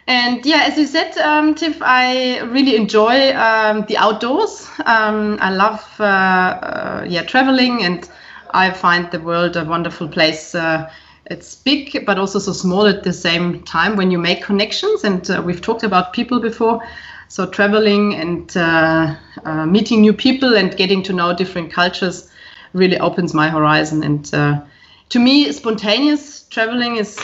And 0.06 0.46
yeah, 0.46 0.68
as 0.68 0.78
you 0.78 0.86
said, 0.86 1.18
um, 1.18 1.54
Tiff, 1.56 1.78
I 1.82 2.38
really 2.42 2.76
enjoy 2.76 3.34
um, 3.34 3.84
the 3.88 3.96
outdoors. 3.96 4.68
Um, 4.84 5.36
I 5.40 5.50
love 5.50 5.84
uh, 5.98 6.04
uh, 6.04 7.06
yeah 7.08 7.22
traveling, 7.22 7.82
and 7.82 8.08
I 8.52 8.70
find 8.70 9.10
the 9.10 9.18
world 9.18 9.56
a 9.56 9.64
wonderful 9.64 10.06
place. 10.06 10.54
Uh, 10.54 10.88
it's 11.28 11.56
big, 11.56 12.06
but 12.06 12.18
also 12.18 12.38
so 12.38 12.52
small 12.52 12.86
at 12.86 13.02
the 13.02 13.12
same 13.12 13.64
time 13.64 13.96
when 13.96 14.12
you 14.12 14.18
make 14.18 14.44
connections. 14.44 15.02
And 15.02 15.28
uh, 15.28 15.42
we've 15.44 15.60
talked 15.60 15.82
about 15.82 16.12
people 16.12 16.38
before. 16.38 16.80
So 17.28 17.46
traveling 17.46 18.14
and 18.14 18.56
uh, 18.56 19.14
uh, 19.44 19.66
meeting 19.66 20.00
new 20.00 20.12
people 20.12 20.56
and 20.56 20.76
getting 20.76 21.02
to 21.04 21.12
know 21.12 21.34
different 21.34 21.72
cultures 21.72 22.30
really 22.72 22.98
opens 22.98 23.34
my 23.34 23.48
horizon. 23.48 24.02
And 24.02 24.24
to 24.24 25.18
me, 25.18 25.52
spontaneous 25.52 26.42
traveling 26.44 26.96
is 26.96 27.18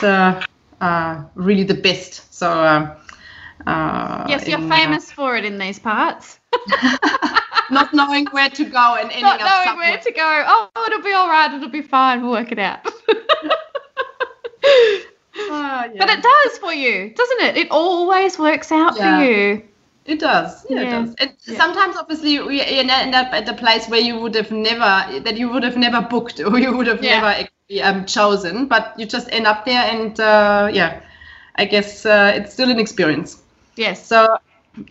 really 1.35 1.63
the 1.63 1.79
best 1.81 2.33
so. 2.33 2.51
Uh, 2.51 2.97
uh, 3.67 4.25
yes, 4.27 4.47
you're 4.47 4.59
in, 4.59 4.71
uh, 4.71 4.75
famous 4.75 5.11
for 5.11 5.37
it 5.37 5.45
in 5.45 5.57
these 5.57 5.79
parts. 5.79 6.39
not 7.71 7.93
knowing 7.93 8.25
where 8.31 8.49
to 8.49 8.65
go 8.65 8.95
and 8.95 9.09
ending 9.11 9.23
not 9.23 9.41
up 9.41 9.47
knowing 9.47 9.67
somewhere. 9.67 9.89
where 9.91 9.99
to 9.99 10.11
go. 10.11 10.43
Oh, 10.45 10.69
it'll 10.87 11.01
be 11.01 11.13
all 11.13 11.29
right. 11.29 11.53
It'll 11.53 11.69
be 11.69 11.81
fine. 11.81 12.21
We'll 12.21 12.31
work 12.31 12.51
it 12.51 12.59
out. 12.59 12.85
Uh, 12.85 12.91
yeah. 15.35 15.87
But 15.97 16.09
it 16.09 16.23
does 16.23 16.57
for 16.57 16.73
you, 16.73 17.13
doesn't 17.13 17.41
it? 17.41 17.57
It 17.57 17.71
always 17.71 18.37
works 18.37 18.71
out 18.71 18.97
yeah. 18.97 19.17
for 19.17 19.23
you. 19.23 19.63
It 20.05 20.19
does. 20.19 20.65
Yeah, 20.69 20.81
yeah. 20.81 20.81
it 20.81 20.91
does. 20.91 21.15
And 21.19 21.33
yeah. 21.45 21.57
sometimes, 21.57 21.95
obviously, 21.97 22.39
we 22.39 22.61
end 22.61 23.15
up 23.15 23.33
at 23.33 23.47
a 23.47 23.53
place 23.53 23.87
where 23.87 24.01
you 24.01 24.19
would 24.19 24.35
have 24.35 24.51
never, 24.51 25.19
that 25.21 25.37
you 25.37 25.49
would 25.49 25.63
have 25.63 25.77
never 25.77 26.01
booked 26.01 26.39
or 26.39 26.59
you 26.65 26.75
would 26.75 26.87
have 26.87 27.01
never 27.01 27.47
um, 27.81 28.05
chosen, 28.05 28.67
but 28.67 28.93
you 28.97 29.05
just 29.05 29.31
end 29.31 29.47
up 29.47 29.65
there 29.65 29.83
and, 29.83 30.19
uh, 30.19 30.69
yeah, 30.71 31.01
I 31.55 31.65
guess 31.65 32.05
uh, 32.05 32.33
it's 32.35 32.53
still 32.53 32.69
an 32.69 32.79
experience. 32.79 33.41
Yes. 33.75 34.05
So 34.05 34.37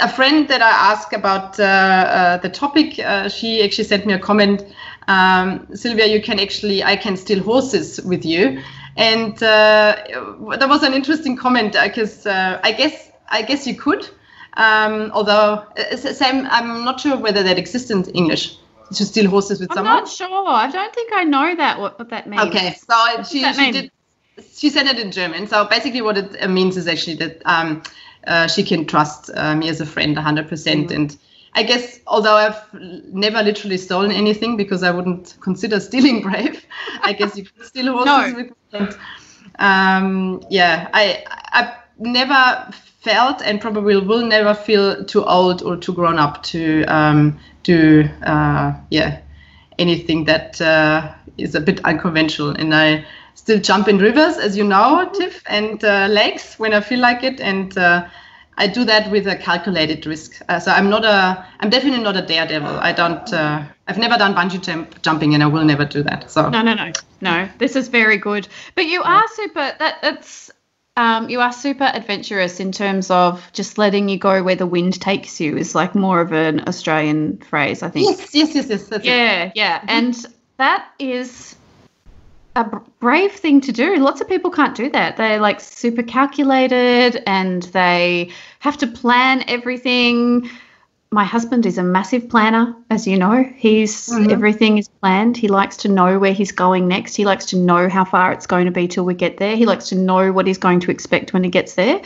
a 0.00 0.08
friend 0.08 0.48
that 0.48 0.62
I 0.62 0.70
asked 0.92 1.12
about 1.12 1.58
uh, 1.58 1.62
uh, 1.62 2.36
the 2.38 2.48
topic, 2.48 2.98
uh, 2.98 3.28
she 3.28 3.62
actually 3.62 3.84
sent 3.84 4.06
me 4.06 4.14
a 4.14 4.18
comment. 4.18 4.64
Um, 5.08 5.66
Sylvia, 5.74 6.06
you 6.06 6.22
can 6.22 6.38
actually, 6.38 6.82
I 6.84 6.96
can 6.96 7.16
steal 7.16 7.42
horses 7.42 8.00
with 8.02 8.24
you, 8.24 8.62
and 8.96 9.34
uh, 9.42 9.96
that 10.56 10.68
was 10.68 10.82
an 10.82 10.94
interesting 10.94 11.36
comment 11.36 11.76
because 11.82 12.26
uh, 12.26 12.60
I 12.62 12.72
guess 12.72 13.10
I 13.28 13.42
guess 13.42 13.66
you 13.66 13.74
could. 13.74 14.08
Um, 14.54 15.10
although, 15.14 15.66
Sam, 15.96 16.46
I'm 16.50 16.84
not 16.84 17.00
sure 17.00 17.16
whether 17.16 17.42
that 17.42 17.58
exists 17.58 17.90
in 17.90 18.04
English 18.10 18.56
to 18.94 19.04
steal 19.04 19.30
horses 19.30 19.60
with 19.60 19.70
I'm 19.70 19.76
someone. 19.76 19.92
I'm 19.92 20.02
not 20.04 20.08
sure. 20.10 20.48
I 20.48 20.70
don't 20.70 20.94
think 20.94 21.12
I 21.14 21.24
know 21.24 21.56
that 21.56 21.80
what, 21.80 21.98
what 21.98 22.10
that 22.10 22.28
means. 22.28 22.42
Okay, 22.42 22.74
so 22.74 22.94
what 22.94 23.26
she, 23.26 23.50
she 23.52 23.70
did 23.72 23.90
she 24.52 24.70
said 24.70 24.86
it 24.86 24.98
in 24.98 25.10
German. 25.12 25.46
So 25.46 25.66
basically, 25.66 26.02
what 26.02 26.16
it 26.18 26.48
means 26.50 26.76
is 26.76 26.86
actually 26.86 27.16
that 27.16 27.42
um, 27.44 27.82
uh, 28.26 28.46
she 28.46 28.62
can 28.62 28.86
trust 28.86 29.30
uh, 29.34 29.54
me 29.54 29.68
as 29.68 29.80
a 29.80 29.86
friend 29.86 30.16
100%. 30.16 30.48
percent 30.48 30.86
mm-hmm. 30.86 30.94
And 30.94 31.18
I 31.54 31.62
guess, 31.62 32.00
although 32.06 32.34
I've 32.34 32.62
never 32.72 33.42
literally 33.42 33.76
stolen 33.76 34.10
anything 34.10 34.56
because 34.56 34.82
I 34.82 34.90
wouldn't 34.90 35.36
consider 35.40 35.80
stealing 35.80 36.22
brave, 36.28 36.64
I 37.02 37.12
guess 37.12 37.36
you 37.36 37.44
could 37.44 37.66
steal 37.66 37.92
horses 38.04 38.52
no. 38.72 38.80
with. 38.80 38.98
Um, 39.58 40.42
yeah, 40.48 40.88
I 40.94 41.24
I 41.28 41.76
never 41.98 42.72
felt 43.02 43.42
and 43.42 43.60
probably 43.60 43.96
will 43.96 44.24
never 44.24 44.54
feel 44.54 45.04
too 45.04 45.24
old 45.24 45.62
or 45.62 45.76
too 45.76 45.92
grown 45.92 46.18
up 46.18 46.42
to 46.44 46.84
um, 46.84 47.38
do 47.62 48.08
uh, 48.24 48.72
yeah 48.90 49.20
anything 49.78 50.24
that 50.24 50.60
uh, 50.60 51.12
is 51.38 51.54
a 51.54 51.60
bit 51.60 51.84
unconventional. 51.84 52.50
And 52.50 52.74
I 52.74 53.04
still 53.34 53.60
jump 53.60 53.88
in 53.88 53.98
rivers, 53.98 54.36
as 54.36 54.56
you 54.56 54.64
know, 54.64 55.10
Tiff, 55.14 55.42
and 55.46 55.82
uh, 55.84 56.06
lakes 56.08 56.58
when 56.58 56.72
I 56.72 56.80
feel 56.80 57.00
like 57.00 57.22
it. 57.22 57.40
And 57.40 57.76
uh, 57.76 58.06
I 58.58 58.66
do 58.66 58.84
that 58.84 59.10
with 59.10 59.26
a 59.26 59.36
calculated 59.36 60.06
risk. 60.06 60.40
Uh, 60.48 60.60
so 60.60 60.70
I'm 60.70 60.90
not 60.90 61.04
a, 61.04 61.44
I'm 61.60 61.70
definitely 61.70 62.02
not 62.02 62.16
a 62.16 62.22
daredevil. 62.22 62.78
I 62.80 62.92
don't, 62.92 63.32
uh, 63.32 63.64
I've 63.88 63.98
never 63.98 64.16
done 64.18 64.34
bungee 64.34 64.62
jump, 64.62 65.00
jumping, 65.02 65.34
and 65.34 65.42
I 65.42 65.46
will 65.46 65.64
never 65.64 65.84
do 65.84 66.02
that. 66.02 66.30
So 66.30 66.48
no, 66.50 66.62
no, 66.62 66.74
no, 66.74 66.92
no. 67.20 67.48
This 67.58 67.76
is 67.76 67.88
very 67.88 68.18
good. 68.18 68.46
But 68.74 68.86
you 68.86 69.02
are 69.02 69.26
super. 69.28 69.74
That 69.78 69.98
it's. 70.02 70.50
Um, 70.96 71.30
you 71.30 71.40
are 71.40 71.52
super 71.52 71.90
adventurous 71.92 72.60
in 72.60 72.70
terms 72.70 73.10
of 73.10 73.50
just 73.52 73.78
letting 73.78 74.10
you 74.10 74.18
go 74.18 74.42
where 74.42 74.56
the 74.56 74.66
wind 74.66 75.00
takes 75.00 75.40
you 75.40 75.56
is 75.56 75.74
like 75.74 75.94
more 75.94 76.20
of 76.20 76.32
an 76.32 76.68
Australian 76.68 77.38
phrase, 77.38 77.82
I 77.82 77.88
think. 77.88 78.18
Yes, 78.18 78.34
yes, 78.34 78.54
yes, 78.54 78.88
yes. 78.90 79.04
yeah, 79.04 79.44
it. 79.44 79.52
yeah, 79.54 79.78
mm-hmm. 79.78 79.88
and 79.88 80.26
that 80.58 80.86
is 80.98 81.56
a 82.54 82.64
brave 83.00 83.32
thing 83.32 83.62
to 83.62 83.72
do. 83.72 83.96
Lots 83.96 84.20
of 84.20 84.28
people 84.28 84.50
can't 84.50 84.74
do 84.74 84.90
that. 84.90 85.16
They're 85.16 85.40
like 85.40 85.60
super 85.60 86.02
calculated 86.02 87.22
and 87.26 87.62
they 87.62 88.30
have 88.58 88.76
to 88.78 88.86
plan 88.86 89.44
everything. 89.48 90.50
My 91.12 91.24
husband 91.24 91.66
is 91.66 91.76
a 91.76 91.82
massive 91.82 92.30
planner, 92.30 92.74
as 92.88 93.06
you 93.06 93.18
know. 93.18 93.44
He's 93.56 94.08
mm-hmm. 94.08 94.30
everything 94.30 94.78
is 94.78 94.88
planned. 94.88 95.36
He 95.36 95.46
likes 95.46 95.76
to 95.78 95.88
know 95.88 96.18
where 96.18 96.32
he's 96.32 96.52
going 96.52 96.88
next. 96.88 97.14
He 97.14 97.26
likes 97.26 97.44
to 97.46 97.58
know 97.58 97.90
how 97.90 98.06
far 98.06 98.32
it's 98.32 98.46
going 98.46 98.64
to 98.64 98.70
be 98.70 98.88
till 98.88 99.04
we 99.04 99.12
get 99.12 99.36
there. 99.36 99.54
He 99.54 99.66
likes 99.66 99.90
to 99.90 99.94
know 99.94 100.32
what 100.32 100.46
he's 100.46 100.56
going 100.56 100.80
to 100.80 100.90
expect 100.90 101.34
when 101.34 101.44
he 101.44 101.50
gets 101.50 101.74
there. 101.74 102.00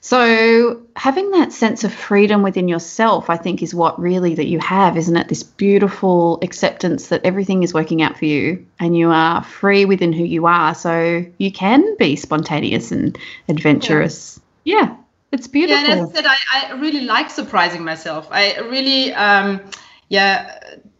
So 0.00 0.82
having 0.94 1.30
that 1.30 1.52
sense 1.52 1.82
of 1.82 1.92
freedom 1.92 2.42
within 2.42 2.68
yourself, 2.68 3.28
I 3.28 3.38
think, 3.38 3.62
is 3.62 3.74
what 3.74 3.98
really 3.98 4.34
that 4.34 4.46
you 4.46 4.60
have, 4.60 4.96
isn't 4.98 5.16
it? 5.16 5.28
This 5.28 5.42
beautiful 5.42 6.38
acceptance 6.42 7.08
that 7.08 7.24
everything 7.24 7.62
is 7.62 7.74
working 7.74 8.02
out 8.02 8.18
for 8.18 8.26
you 8.26 8.66
and 8.78 8.96
you 8.96 9.10
are 9.10 9.42
free 9.42 9.84
within 9.84 10.12
who 10.12 10.22
you 10.22 10.46
are. 10.46 10.74
So 10.74 11.24
you 11.38 11.50
can 11.50 11.96
be 11.96 12.16
spontaneous 12.16 12.92
and 12.92 13.18
adventurous. 13.48 14.38
Yeah. 14.62 14.80
yeah 14.80 14.96
it's 15.34 15.48
beautiful. 15.48 15.84
Yeah, 15.84 15.92
and 15.92 16.00
as 16.00 16.10
I 16.10 16.14
said, 16.14 16.26
I, 16.26 16.36
I 16.54 16.72
really 16.80 17.02
like 17.02 17.28
surprising 17.30 17.84
myself. 17.84 18.28
I 18.30 18.58
really, 18.60 19.12
um, 19.12 19.60
yeah, 20.08 20.58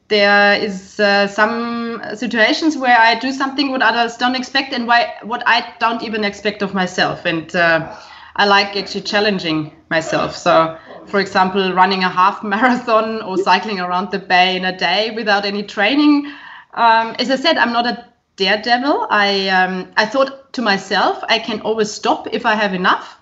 there 0.09 0.55
is 0.61 1.01
uh, 1.01 1.27
some 1.29 2.03
situations 2.15 2.77
where 2.77 2.99
I 2.99 3.19
do 3.19 3.33
something 3.33 3.71
what 3.71 3.83
others 3.83 4.17
don't 4.17 4.35
expect 4.35 4.73
and 4.73 4.87
why 4.87 5.15
what 5.23 5.43
I 5.47 5.75
don't 5.79 6.03
even 6.03 6.25
expect 6.25 6.63
of 6.63 6.75
myself. 6.75 7.25
And 7.25 7.55
uh, 7.55 7.97
I 8.37 8.47
like 8.47 8.77
actually 8.77 9.03
challenging 9.03 9.73
myself. 9.89 10.37
So, 10.37 10.77
for 11.07 11.21
example, 11.21 11.73
running 11.73 12.03
a 12.05 12.09
half 12.09 12.43
marathon 12.43 13.23
or 13.23 13.39
cycling 13.39 13.81
around 13.81 14.11
the 14.11 14.19
bay 14.19 14.57
in 14.57 14.65
a 14.65 14.77
day 14.77 15.13
without 15.13 15.45
any 15.45 15.63
training. 15.63 16.27
Um, 16.75 17.15
as 17.19 17.31
I 17.31 17.37
said, 17.37 17.57
I'm 17.57 17.73
not 17.73 17.87
a 17.87 18.05
daredevil. 18.37 19.07
I 19.11 19.49
um, 19.49 19.93
I 19.97 20.07
thought 20.07 20.53
to 20.55 20.63
myself, 20.63 21.23
I 21.29 21.39
can 21.39 21.61
always 21.61 21.91
stop 21.91 22.29
if 22.33 22.45
I 22.45 22.55
have 22.55 22.75
enough, 22.75 23.17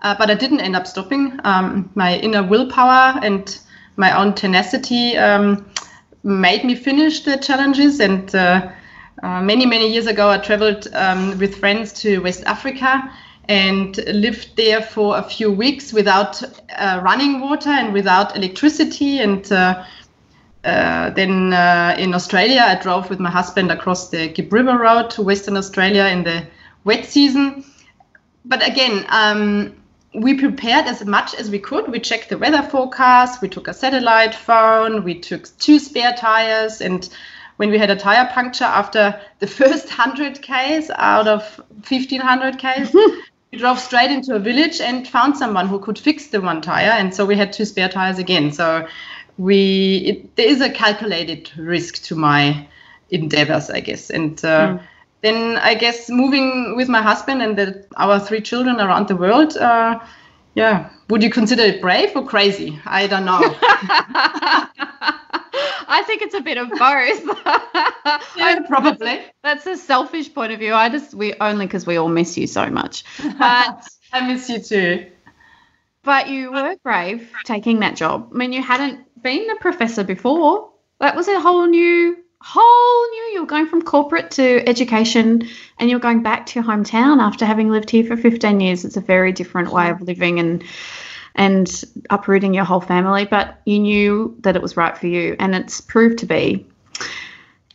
uh, 0.00 0.14
but 0.18 0.30
I 0.30 0.34
didn't 0.34 0.60
end 0.60 0.76
up 0.76 0.86
stopping. 0.86 1.38
Um, 1.44 1.90
my 1.94 2.18
inner 2.18 2.42
willpower 2.42 3.18
and 3.22 3.58
my 3.96 4.16
own 4.16 4.34
tenacity 4.34 5.16
um, 5.16 5.66
made 6.22 6.64
me 6.64 6.74
finish 6.74 7.24
the 7.24 7.36
challenges. 7.36 8.00
And 8.00 8.32
uh, 8.34 8.70
uh, 9.22 9.42
many 9.42 9.66
many 9.66 9.92
years 9.92 10.06
ago, 10.06 10.30
I 10.30 10.38
traveled 10.38 10.86
um, 10.94 11.38
with 11.38 11.56
friends 11.56 11.92
to 12.02 12.18
West 12.18 12.44
Africa 12.44 13.12
and 13.48 13.96
lived 14.08 14.56
there 14.56 14.82
for 14.82 15.16
a 15.16 15.22
few 15.22 15.50
weeks 15.50 15.92
without 15.92 16.42
uh, 16.76 17.00
running 17.02 17.40
water 17.40 17.70
and 17.70 17.92
without 17.92 18.36
electricity. 18.36 19.18
And 19.18 19.50
uh, 19.50 19.84
uh, 20.64 21.10
then 21.10 21.52
in 21.98 22.14
Australia, 22.14 22.60
I 22.60 22.74
drove 22.80 23.10
with 23.10 23.18
my 23.18 23.30
husband 23.30 23.72
across 23.72 24.10
the 24.10 24.28
Gibb 24.28 24.52
River 24.52 24.78
Road 24.78 25.10
to 25.10 25.22
Western 25.22 25.56
Australia 25.56 26.04
in 26.04 26.24
the 26.24 26.46
wet 26.84 27.06
season. 27.06 27.64
but 28.44 28.66
again, 28.66 29.04
um, 29.08 29.77
we 30.14 30.34
prepared 30.34 30.86
as 30.86 31.04
much 31.04 31.34
as 31.34 31.50
we 31.50 31.58
could. 31.58 31.90
We 31.90 32.00
checked 32.00 32.30
the 32.30 32.38
weather 32.38 32.62
forecast. 32.62 33.42
We 33.42 33.48
took 33.48 33.68
a 33.68 33.74
satellite 33.74 34.34
phone. 34.34 35.04
We 35.04 35.18
took 35.18 35.48
two 35.58 35.78
spare 35.78 36.14
tires. 36.14 36.80
And 36.80 37.08
when 37.56 37.70
we 37.70 37.78
had 37.78 37.90
a 37.90 37.96
tire 37.96 38.28
puncture 38.32 38.64
after 38.64 39.20
the 39.38 39.46
first 39.58 39.86
100 39.86 40.40
Ks 40.40 40.90
out 40.94 41.28
of 41.28 41.42
1500 41.88 42.58
Ks, 42.58 42.94
we 43.52 43.58
drove 43.58 43.78
straight 43.78 44.10
into 44.10 44.34
a 44.34 44.38
village 44.38 44.80
and 44.80 45.06
found 45.06 45.36
someone 45.36 45.68
who 45.68 45.78
could 45.78 45.98
fix 45.98 46.28
the 46.28 46.40
one 46.40 46.62
tire. 46.62 46.90
And 46.90 47.14
so 47.14 47.26
we 47.26 47.36
had 47.36 47.52
two 47.52 47.64
spare 47.64 47.88
tires 47.88 48.18
again. 48.18 48.52
So 48.52 48.86
we 49.36 49.96
it, 50.06 50.36
there 50.36 50.48
is 50.48 50.60
a 50.60 50.70
calculated 50.70 51.50
risk 51.56 52.02
to 52.04 52.16
my 52.16 52.66
endeavors, 53.10 53.70
I 53.70 53.80
guess. 53.80 54.10
And 54.10 54.42
uh, 54.44 54.68
mm 54.68 54.82
then 55.20 55.56
I 55.56 55.74
guess 55.74 56.08
moving 56.08 56.76
with 56.76 56.88
my 56.88 57.02
husband 57.02 57.42
and 57.42 57.56
the, 57.58 57.86
our 57.96 58.20
three 58.20 58.40
children 58.40 58.80
around 58.80 59.08
the 59.08 59.16
world, 59.16 59.56
uh, 59.56 59.98
yeah, 60.54 60.90
would 61.08 61.22
you 61.22 61.30
consider 61.30 61.62
it 61.62 61.80
brave 61.80 62.14
or 62.16 62.26
crazy? 62.26 62.80
I 62.84 63.06
don't 63.06 63.24
know. 63.24 63.40
I 65.90 66.02
think 66.06 66.22
it's 66.22 66.34
a 66.34 66.40
bit 66.40 66.58
of 66.58 66.68
both. 66.70 66.78
yeah, 68.36 68.60
probably. 68.66 69.20
That's 69.42 69.66
a 69.66 69.76
selfish 69.76 70.32
point 70.32 70.52
of 70.52 70.58
view. 70.58 70.74
I 70.74 70.88
just 70.88 71.14
we 71.14 71.34
only 71.40 71.66
because 71.66 71.86
we 71.86 71.96
all 71.96 72.08
miss 72.08 72.36
you 72.36 72.46
so 72.46 72.66
much. 72.66 73.04
But 73.38 73.88
I 74.12 74.26
miss 74.26 74.48
you 74.48 74.60
too. 74.60 75.06
But 76.02 76.28
you 76.28 76.52
were 76.52 76.76
brave 76.82 77.30
taking 77.44 77.80
that 77.80 77.96
job. 77.96 78.30
I 78.32 78.36
mean, 78.36 78.52
you 78.52 78.62
hadn't 78.62 79.22
been 79.22 79.50
a 79.50 79.56
professor 79.56 80.04
before. 80.04 80.70
That 81.00 81.16
was 81.16 81.28
a 81.28 81.40
whole 81.40 81.66
new 81.66 82.16
whole 82.40 83.10
new 83.10 83.30
you're 83.34 83.46
going 83.46 83.66
from 83.66 83.82
corporate 83.82 84.30
to 84.32 84.68
education 84.68 85.48
and 85.78 85.90
you're 85.90 85.98
going 85.98 86.22
back 86.22 86.46
to 86.46 86.58
your 86.58 86.68
hometown 86.68 87.20
after 87.20 87.44
having 87.44 87.68
lived 87.68 87.90
here 87.90 88.04
for 88.04 88.16
15 88.16 88.60
years. 88.60 88.84
It's 88.84 88.96
a 88.96 89.00
very 89.00 89.32
different 89.32 89.72
way 89.72 89.90
of 89.90 90.02
living 90.02 90.38
and 90.38 90.64
and 91.34 91.84
uprooting 92.10 92.52
your 92.52 92.64
whole 92.64 92.80
family 92.80 93.24
but 93.24 93.60
you 93.64 93.78
knew 93.78 94.36
that 94.40 94.56
it 94.56 94.62
was 94.62 94.76
right 94.76 94.98
for 94.98 95.06
you 95.06 95.36
and 95.38 95.54
it's 95.54 95.80
proved 95.80 96.18
to 96.20 96.26
be. 96.26 96.66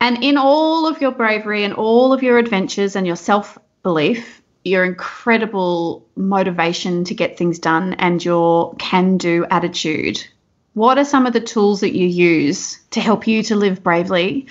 And 0.01 0.21
in 0.23 0.37
all 0.37 0.85
of 0.85 0.99
your 0.99 1.11
bravery 1.11 1.63
and 1.63 1.73
all 1.73 2.11
of 2.11 2.23
your 2.23 2.37
adventures 2.37 2.95
and 2.95 3.07
your 3.07 3.15
self 3.15 3.57
belief 3.83 4.41
your 4.65 4.85
incredible 4.85 6.07
motivation 6.15 7.03
to 7.03 7.13
get 7.13 7.37
things 7.37 7.59
done 7.59 7.93
and 7.95 8.23
your 8.23 8.73
can 8.75 9.17
do 9.17 9.45
attitude 9.49 10.25
what 10.73 10.97
are 10.97 11.05
some 11.05 11.25
of 11.25 11.33
the 11.33 11.41
tools 11.41 11.81
that 11.81 11.95
you 11.95 12.07
use 12.07 12.79
to 12.91 12.99
help 12.99 13.27
you 13.27 13.43
to 13.43 13.55
live 13.55 13.83
bravely? 13.83 14.47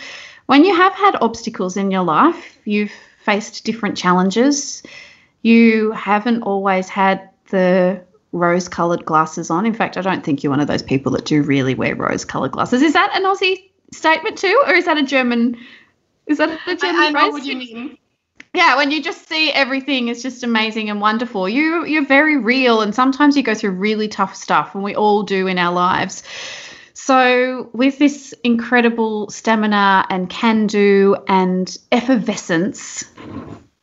When 0.46 0.64
you 0.64 0.74
have 0.74 0.92
had 0.94 1.16
obstacles 1.20 1.76
in 1.76 1.90
your 1.90 2.02
life, 2.02 2.58
you've 2.64 2.92
faced 3.24 3.64
different 3.64 3.96
challenges, 3.96 4.82
you 5.42 5.92
haven't 5.92 6.42
always 6.42 6.88
had 6.88 7.28
the 7.50 8.02
rose 8.32 8.68
coloured 8.68 9.04
glasses 9.04 9.50
on. 9.50 9.66
In 9.66 9.74
fact, 9.74 9.96
I 9.96 10.00
don't 10.00 10.24
think 10.24 10.42
you're 10.42 10.50
one 10.50 10.60
of 10.60 10.68
those 10.68 10.82
people 10.82 11.12
that 11.12 11.24
do 11.24 11.42
really 11.42 11.74
wear 11.74 11.94
rose 11.94 12.24
coloured 12.24 12.52
glasses. 12.52 12.82
Is 12.82 12.92
that 12.94 13.12
an 13.14 13.24
Aussie 13.24 13.70
statement 13.92 14.38
too, 14.38 14.62
or 14.66 14.74
is 14.74 14.86
that 14.86 14.96
a 14.96 15.02
German? 15.02 15.56
Is 16.26 16.38
that 16.38 16.48
a 16.66 16.76
German 16.76 16.96
I, 16.96 17.06
I 17.06 17.10
know 17.10 17.30
what 17.30 17.44
you 17.44 17.56
mean 17.56 17.98
yeah 18.54 18.76
when 18.76 18.90
you 18.90 19.02
just 19.02 19.28
see 19.28 19.50
everything 19.52 20.08
is 20.08 20.22
just 20.22 20.42
amazing 20.42 20.90
and 20.90 21.00
wonderful. 21.00 21.48
You 21.48 21.84
you're 21.84 22.06
very 22.06 22.36
real 22.36 22.80
and 22.80 22.94
sometimes 22.94 23.36
you 23.36 23.42
go 23.42 23.54
through 23.54 23.72
really 23.72 24.08
tough 24.08 24.34
stuff 24.34 24.74
and 24.74 24.84
we 24.84 24.94
all 24.94 25.22
do 25.22 25.46
in 25.46 25.58
our 25.58 25.72
lives. 25.72 26.22
So 26.94 27.70
with 27.72 27.98
this 27.98 28.34
incredible 28.44 29.30
stamina 29.30 30.06
and 30.10 30.28
can 30.28 30.66
do 30.66 31.16
and 31.26 31.76
effervescence 31.90 33.04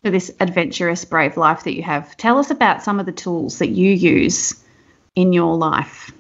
for 0.03 0.09
this 0.09 0.31
adventurous 0.39 1.03
brave 1.03 1.35
life 1.35 1.63
that 1.63 1.75
you 1.75 1.83
have 1.83 2.15
tell 2.17 2.37
us 2.37 2.49
about 2.49 2.83
some 2.83 2.99
of 2.99 3.05
the 3.05 3.11
tools 3.11 3.59
that 3.59 3.69
you 3.69 3.91
use 3.91 4.63
in 5.15 5.33
your 5.33 5.57
life. 5.57 6.11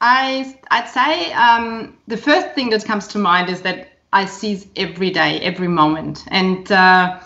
I, 0.00 0.58
I'd 0.72 0.88
say 0.88 1.32
um, 1.32 1.96
the 2.08 2.16
first 2.16 2.56
thing 2.56 2.70
that 2.70 2.84
comes 2.84 3.06
to 3.08 3.18
mind 3.18 3.48
is 3.48 3.62
that 3.62 3.91
I 4.12 4.26
seize 4.26 4.66
every 4.76 5.10
day, 5.10 5.40
every 5.40 5.68
moment. 5.68 6.24
And 6.28 6.70
uh, 6.70 7.20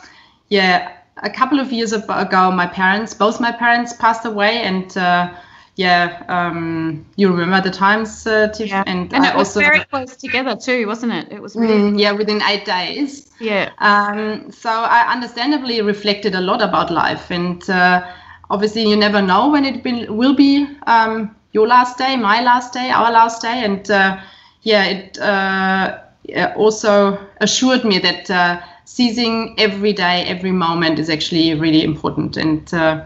yeah, 0.48 0.96
a 1.22 1.30
couple 1.30 1.58
of 1.58 1.72
years 1.72 1.92
ago, 1.92 2.50
my 2.52 2.66
parents, 2.66 3.14
both 3.14 3.40
my 3.40 3.52
parents, 3.52 3.92
passed 3.94 4.24
away, 4.24 4.62
and 4.62 4.96
uh, 4.96 5.34
yeah, 5.76 6.22
um, 6.28 7.04
you 7.16 7.30
remember 7.30 7.68
the 7.68 7.74
times, 7.74 8.26
uh, 8.26 8.48
Tiff, 8.48 8.70
yeah. 8.70 8.84
and, 8.86 9.12
and 9.12 9.24
I 9.24 9.30
it 9.30 9.36
was 9.36 9.48
also, 9.48 9.60
very 9.60 9.84
close 9.84 10.16
together 10.16 10.56
too, 10.56 10.86
wasn't 10.86 11.12
it? 11.12 11.32
It 11.32 11.42
was 11.42 11.56
really 11.56 11.92
mm, 11.92 12.00
yeah, 12.00 12.12
within 12.12 12.40
eight 12.42 12.64
days. 12.64 13.30
Yeah. 13.40 13.72
Um, 13.78 14.50
so 14.50 14.70
I 14.70 15.12
understandably 15.12 15.82
reflected 15.82 16.34
a 16.34 16.40
lot 16.40 16.62
about 16.62 16.90
life, 16.90 17.30
and 17.30 17.68
uh, 17.68 18.10
obviously 18.48 18.88
you 18.88 18.96
never 18.96 19.20
know 19.20 19.50
when 19.50 19.64
it 19.64 19.84
will, 19.84 20.14
will 20.14 20.34
be 20.34 20.66
um, 20.86 21.34
your 21.52 21.66
last 21.66 21.98
day, 21.98 22.16
my 22.16 22.42
last 22.42 22.72
day, 22.72 22.90
our 22.90 23.10
last 23.10 23.42
day, 23.42 23.64
and 23.64 23.90
uh, 23.90 24.18
yeah, 24.62 24.84
it 24.84 25.18
uh, 25.18 25.98
also 26.56 27.18
assured 27.40 27.84
me 27.84 27.98
that 27.98 28.30
uh, 28.30 28.60
seizing 28.84 29.54
every 29.58 29.92
day, 29.92 30.24
every 30.24 30.52
moment 30.52 30.98
is 30.98 31.10
actually 31.10 31.54
really 31.54 31.82
important. 31.82 32.36
And 32.36 32.72
uh, 32.72 33.04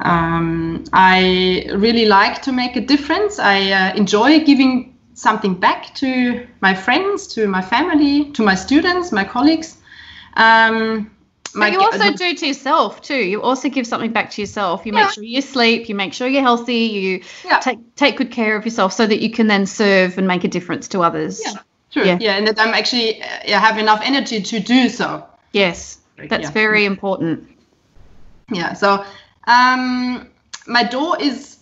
um, 0.00 0.84
I 0.92 1.66
really 1.74 2.06
like 2.06 2.42
to 2.42 2.52
make 2.52 2.76
a 2.76 2.80
difference. 2.80 3.38
I 3.38 3.70
uh, 3.70 3.94
enjoy 3.94 4.40
giving 4.40 4.96
something 5.14 5.54
back 5.54 5.94
to 5.96 6.46
my 6.60 6.74
friends, 6.74 7.26
to 7.28 7.46
my 7.46 7.62
family, 7.62 8.30
to 8.32 8.42
my 8.42 8.54
students, 8.54 9.12
my 9.12 9.24
colleagues. 9.24 9.76
Um, 10.34 11.10
but 11.54 11.72
you 11.72 11.80
also 11.80 12.12
do 12.12 12.34
to 12.34 12.46
yourself 12.46 13.02
too. 13.02 13.16
You 13.16 13.42
also 13.42 13.68
give 13.68 13.86
something 13.86 14.12
back 14.12 14.30
to 14.30 14.40
yourself. 14.40 14.86
You 14.86 14.92
yeah. 14.92 15.04
make 15.04 15.12
sure 15.12 15.24
you 15.24 15.42
sleep. 15.42 15.88
You 15.88 15.94
make 15.96 16.12
sure 16.12 16.28
you're 16.28 16.42
healthy. 16.42 16.74
You 16.74 17.22
yeah. 17.44 17.58
take 17.58 17.96
take 17.96 18.16
good 18.16 18.30
care 18.30 18.56
of 18.56 18.64
yourself 18.64 18.92
so 18.92 19.06
that 19.06 19.20
you 19.20 19.30
can 19.30 19.48
then 19.48 19.66
serve 19.66 20.16
and 20.16 20.28
make 20.28 20.44
a 20.44 20.48
difference 20.48 20.86
to 20.88 21.00
others. 21.00 21.40
Yeah. 21.44 21.60
True. 21.90 22.04
Yeah. 22.04 22.18
yeah, 22.20 22.36
and 22.36 22.46
that 22.46 22.60
I'm 22.60 22.74
actually 22.74 23.22
uh, 23.22 23.58
have 23.58 23.78
enough 23.78 24.00
energy 24.04 24.40
to 24.40 24.60
do 24.60 24.88
so. 24.88 25.26
Yes, 25.52 25.98
that's 26.28 26.44
yeah. 26.44 26.50
very 26.50 26.84
important. 26.84 27.48
Yeah. 28.52 28.74
So 28.74 29.04
um, 29.46 30.28
my 30.66 30.84
door 30.84 31.20
is 31.20 31.58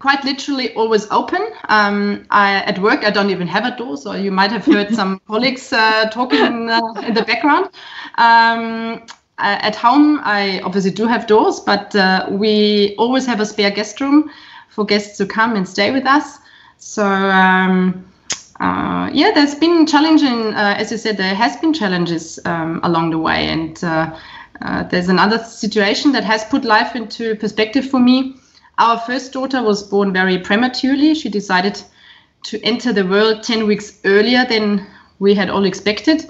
quite 0.00 0.24
literally 0.24 0.74
always 0.74 1.08
open. 1.10 1.40
Um, 1.68 2.26
I, 2.30 2.56
at 2.62 2.78
work, 2.80 3.04
I 3.04 3.10
don't 3.10 3.30
even 3.30 3.46
have 3.46 3.64
a 3.64 3.76
door, 3.76 3.96
so 3.96 4.12
you 4.12 4.32
might 4.32 4.50
have 4.50 4.64
heard 4.64 4.94
some 5.00 5.20
colleagues 5.26 5.72
uh, 5.72 6.10
talking 6.10 6.70
uh, 6.70 6.80
in 7.06 7.14
the 7.14 7.22
background. 7.22 7.68
Um, 8.16 9.06
at 9.38 9.74
home, 9.74 10.20
I 10.22 10.60
obviously 10.60 10.92
do 10.92 11.06
have 11.06 11.26
doors, 11.26 11.60
but 11.60 11.94
uh, 11.96 12.28
we 12.30 12.94
always 12.98 13.26
have 13.26 13.40
a 13.40 13.46
spare 13.46 13.70
guest 13.70 14.00
room 14.00 14.30
for 14.68 14.84
guests 14.84 15.18
to 15.18 15.26
come 15.26 15.56
and 15.56 15.68
stay 15.68 15.90
with 15.90 16.06
us. 16.06 16.38
So 16.78 17.04
um, 17.04 18.04
uh, 18.64 19.10
yeah, 19.12 19.30
there's 19.34 19.54
been 19.54 19.86
challenging, 19.86 20.54
uh, 20.54 20.74
as 20.78 20.90
you 20.90 20.96
said, 20.96 21.18
there 21.18 21.34
has 21.34 21.54
been 21.56 21.74
challenges 21.74 22.38
um, 22.46 22.80
along 22.82 23.10
the 23.10 23.18
way, 23.18 23.48
and 23.48 23.84
uh, 23.84 24.18
uh, 24.62 24.84
there's 24.84 25.10
another 25.10 25.38
situation 25.38 26.12
that 26.12 26.24
has 26.24 26.44
put 26.46 26.64
life 26.64 26.96
into 26.96 27.34
perspective 27.36 27.90
for 27.90 28.00
me. 28.00 28.36
Our 28.78 28.98
first 28.98 29.34
daughter 29.34 29.62
was 29.62 29.82
born 29.82 30.14
very 30.14 30.38
prematurely. 30.38 31.14
She 31.14 31.28
decided 31.28 31.78
to 32.44 32.62
enter 32.62 32.90
the 32.92 33.06
world 33.06 33.42
10 33.42 33.66
weeks 33.66 34.00
earlier 34.04 34.46
than 34.46 34.86
we 35.18 35.34
had 35.34 35.50
all 35.50 35.66
expected. 35.66 36.24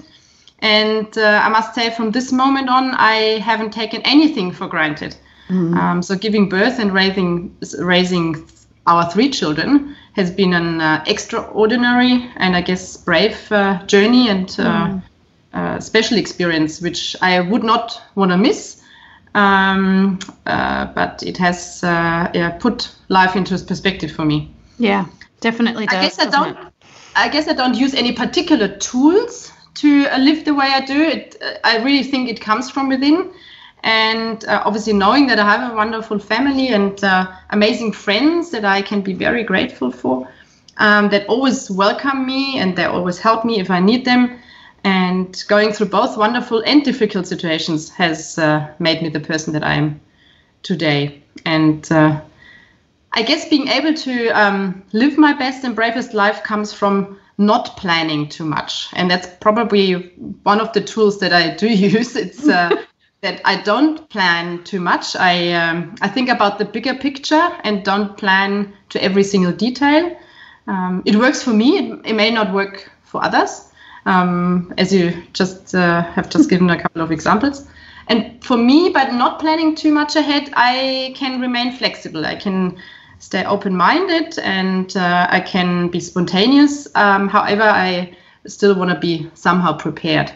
And 0.59 1.17
uh, 1.17 1.41
I 1.41 1.47
must 1.47 1.73
say, 1.73 1.89
from 1.89 2.11
this 2.11 2.33
moment 2.33 2.69
on, 2.69 2.91
I 2.95 3.39
haven't 3.39 3.71
taken 3.71 4.01
anything 4.01 4.51
for 4.51 4.67
granted. 4.67 5.15
Mm-hmm. 5.47 5.77
Um, 5.77 6.01
so, 6.01 6.17
giving 6.17 6.49
birth 6.49 6.79
and 6.79 6.91
raising 6.91 7.55
raising 7.79 8.45
our 8.87 9.09
three 9.09 9.29
children 9.29 9.95
has 10.15 10.31
been 10.31 10.53
an 10.53 10.79
uh, 10.79 11.03
extraordinary 11.07 12.29
and 12.37 12.55
I 12.55 12.61
guess 12.61 12.97
brave 12.97 13.51
uh, 13.51 13.83
journey 13.85 14.29
and 14.29 14.49
uh, 14.57 14.99
mm. 15.53 15.83
special 15.83 16.17
experience, 16.17 16.81
which 16.81 17.15
I 17.21 17.41
would 17.41 17.63
not 17.63 18.01
want 18.15 18.31
to 18.31 18.37
miss. 18.37 18.81
Um, 19.33 20.19
uh, 20.45 20.85
but 20.95 21.21
it 21.21 21.37
has 21.37 21.83
uh, 21.83 22.31
yeah, 22.33 22.51
put 22.51 22.95
life 23.09 23.35
into 23.35 23.57
perspective 23.57 24.11
for 24.11 24.23
me. 24.23 24.49
Yeah, 24.79 25.05
definitely. 25.41 25.87
Does, 25.87 25.97
I 25.97 26.01
guess 26.01 26.19
I 26.19 26.29
don't. 26.29 26.57
It? 26.57 26.73
I 27.17 27.29
guess 27.29 27.47
I 27.49 27.53
don't 27.53 27.75
use 27.75 27.93
any 27.93 28.13
particular 28.13 28.69
tools 28.69 29.51
to 29.75 30.07
live 30.17 30.45
the 30.45 30.53
way 30.53 30.67
I 30.67 30.85
do. 30.85 31.01
It. 31.01 31.35
I 31.65 31.83
really 31.83 32.03
think 32.03 32.29
it 32.29 32.39
comes 32.39 32.71
from 32.71 32.87
within 32.87 33.29
and 33.85 34.43
uh, 34.45 34.63
obviously 34.65 34.93
knowing 34.93 35.27
that 35.27 35.37
I 35.37 35.45
have 35.45 35.71
a 35.71 35.75
wonderful 35.75 36.17
family 36.17 36.69
and 36.69 37.01
uh, 37.03 37.31
amazing 37.51 37.91
friends 37.91 38.49
that 38.49 38.65
I 38.65 38.81
can 38.81 39.01
be 39.01 39.13
very 39.13 39.43
grateful 39.43 39.91
for, 39.91 40.27
um, 40.77 41.09
that 41.09 41.27
always 41.27 41.69
welcome 41.69 42.25
me 42.25 42.57
and 42.57 42.75
they 42.75 42.85
always 42.85 43.19
help 43.19 43.45
me 43.45 43.59
if 43.59 43.69
I 43.69 43.79
need 43.79 44.03
them. 44.03 44.39
And 44.83 45.43
going 45.47 45.71
through 45.71 45.89
both 45.89 46.17
wonderful 46.17 46.63
and 46.65 46.83
difficult 46.83 47.27
situations 47.27 47.91
has 47.91 48.39
uh, 48.39 48.73
made 48.79 49.03
me 49.03 49.09
the 49.09 49.19
person 49.19 49.53
that 49.53 49.63
I 49.63 49.75
am 49.75 50.01
today. 50.63 51.21
And 51.45 51.87
uh, 51.91 52.21
I 53.11 53.21
guess 53.21 53.47
being 53.47 53.67
able 53.67 53.93
to 53.93 54.29
um, 54.29 54.83
live 54.93 55.15
my 55.19 55.33
best 55.33 55.63
and 55.63 55.75
bravest 55.75 56.15
life 56.15 56.43
comes 56.43 56.73
from 56.73 57.19
not 57.37 57.77
planning 57.77 58.29
too 58.29 58.45
much. 58.45 58.87
And 58.93 59.11
that's 59.11 59.27
probably 59.41 59.93
one 60.41 60.59
of 60.59 60.73
the 60.73 60.81
tools 60.81 61.19
that 61.19 61.33
I 61.33 61.53
do 61.53 61.67
use. 61.69 62.15
It's 62.15 62.47
uh, 62.47 62.83
that 63.21 63.41
I 63.43 63.61
don't 63.61 64.07
plan 64.09 64.63
too 64.63 64.79
much. 64.79 65.15
I 65.15 65.51
um, 65.53 65.95
I 66.01 66.07
think 66.07 66.29
about 66.29 66.59
the 66.59 66.65
bigger 66.65 66.93
picture 66.93 67.49
and 67.63 67.83
don't 67.83 68.17
plan 68.17 68.73
to 68.89 69.03
every 69.03 69.23
single 69.23 69.51
detail. 69.51 70.15
Um, 70.67 71.01
it 71.05 71.15
works 71.15 71.41
for 71.43 71.51
me. 71.51 71.77
It, 71.77 72.01
it, 72.05 72.13
may 72.13 72.31
not 72.31 72.53
work 72.53 72.89
for 73.03 73.23
others, 73.23 73.71
um, 74.05 74.73
as 74.77 74.93
you 74.93 75.13
just 75.33 75.75
uh, 75.75 76.01
have 76.01 76.29
just 76.29 76.49
given 76.49 76.69
a 76.69 76.81
couple 76.81 77.01
of 77.01 77.11
examples. 77.11 77.67
And 78.07 78.43
for 78.43 78.57
me, 78.57 78.89
by 78.89 79.05
not 79.05 79.39
planning 79.39 79.75
too 79.75 79.91
much 79.91 80.15
ahead, 80.15 80.51
I 80.55 81.13
can 81.15 81.41
remain 81.41 81.71
flexible. 81.71 82.25
I 82.25 82.35
can 82.35 82.77
stay 83.19 83.43
open-minded 83.43 84.37
and 84.39 84.95
uh, 84.95 85.27
I 85.29 85.39
can 85.39 85.87
be 85.87 85.99
spontaneous. 85.99 86.87
Um, 86.95 87.27
however, 87.27 87.63
I 87.63 88.15
still 88.45 88.75
want 88.75 88.91
to 88.91 88.99
be 88.99 89.29
somehow 89.33 89.73
prepared. 89.77 90.31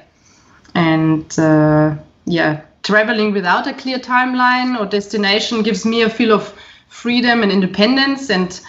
And 0.73 1.37
uh, 1.37 1.95
yeah, 2.25 2.61
traveling 2.83 3.33
without 3.33 3.67
a 3.67 3.73
clear 3.73 3.99
timeline 3.99 4.79
or 4.79 4.85
destination 4.85 5.63
gives 5.63 5.85
me 5.85 6.01
a 6.01 6.09
feel 6.09 6.31
of 6.31 6.53
freedom 6.87 7.43
and 7.43 7.51
independence. 7.51 8.29
And 8.29 8.59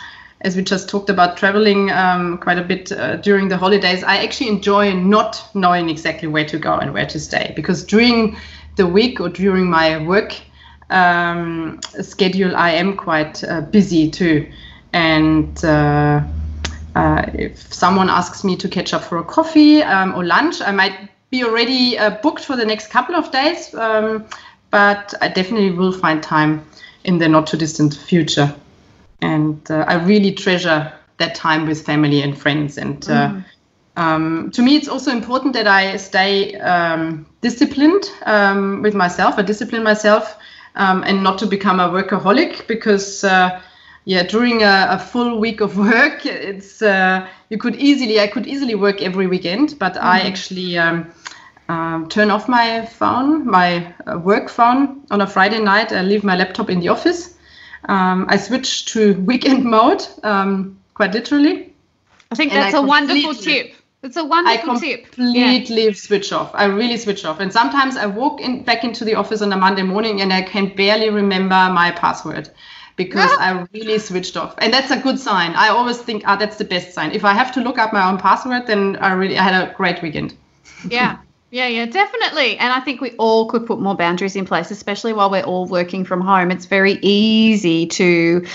as 0.43 0.57
we 0.57 0.63
just 0.63 0.89
talked 0.89 1.11
about 1.11 1.37
traveling 1.37 1.91
um, 1.91 2.39
quite 2.39 2.59
a 2.59 2.63
bit 2.63 2.93
uh, 2.93 3.17
during 3.17 3.49
the 3.49 3.57
holidays, 3.57 4.03
I 4.05 4.19
actually 4.19 4.49
enjoy 4.49 4.95
not 4.95 5.43
knowing 5.55 5.89
exactly 5.89 6.29
where 6.29 6.47
to 6.47 6.59
go 6.59 6.75
and 6.75 6.93
where 6.93 7.07
to 7.07 7.19
stay 7.21 7.53
because 7.57 7.85
during 7.85 8.37
the 8.77 8.87
week 8.87 9.21
or 9.21 9.29
during 9.29 9.69
my 9.69 10.05
work 10.07 10.35
um, 10.91 11.81
schedule, 12.01 12.57
I 12.57 12.71
am 12.71 12.97
quite 12.97 13.45
uh, 13.45 13.61
busy 13.63 14.11
too. 14.11 14.51
And 14.93 15.65
uh, 15.65 16.23
uh, 16.95 17.27
if 17.35 17.73
someone 17.73 18.11
asks 18.11 18.43
me 18.43 18.57
to 18.57 18.69
catch 18.69 18.93
up 18.93 19.03
for 19.05 19.19
a 19.19 19.25
coffee 19.25 19.83
um, 19.83 20.15
or 20.15 20.25
lunch, 20.25 20.61
I 20.61 20.73
might 20.73 21.11
be 21.31 21.45
already 21.45 21.97
uh, 21.99 22.11
booked 22.23 22.45
for 22.45 22.57
the 22.57 22.65
next 22.65 22.89
couple 22.89 23.15
of 23.15 23.31
days, 23.31 23.75
um, 23.75 24.27
but 24.71 25.15
I 25.21 25.29
definitely 25.29 25.71
will 25.71 25.93
find 25.93 26.23
time 26.23 26.65
in 27.05 27.19
the 27.19 27.29
not 27.29 27.47
too 27.47 27.57
distant 27.57 27.95
future. 27.95 28.55
And 29.23 29.61
uh, 29.71 29.85
I 29.87 29.95
really 29.95 30.33
treasure 30.33 30.93
that 31.19 31.35
time 31.35 31.67
with 31.67 31.85
family 31.85 32.23
and 32.23 32.37
friends. 32.37 32.79
And 32.79 33.09
uh, 33.09 33.29
mm. 33.29 33.45
um, 33.97 34.51
to 34.53 34.63
me, 34.63 34.77
it's 34.77 34.89
also 34.89 35.11
important 35.13 35.55
that 35.55 35.67
I 35.67 35.97
stay 35.97 36.57
um, 36.57 37.27
disciplined 37.43 38.05
um, 38.27 38.83
with 38.83 38.95
myself, 38.95 39.39
I 39.39 39.43
discipline 39.43 39.83
myself, 39.83 40.37
um, 40.75 41.03
and 41.05 41.23
not 41.23 41.39
to 41.39 41.47
become 41.47 41.81
a 41.81 41.89
workaholic 41.89 42.67
because 42.67 43.23
uh, 43.25 43.61
yeah, 44.05 44.23
during 44.23 44.63
a, 44.63 44.89
a, 44.91 44.99
full 44.99 45.39
week 45.39 45.61
of 45.61 45.77
work, 45.91 46.25
it's 46.25 46.81
uh, 46.83 47.27
you 47.51 47.59
could 47.59 47.77
easily 47.77 48.21
I 48.21 48.27
could 48.27 48.47
easily 48.47 48.75
work 48.75 49.03
every 49.03 49.27
weekend, 49.27 49.79
but 49.79 49.95
mm-hmm. 49.95 50.07
I 50.07 50.21
actually 50.23 50.79
um, 50.79 51.13
um, 51.71 52.09
turn 52.09 52.33
off 52.33 52.49
my 52.49 52.85
phone, 52.85 53.47
my 53.47 53.95
uh, 54.07 54.19
work 54.19 54.49
phone 54.49 55.03
on 55.11 55.21
a 55.21 55.27
Friday 55.27 55.61
night. 55.61 55.93
I 55.93 56.03
leave 56.03 56.25
my 56.25 56.37
laptop 56.37 56.69
in 56.69 56.81
the 56.81 56.89
office. 56.89 57.37
Um, 57.89 58.27
I 58.29 58.37
switch 58.39 58.87
to 58.87 59.15
weekend 59.31 59.65
mode, 59.65 60.05
um, 60.25 60.79
quite 60.95 61.13
literally. 61.13 61.73
I 62.33 62.35
think 62.35 62.53
that's 62.53 62.75
a 62.75 62.83
wonderful 62.83 63.35
tip. 63.35 63.75
It's 64.03 64.17
a 64.17 64.25
wonderful 64.25 64.81
tip. 64.81 65.01
I 65.01 65.17
completely 65.17 65.87
yeah. 65.87 65.93
switch 65.93 66.33
off. 66.33 66.51
I 66.55 66.65
really 66.65 66.97
switch 66.97 67.25
off. 67.25 67.39
And 67.39 67.53
sometimes 67.53 67.97
I 67.97 68.07
walk 68.07 68.41
in 68.41 68.65
back 68.65 68.83
into 68.83 69.05
the 69.05 69.15
office 69.15 69.41
on 69.41 69.53
a 69.53 69.57
Monday 69.57 69.83
morning 69.83 70.23
and 70.23 70.33
I 70.33 70.43
can 70.43 70.75
barely 70.75 71.11
remember 71.11 71.55
my 71.73 71.93
password 71.93 72.51
because 72.97 73.31
I 73.39 73.65
really 73.73 73.99
switched 73.99 74.37
off. 74.37 74.55
And 74.59 74.73
that's 74.73 74.91
a 74.91 74.99
good 74.99 75.21
sign. 75.21 75.53
I 75.55 75.69
always 75.69 75.99
think, 75.99 76.25
ah, 76.27 76.37
that's 76.37 76.57
the 76.57 76.65
best 76.65 76.95
sign. 76.95 77.13
If 77.13 77.25
I 77.25 77.33
have 77.33 77.53
to 77.53 77.61
look 77.61 77.79
up 77.79 77.93
my 77.93 78.09
own 78.09 78.19
password, 78.19 78.67
then 78.67 78.97
I 78.97 79.13
really 79.13 79.39
I 79.39 79.43
had 79.43 79.69
a 79.69 79.73
great 79.75 80.03
weekend. 80.03 80.35
yeah. 80.89 81.19
Yeah, 81.53 81.67
yeah, 81.67 81.87
definitely. 81.87 82.57
And 82.59 82.73
I 82.73 82.79
think 82.79 83.01
we 83.01 83.11
all 83.17 83.47
could 83.47 83.67
put 83.67 83.81
more 83.81 83.97
boundaries 83.97 84.37
in 84.37 84.45
place, 84.45 84.71
especially 84.71 85.13
while 85.13 85.31
we're 85.31 85.43
all 85.43 85.67
working 85.67 86.05
from 86.05 86.21
home. 86.21 86.53
It's 86.53 86.67
very 86.67 86.93
easy 87.03 87.87
to 87.89 88.47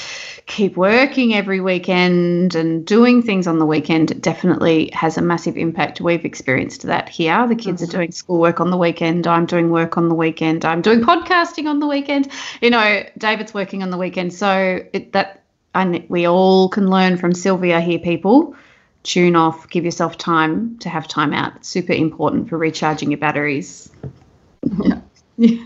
keep 0.45 0.77
working 0.77 1.33
every 1.33 1.59
weekend 1.59 2.55
and 2.55 2.85
doing 2.85 3.21
things 3.21 3.47
on 3.47 3.59
the 3.59 3.65
weekend. 3.65 4.11
It 4.11 4.21
definitely 4.21 4.91
has 4.93 5.17
a 5.17 5.21
massive 5.21 5.57
impact. 5.57 5.99
We've 5.99 6.23
experienced 6.23 6.83
that 6.83 7.09
here. 7.09 7.45
The 7.47 7.55
kids 7.55 7.81
mm-hmm. 7.81 7.89
are 7.89 7.97
doing 7.99 8.11
schoolwork 8.13 8.61
on 8.61 8.71
the 8.71 8.77
weekend. 8.77 9.27
I'm 9.27 9.45
doing 9.45 9.71
work 9.71 9.97
on 9.97 10.07
the 10.07 10.15
weekend. 10.15 10.63
I'm 10.63 10.81
doing 10.81 11.01
podcasting 11.01 11.67
on 11.67 11.79
the 11.79 11.87
weekend. 11.87 12.29
You 12.61 12.69
know, 12.69 13.03
David's 13.17 13.53
working 13.53 13.83
on 13.83 13.89
the 13.89 13.97
weekend. 13.97 14.33
So 14.33 14.79
it, 14.93 15.11
that 15.11 15.41
and 15.73 16.05
we 16.07 16.25
all 16.25 16.69
can 16.69 16.89
learn 16.89 17.17
from 17.17 17.33
Sylvia 17.33 17.81
here, 17.81 17.99
people 17.99 18.55
tune 19.05 19.35
off, 19.35 19.69
give 19.69 19.85
yourself 19.85 20.17
time 20.17 20.77
to 20.79 20.89
have 20.89 21.07
time 21.07 21.33
out. 21.33 21.55
It's 21.55 21.69
super 21.69 21.93
important 21.93 22.49
for 22.49 22.57
recharging 22.57 23.11
your 23.11 23.19
batteries. 23.19 23.89
Yeah. 24.83 25.01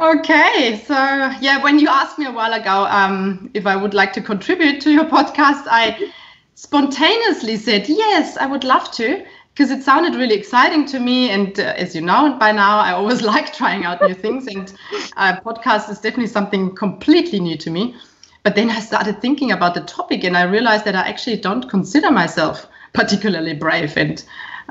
Okay, 0.00 0.82
so 0.86 0.94
yeah, 1.42 1.62
when 1.62 1.78
you 1.78 1.86
asked 1.86 2.18
me 2.18 2.24
a 2.24 2.32
while 2.32 2.54
ago 2.54 2.86
um, 2.88 3.50
if 3.52 3.66
I 3.66 3.76
would 3.76 3.92
like 3.92 4.14
to 4.14 4.22
contribute 4.22 4.80
to 4.80 4.90
your 4.90 5.04
podcast, 5.04 5.64
I 5.70 6.10
spontaneously 6.54 7.56
said 7.56 7.86
yes, 7.86 8.38
I 8.38 8.46
would 8.46 8.64
love 8.64 8.90
to 8.92 9.22
because 9.52 9.70
it 9.70 9.82
sounded 9.82 10.14
really 10.14 10.34
exciting 10.34 10.86
to 10.86 10.98
me. 10.98 11.28
And 11.28 11.60
uh, 11.60 11.74
as 11.76 11.94
you 11.94 12.00
know 12.00 12.34
by 12.40 12.50
now, 12.50 12.78
I 12.78 12.92
always 12.92 13.20
like 13.34 13.52
trying 13.52 13.84
out 13.84 14.00
new 14.00 14.14
things, 14.14 14.46
and 14.46 14.72
uh, 15.18 15.38
podcast 15.40 15.90
is 15.90 15.98
definitely 15.98 16.28
something 16.28 16.74
completely 16.74 17.38
new 17.38 17.58
to 17.58 17.70
me. 17.70 17.94
But 18.42 18.54
then 18.54 18.70
I 18.70 18.80
started 18.80 19.20
thinking 19.20 19.52
about 19.52 19.74
the 19.74 19.82
topic 19.82 20.24
and 20.24 20.36
I 20.36 20.42
realized 20.42 20.84
that 20.86 20.96
I 20.96 21.08
actually 21.08 21.36
don't 21.36 21.68
consider 21.68 22.10
myself 22.10 22.66
particularly 22.92 23.54
brave. 23.54 23.96
And 23.96 24.22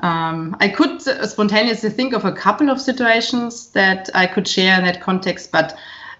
um, 0.01 0.55
I 0.59 0.69
could 0.69 1.01
spontaneously 1.01 1.89
think 1.89 2.13
of 2.13 2.25
a 2.25 2.31
couple 2.31 2.69
of 2.69 2.81
situations 2.81 3.67
that 3.71 4.09
I 4.13 4.27
could 4.27 4.47
share 4.47 4.77
in 4.77 4.85
that 4.85 5.01
context, 5.01 5.51
but 5.51 5.77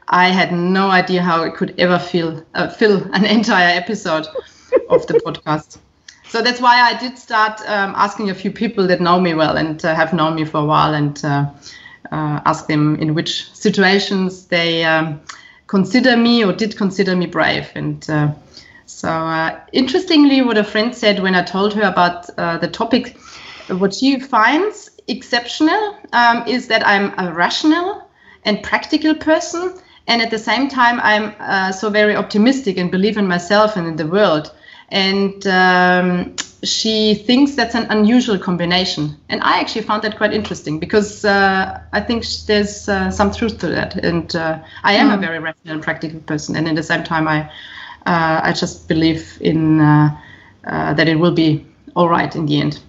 I 0.09 0.29
had 0.29 0.51
no 0.51 0.89
idea 0.89 1.21
how 1.21 1.43
it 1.43 1.55
could 1.55 1.75
ever 1.77 1.99
feel, 1.99 2.43
uh, 2.55 2.69
fill 2.69 3.03
an 3.13 3.25
entire 3.25 3.75
episode 3.75 4.27
of 4.89 5.05
the 5.07 5.15
podcast. 5.15 5.77
So 6.27 6.43
that's 6.43 6.61
why 6.61 6.79
I 6.79 6.97
did 6.99 7.17
start 7.17 7.59
um, 7.61 7.93
asking 7.95 8.29
a 8.29 8.35
few 8.35 8.51
people 8.51 8.85
that 8.87 9.01
know 9.01 9.19
me 9.19 9.33
well 9.33 9.57
and 9.57 9.83
uh, 9.83 9.95
have 9.95 10.13
known 10.13 10.35
me 10.35 10.45
for 10.45 10.59
a 10.59 10.65
while 10.65 10.93
and 10.93 11.19
uh, 11.25 11.49
uh 12.11 12.39
ask 12.45 12.67
them 12.67 12.95
in 12.97 13.13
which 13.13 13.51
situations 13.53 14.45
they 14.45 14.83
um, 14.83 15.19
consider 15.69 16.17
me 16.17 16.43
or 16.43 16.51
did 16.51 16.75
consider 16.75 17.15
me 17.15 17.27
brave. 17.27 17.71
And 17.75 18.07
uh, 18.09 18.31
so, 18.87 19.07
uh, 19.07 19.59
interestingly, 19.71 20.41
what 20.41 20.57
a 20.57 20.63
friend 20.63 20.93
said 20.93 21.19
when 21.19 21.35
I 21.35 21.43
told 21.43 21.73
her 21.75 21.83
about 21.83 22.27
uh, 22.37 22.57
the 22.57 22.67
topic, 22.67 23.15
what 23.67 23.93
she 23.93 24.19
finds 24.19 24.89
exceptional 25.07 25.95
um, 26.11 26.43
is 26.47 26.67
that 26.67 26.85
I'm 26.85 27.13
a 27.17 27.31
rational 27.31 28.03
and 28.45 28.63
practical 28.63 29.13
person. 29.13 29.79
And 30.07 30.23
at 30.23 30.31
the 30.31 30.39
same 30.39 30.69
time, 30.69 30.99
I'm 31.01 31.35
uh, 31.39 31.71
so 31.71 31.91
very 31.91 32.15
optimistic 32.15 32.77
and 32.77 32.89
believe 32.89 33.17
in 33.17 33.27
myself 33.27 33.77
and 33.77 33.87
in 33.87 33.95
the 33.95 34.07
world. 34.07 34.51
And 34.91 35.45
um, 35.47 36.35
she 36.63 37.15
thinks 37.15 37.55
that's 37.55 37.75
an 37.75 37.85
unusual 37.89 38.37
combination. 38.37 39.15
And 39.29 39.41
I 39.41 39.59
actually 39.59 39.83
found 39.83 40.03
that 40.03 40.17
quite 40.17 40.33
interesting 40.33 40.79
because 40.79 41.23
uh, 41.23 41.81
I 41.93 42.01
think 42.01 42.25
there's 42.47 42.89
uh, 42.89 43.11
some 43.11 43.31
truth 43.31 43.59
to 43.59 43.67
that. 43.67 43.95
And 43.95 44.35
uh, 44.35 44.59
I 44.83 44.93
am 44.93 45.09
mm. 45.09 45.13
a 45.13 45.15
hmm. 45.15 45.21
very 45.21 45.39
rational 45.39 45.75
and 45.75 45.83
practical 45.83 46.19
person. 46.21 46.55
And 46.55 46.67
at 46.67 46.75
the 46.75 46.83
same 46.83 47.03
time, 47.03 47.27
I, 47.27 47.41
uh, 48.05 48.41
I 48.43 48.53
just 48.53 48.87
believe 48.87 49.37
in 49.41 49.79
uh, 49.79 50.17
uh, 50.65 50.93
that 50.93 51.07
it 51.07 51.15
will 51.15 51.33
be 51.33 51.65
all 51.95 52.09
right 52.09 52.35
in 52.35 52.45
the 52.45 52.59
end. 52.59 52.79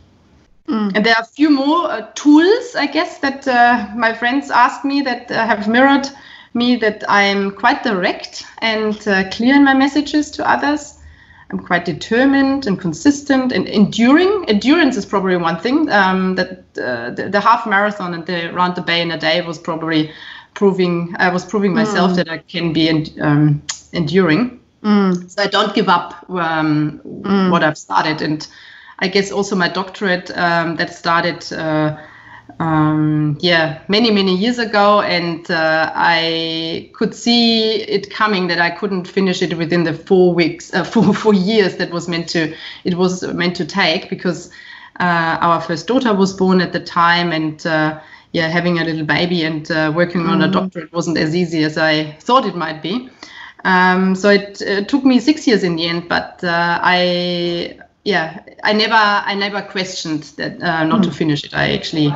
Mm. 0.68 0.96
And 0.96 1.06
there 1.06 1.14
are 1.14 1.22
a 1.22 1.26
few 1.26 1.50
more 1.50 2.08
tools, 2.14 2.74
I 2.76 2.86
guess, 2.86 3.18
that 3.18 3.46
my 3.96 4.14
friends 4.14 4.50
asked 4.50 4.84
me 4.84 5.02
that 5.02 5.28
have 5.30 5.68
mirrored 5.68 6.08
me 6.54 6.76
that 6.76 7.04
I'm 7.08 7.52
quite 7.52 7.84
direct 7.84 8.44
and 8.58 8.98
clear 9.30 9.54
in 9.54 9.64
my 9.64 9.74
messages 9.74 10.30
to 10.32 10.48
others 10.48 10.99
I'm 11.50 11.58
quite 11.58 11.84
determined 11.84 12.66
and 12.66 12.78
consistent 12.78 13.52
and 13.52 13.68
enduring. 13.68 14.44
Endurance 14.48 14.96
is 14.96 15.04
probably 15.04 15.36
one 15.36 15.58
thing. 15.58 15.90
Um, 15.90 16.36
that 16.36 16.64
uh, 16.78 17.10
the, 17.10 17.28
the, 17.28 17.40
half 17.40 17.66
marathon 17.66 18.14
and 18.14 18.24
the 18.24 18.52
round 18.52 18.76
the 18.76 18.82
bay 18.82 19.00
in 19.00 19.10
a 19.10 19.18
day 19.18 19.40
was 19.42 19.58
probably 19.58 20.12
proving. 20.54 21.14
I 21.18 21.30
was 21.30 21.44
proving 21.44 21.74
myself 21.74 22.12
mm. 22.12 22.16
that 22.16 22.28
I 22.28 22.38
can 22.38 22.72
be 22.72 22.88
um, 23.20 23.62
enduring. 23.92 24.60
Mm. 24.84 25.28
So 25.28 25.42
I 25.42 25.48
don't 25.48 25.74
give 25.74 25.88
up 25.88 26.24
um, 26.30 27.00
mm. 27.04 27.50
what 27.50 27.64
I've 27.64 27.78
started, 27.78 28.22
and 28.22 28.46
I 29.00 29.08
guess 29.08 29.32
also 29.32 29.56
my 29.56 29.68
doctorate 29.68 30.30
um, 30.36 30.76
that 30.76 30.94
started. 30.94 31.52
Uh, 31.52 31.96
um, 32.58 33.38
yeah, 33.40 33.80
many, 33.88 34.10
many 34.10 34.36
years 34.36 34.58
ago. 34.58 35.00
And 35.00 35.50
uh, 35.50 35.92
I 35.94 36.90
could 36.94 37.14
see 37.14 37.74
it 37.74 38.10
coming 38.10 38.48
that 38.48 38.60
I 38.60 38.70
couldn't 38.70 39.06
finish 39.06 39.42
it 39.42 39.56
within 39.56 39.84
the 39.84 39.94
four 39.94 40.34
weeks, 40.34 40.72
uh, 40.74 40.84
four, 40.92 41.14
four 41.14 41.34
years 41.34 41.76
that 41.76 41.90
was 41.90 42.08
meant 42.08 42.28
to, 42.30 42.54
it 42.84 42.94
was 42.94 43.22
meant 43.22 43.56
to 43.56 43.64
take 43.64 44.10
because 44.10 44.50
uh, 44.98 45.38
our 45.40 45.60
first 45.60 45.86
daughter 45.86 46.12
was 46.12 46.32
born 46.32 46.60
at 46.60 46.72
the 46.72 46.80
time 46.80 47.32
and 47.32 47.66
uh, 47.66 48.00
yeah, 48.32 48.48
having 48.48 48.78
a 48.78 48.84
little 48.84 49.06
baby 49.06 49.44
and 49.44 49.70
uh, 49.70 49.92
working 49.94 50.22
mm. 50.22 50.30
on 50.30 50.42
a 50.42 50.48
mm. 50.48 50.52
doctorate 50.52 50.92
wasn't 50.92 51.18
as 51.18 51.34
easy 51.34 51.64
as 51.64 51.76
I 51.78 52.12
thought 52.20 52.46
it 52.46 52.54
might 52.54 52.82
be. 52.82 53.08
Um, 53.64 54.14
so 54.14 54.30
it, 54.30 54.62
it, 54.62 54.88
took 54.88 55.04
me 55.04 55.20
six 55.20 55.46
years 55.46 55.64
in 55.64 55.76
the 55.76 55.86
end, 55.86 56.08
but 56.08 56.42
uh, 56.42 56.78
I 56.82 57.78
yeah 58.04 58.40
i 58.64 58.72
never 58.72 58.94
i 58.94 59.34
never 59.34 59.60
questioned 59.62 60.22
that 60.36 60.60
uh, 60.62 60.84
not 60.84 61.00
mm. 61.00 61.04
to 61.04 61.10
finish 61.10 61.44
it 61.44 61.54
i 61.54 61.72
actually 61.72 62.14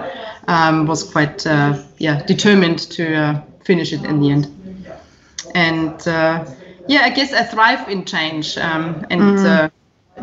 um, 0.49 0.87
was 0.87 1.03
quite 1.03 1.47
uh, 1.47 1.83
yeah 1.99 2.23
determined 2.27 2.79
to 2.79 3.15
uh, 3.15 3.43
finish 3.65 3.93
it 3.93 4.05
in 4.05 4.21
the 4.21 4.31
end. 4.31 4.47
And 5.55 6.09
uh, 6.09 6.45
yeah, 6.89 7.01
I 7.03 7.11
guess 7.11 7.33
I 7.33 7.45
thrive 7.45 7.89
in 7.89 8.05
change, 8.05 8.59
um, 8.59 9.07
and 9.11 9.21
mm. 9.21 9.71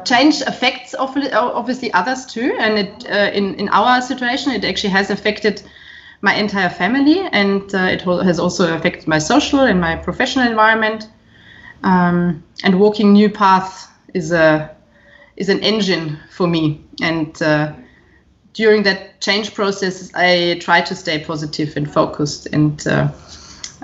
change 0.05 0.41
affects 0.41 0.93
obviously 0.97 1.91
others 1.93 2.25
too. 2.25 2.55
And 2.59 2.79
it 2.79 3.05
in 3.35 3.55
in 3.55 3.69
our 3.69 4.01
situation, 4.01 4.51
it 4.51 4.65
actually 4.65 4.91
has 4.91 5.09
affected 5.09 5.63
my 6.21 6.35
entire 6.35 6.69
family, 6.69 7.19
and 7.31 7.73
it 7.73 8.01
has 8.01 8.39
also 8.39 8.75
affected 8.75 9.07
my 9.07 9.19
social 9.19 9.61
and 9.61 9.79
my 9.79 9.95
professional 9.95 10.47
environment. 10.47 11.07
Um, 11.83 12.43
and 12.63 12.79
walking 12.79 13.13
new 13.13 13.27
paths 13.27 13.87
is 14.13 14.31
a 14.31 14.69
is 15.41 15.49
an 15.49 15.59
engine 15.61 16.19
for 16.29 16.47
me. 16.47 16.79
And 17.01 17.41
uh, 17.41 17.73
during 18.53 18.83
that 18.83 19.19
change 19.21 19.55
process, 19.55 20.11
I 20.13 20.59
try 20.61 20.81
to 20.81 20.95
stay 20.95 21.17
positive 21.25 21.75
and 21.75 21.91
focused. 21.91 22.45
And 22.53 22.87
uh, 22.87 23.07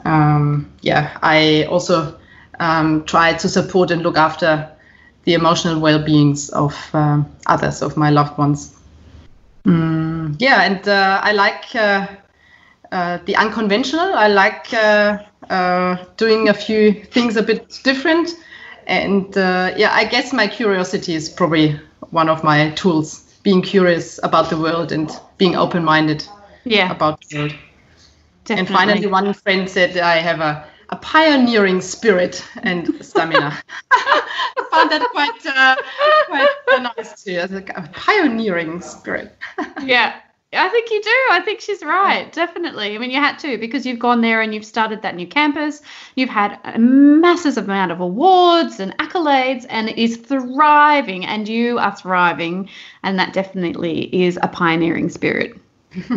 um, 0.05 0.71
yeah, 0.81 1.17
I 1.23 1.65
also 1.65 2.15
um, 2.59 3.03
try 3.05 3.33
to 3.33 3.49
support 3.49 3.89
and 3.89 4.03
look 4.03 4.17
after 4.17 4.69
the 5.23 5.33
emotional 5.33 5.79
well-beings 5.79 6.49
of 6.51 6.75
um, 6.93 7.25
others, 7.47 7.81
of 7.81 7.97
my 7.97 8.11
loved 8.11 8.37
ones. 8.37 8.75
Mm, 9.65 10.35
yeah, 10.39 10.61
and 10.61 10.87
uh, 10.87 11.19
I 11.23 11.31
like 11.31 11.75
uh, 11.75 12.07
uh, 12.91 13.17
the 13.25 13.35
unconventional. 13.35 14.13
I 14.13 14.27
like 14.27 14.71
uh, 14.73 16.05
doing 16.17 16.49
a 16.49 16.53
few 16.53 16.93
things 16.93 17.35
a 17.35 17.41
bit 17.41 17.81
different 17.83 18.29
and 18.87 19.37
uh, 19.37 19.73
yeah, 19.75 19.93
I 19.93 20.05
guess 20.05 20.33
my 20.33 20.47
curiosity 20.47 21.13
is 21.13 21.29
probably 21.29 21.79
one 22.09 22.29
of 22.29 22.43
my 22.43 22.71
tools. 22.71 23.23
Being 23.43 23.61
curious 23.61 24.19
about 24.23 24.49
the 24.49 24.57
world 24.57 24.91
and 24.91 25.09
being 25.37 25.55
open-minded 25.55 26.25
yeah. 26.65 26.91
about 26.91 27.21
the 27.21 27.37
world. 27.37 27.55
Definitely. 28.43 28.59
And 28.59 28.67
finally, 28.67 29.07
one 29.07 29.33
friend 29.33 29.69
said 29.69 29.97
I 29.97 30.17
have 30.17 30.39
a, 30.39 30.65
a 30.89 30.95
pioneering 30.97 31.81
spirit 31.81 32.43
and 32.63 33.03
stamina. 33.03 33.57
I 33.91 34.67
found 34.71 34.91
that 34.91 35.01
quite 35.11 35.45
uh, 35.45 35.75
quite 36.25 36.95
nice 36.97 37.23
too. 37.23 37.45
Like 37.53 37.69
a 37.69 37.89
pioneering 37.93 38.81
spirit. 38.81 39.35
yeah, 39.83 40.19
I 40.53 40.69
think 40.69 40.89
you 40.91 41.01
do. 41.01 41.17
I 41.31 41.41
think 41.43 41.59
she's 41.59 41.83
right. 41.83 42.31
Definitely. 42.31 42.95
I 42.95 42.97
mean, 42.99 43.11
you 43.11 43.17
had 43.17 43.37
to 43.39 43.57
because 43.57 43.85
you've 43.85 43.99
gone 43.99 44.21
there 44.21 44.41
and 44.41 44.53
you've 44.53 44.65
started 44.65 45.01
that 45.01 45.15
new 45.15 45.27
campus. 45.27 45.81
You've 46.15 46.29
had 46.29 46.57
a 46.63 46.79
massive 46.79 47.57
amount 47.57 47.91
of 47.91 47.99
awards 47.99 48.79
and 48.79 48.97
accolades, 48.97 49.65
and 49.69 49.89
it 49.89 49.97
is 49.97 50.15
thriving, 50.15 51.25
and 51.25 51.49
you 51.49 51.79
are 51.79 51.93
thriving. 51.95 52.69
And 53.03 53.19
that 53.19 53.33
definitely 53.33 54.03
is 54.15 54.39
a 54.41 54.47
pioneering 54.47 55.09
spirit. 55.09 55.57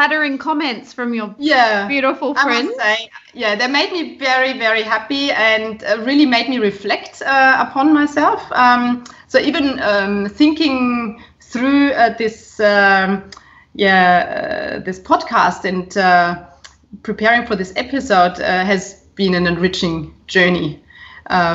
Flattering 0.00 0.38
comments 0.38 0.94
from 0.94 1.12
your 1.12 1.34
yeah, 1.38 1.86
beautiful 1.86 2.34
friends. 2.34 2.72
Say, 2.78 3.10
yeah, 3.34 3.54
they 3.54 3.66
made 3.66 3.92
me 3.92 4.16
very, 4.16 4.58
very 4.58 4.80
happy 4.80 5.30
and 5.30 5.84
uh, 5.84 5.98
really 6.06 6.24
made 6.24 6.48
me 6.48 6.58
reflect 6.58 7.20
uh, 7.20 7.66
upon 7.68 7.92
myself. 7.92 8.50
Um, 8.52 9.04
so 9.28 9.38
even 9.38 9.78
um, 9.80 10.26
thinking 10.30 11.22
through 11.42 11.90
uh, 11.92 12.16
this, 12.16 12.58
um, 12.60 13.28
yeah, 13.74 14.78
uh, 14.78 14.78
this 14.78 14.98
podcast 14.98 15.66
and 15.66 15.94
uh, 15.98 16.46
preparing 17.02 17.46
for 17.46 17.54
this 17.54 17.74
episode 17.76 18.40
uh, 18.40 18.64
has 18.64 19.02
been 19.16 19.34
an 19.34 19.46
enriching 19.46 20.14
journey 20.28 20.82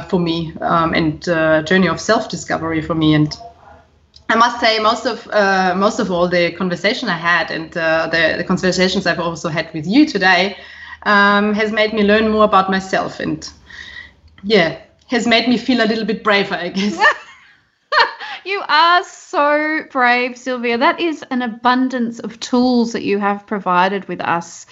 for 0.07 0.19
me 0.19 0.53
um, 0.61 0.93
and 0.93 1.27
a 1.27 1.63
journey 1.63 1.87
of 1.87 1.99
self-discovery 1.99 2.83
for 2.83 2.93
me 2.93 3.15
and 3.15 3.35
I 4.29 4.35
must 4.35 4.59
say, 4.59 4.79
most 4.79 5.05
of 5.05 5.27
uh, 5.27 5.75
most 5.77 5.99
of 5.99 6.09
all 6.11 6.27
the 6.27 6.51
conversation 6.51 7.09
I 7.09 7.17
had 7.17 7.51
and 7.51 7.75
uh, 7.77 8.07
the, 8.07 8.35
the, 8.37 8.43
conversations 8.43 9.05
I've 9.05 9.19
also 9.19 9.49
had 9.49 9.71
with 9.73 9.85
you 9.85 10.05
today 10.05 10.57
um, 11.03 11.53
has 11.53 11.71
made 11.71 11.93
me 11.93 12.03
learn 12.03 12.29
more 12.29 12.43
about 12.43 12.71
myself 12.71 13.19
and 13.19 13.47
yeah, 14.43 14.79
has 15.07 15.27
made 15.27 15.47
me 15.47 15.57
feel 15.57 15.83
a 15.83 15.87
little 15.87 16.05
bit 16.05 16.23
braver, 16.23 16.55
I 16.55 16.69
guess. 16.69 16.99
you 18.45 18.63
are 18.67 19.03
so 19.03 19.83
brave, 19.91 20.37
Sylvia. 20.37 20.77
That 20.77 20.99
is 20.99 21.23
an 21.29 21.41
abundance 21.41 22.19
of 22.19 22.39
tools 22.39 22.93
that 22.93 23.03
you 23.03 23.19
have 23.19 23.45
provided 23.45 24.07
with 24.07 24.21
us 24.21 24.65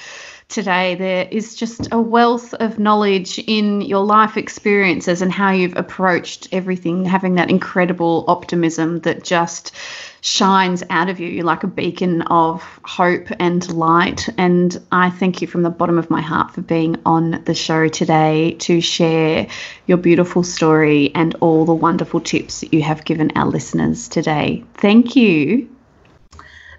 today. 0.54 0.96
There 0.96 1.28
is 1.30 1.56
just 1.56 1.90
a 1.92 2.00
wealth 2.00 2.54
of 2.54 2.80
knowledge 2.80 3.40
in 3.40 3.82
your 3.82 4.06
life 4.06 4.38
experiences 4.38 5.22
and 5.22 5.32
how 5.32 5.52
you've 5.52 5.76
approached 5.76 6.48
everything, 6.52 7.04
having 7.04 7.36
that 7.36 7.50
incredible 7.50 8.24
optimism 8.28 9.00
that 9.00 9.24
just 9.24 9.76
shines 10.22 10.84
out 10.90 11.10
of 11.10 11.20
you. 11.20 11.28
You're 11.28 11.44
like 11.44 11.64
a 11.64 11.68
beacon 11.68 12.22
of 12.24 12.64
hope 12.84 13.28
and 13.40 13.68
light. 13.74 14.30
And 14.38 14.80
I 14.92 15.10
thank 15.10 15.42
you 15.42 15.48
from 15.48 15.64
the 15.64 15.70
bottom 15.70 15.98
of 15.98 16.10
my 16.10 16.22
heart 16.22 16.52
for 16.52 16.62
being 16.62 16.98
on 17.06 17.44
the 17.44 17.56
show 17.56 17.88
today 17.90 18.56
to 18.60 18.80
share 18.80 19.48
your 19.88 19.98
beautiful 19.98 20.44
story 20.44 21.12
and 21.16 21.36
all 21.42 21.66
the 21.66 21.74
wonderful 21.74 22.22
tips 22.22 22.62
that 22.62 22.74
you 22.74 22.84
have 22.84 23.04
given 23.04 23.32
our 23.36 23.48
listeners 23.48 24.08
today. 24.08 24.64
Thank 24.76 25.16
you. 25.16 25.68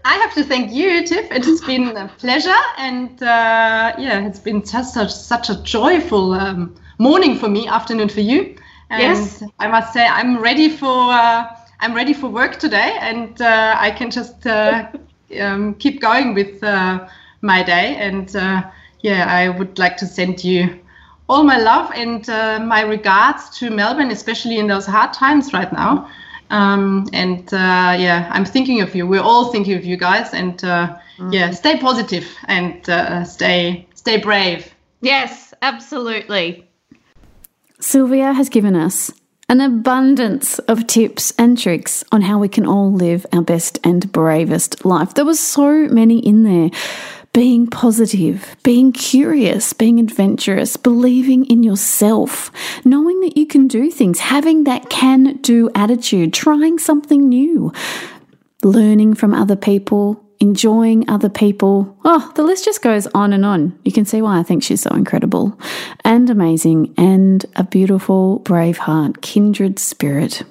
I 0.04 0.16
have 0.16 0.34
to 0.34 0.44
thank 0.44 0.70
you, 0.70 1.06
Tiff. 1.06 1.30
It 1.30 1.44
has 1.46 1.60
been 1.66 1.96
a 1.96 2.08
pleasure, 2.18 2.62
and 2.76 3.10
uh, 3.22 3.94
yeah, 3.98 4.26
it's 4.26 4.38
been 4.38 4.62
just 4.62 4.92
such, 4.92 5.12
such 5.12 5.48
a 5.48 5.62
joyful 5.62 6.34
um, 6.34 6.74
morning 6.98 7.38
for 7.38 7.48
me, 7.48 7.66
afternoon 7.66 8.10
for 8.10 8.20
you. 8.20 8.54
And 8.90 9.02
yes. 9.02 9.42
I 9.58 9.68
must 9.68 9.94
say, 9.94 10.06
I'm 10.06 10.38
ready 10.38 10.68
for 10.68 11.10
uh, 11.10 11.46
I'm 11.80 11.94
ready 11.94 12.12
for 12.12 12.28
work 12.28 12.58
today, 12.58 12.96
and 13.00 13.40
uh, 13.40 13.76
I 13.78 13.90
can 13.90 14.10
just 14.10 14.46
uh, 14.46 14.88
um, 15.40 15.74
keep 15.76 16.02
going 16.02 16.34
with 16.34 16.62
uh, 16.62 17.08
my 17.40 17.62
day. 17.62 17.96
And 17.96 18.34
uh, 18.36 18.62
yeah, 19.00 19.26
I 19.26 19.48
would 19.48 19.78
like 19.78 19.96
to 19.98 20.06
send 20.06 20.44
you 20.44 20.80
all 21.30 21.44
my 21.44 21.56
love 21.56 21.90
and 21.94 22.26
my 22.68 22.82
regards 22.82 23.48
to 23.58 23.70
Melbourne, 23.70 24.10
especially 24.10 24.58
in 24.58 24.66
those 24.66 24.84
hard 24.84 25.14
times 25.14 25.54
right 25.54 25.72
now. 25.72 26.10
Um, 26.50 27.08
and 27.12 27.52
uh, 27.52 27.96
yeah, 27.98 28.28
I'm 28.32 28.44
thinking 28.44 28.80
of 28.80 28.94
you. 28.94 29.06
We're 29.06 29.22
all 29.22 29.50
thinking 29.50 29.74
of 29.74 29.84
you 29.84 29.96
guys. 29.96 30.32
And 30.32 30.62
uh, 30.64 30.96
mm-hmm. 31.18 31.32
yeah, 31.32 31.50
stay 31.50 31.78
positive 31.78 32.26
and 32.46 32.88
uh, 32.88 33.24
stay 33.24 33.86
stay 33.94 34.18
brave. 34.18 34.72
Yes, 35.00 35.52
absolutely. 35.62 36.68
Sylvia 37.80 38.32
has 38.32 38.48
given 38.48 38.76
us 38.76 39.12
an 39.48 39.60
abundance 39.60 40.58
of 40.60 40.86
tips 40.86 41.32
and 41.38 41.58
tricks 41.58 42.02
on 42.10 42.22
how 42.22 42.38
we 42.38 42.48
can 42.48 42.66
all 42.66 42.92
live 42.92 43.26
our 43.32 43.42
best 43.42 43.78
and 43.84 44.10
bravest 44.10 44.84
life. 44.84 45.14
There 45.14 45.24
was 45.24 45.38
so 45.38 45.86
many 45.88 46.18
in 46.18 46.44
there 46.44 46.70
being 47.34 47.66
positive, 47.66 48.56
being 48.62 48.92
curious, 48.92 49.72
being 49.72 49.98
adventurous, 49.98 50.76
believing 50.76 51.44
in 51.46 51.64
yourself, 51.64 52.50
knowing 52.84 53.20
that 53.20 53.36
you 53.36 53.44
can 53.44 53.66
do 53.66 53.90
things, 53.90 54.20
having 54.20 54.64
that 54.64 54.88
can 54.88 55.36
do 55.38 55.68
attitude, 55.74 56.32
trying 56.32 56.78
something 56.78 57.28
new, 57.28 57.72
learning 58.62 59.14
from 59.14 59.34
other 59.34 59.56
people, 59.56 60.24
enjoying 60.38 61.10
other 61.10 61.28
people. 61.28 61.98
Oh, 62.04 62.30
the 62.36 62.44
list 62.44 62.64
just 62.64 62.82
goes 62.82 63.08
on 63.08 63.32
and 63.32 63.44
on. 63.44 63.76
You 63.84 63.90
can 63.90 64.04
see 64.04 64.22
why 64.22 64.38
I 64.38 64.44
think 64.44 64.62
she's 64.62 64.80
so 64.80 64.90
incredible 64.90 65.58
and 66.04 66.30
amazing 66.30 66.94
and 66.96 67.44
a 67.56 67.64
beautiful, 67.64 68.38
brave 68.38 68.78
heart, 68.78 69.22
kindred 69.22 69.80
spirit. 69.80 70.44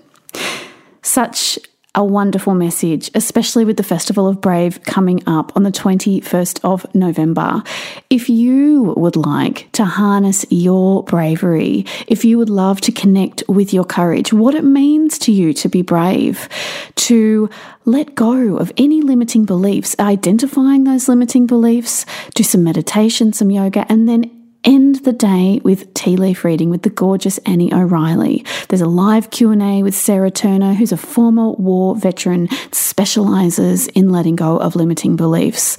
Such 1.01 1.57
a 1.95 2.03
wonderful 2.03 2.55
message, 2.55 3.11
especially 3.13 3.65
with 3.65 3.77
the 3.77 3.83
Festival 3.83 4.27
of 4.27 4.41
Brave 4.41 4.81
coming 4.83 5.21
up 5.27 5.55
on 5.55 5.61
the 5.61 5.71
21st 5.71 6.59
of 6.63 6.85
November. 6.95 7.61
If 8.09 8.29
you 8.29 8.95
would 8.97 9.15
like 9.15 9.71
to 9.73 9.85
harness 9.85 10.43
your 10.49 11.03
bravery, 11.03 11.85
if 12.07 12.25
you 12.25 12.39
would 12.39 12.49
love 12.49 12.81
to 12.81 12.91
connect 12.91 13.43
with 13.47 13.73
your 13.73 13.83
courage, 13.83 14.33
what 14.33 14.55
it 14.55 14.63
means 14.63 15.19
to 15.19 15.31
you 15.31 15.53
to 15.53 15.69
be 15.69 15.83
brave, 15.83 16.49
to 16.95 17.47
let 17.85 18.15
go 18.15 18.57
of 18.57 18.71
any 18.75 19.01
limiting 19.01 19.45
beliefs, 19.45 19.95
identifying 19.99 20.85
those 20.85 21.07
limiting 21.07 21.45
beliefs, 21.45 22.07
do 22.33 22.41
some 22.41 22.63
meditation, 22.63 23.33
some 23.33 23.51
yoga, 23.51 23.85
and 23.87 24.09
then 24.09 24.42
end 24.63 25.03
the 25.03 25.13
day 25.13 25.59
with 25.63 25.93
tea 25.93 26.17
leaf 26.17 26.43
reading 26.43 26.69
with 26.69 26.83
the 26.83 26.89
gorgeous 26.89 27.37
Annie 27.39 27.73
O'Reilly. 27.73 28.45
There's 28.69 28.81
a 28.81 28.87
live 28.87 29.29
Q&A 29.31 29.83
with 29.83 29.95
Sarah 29.95 30.31
Turner, 30.31 30.73
who's 30.73 30.91
a 30.91 30.97
former 30.97 31.51
war 31.51 31.95
veteran, 31.95 32.49
specializes 32.71 33.87
in 33.89 34.09
letting 34.09 34.35
go 34.35 34.57
of 34.57 34.75
limiting 34.75 35.15
beliefs. 35.15 35.77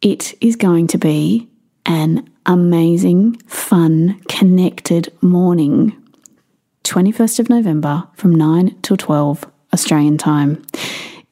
It 0.00 0.34
is 0.42 0.56
going 0.56 0.86
to 0.88 0.98
be 0.98 1.48
an 1.86 2.30
amazing, 2.46 3.36
fun, 3.46 4.20
connected 4.28 5.12
morning. 5.22 5.96
21st 6.84 7.40
of 7.40 7.48
November 7.48 8.06
from 8.14 8.34
9 8.34 8.76
till 8.82 8.96
12 8.96 9.50
Australian 9.72 10.18
time. 10.18 10.62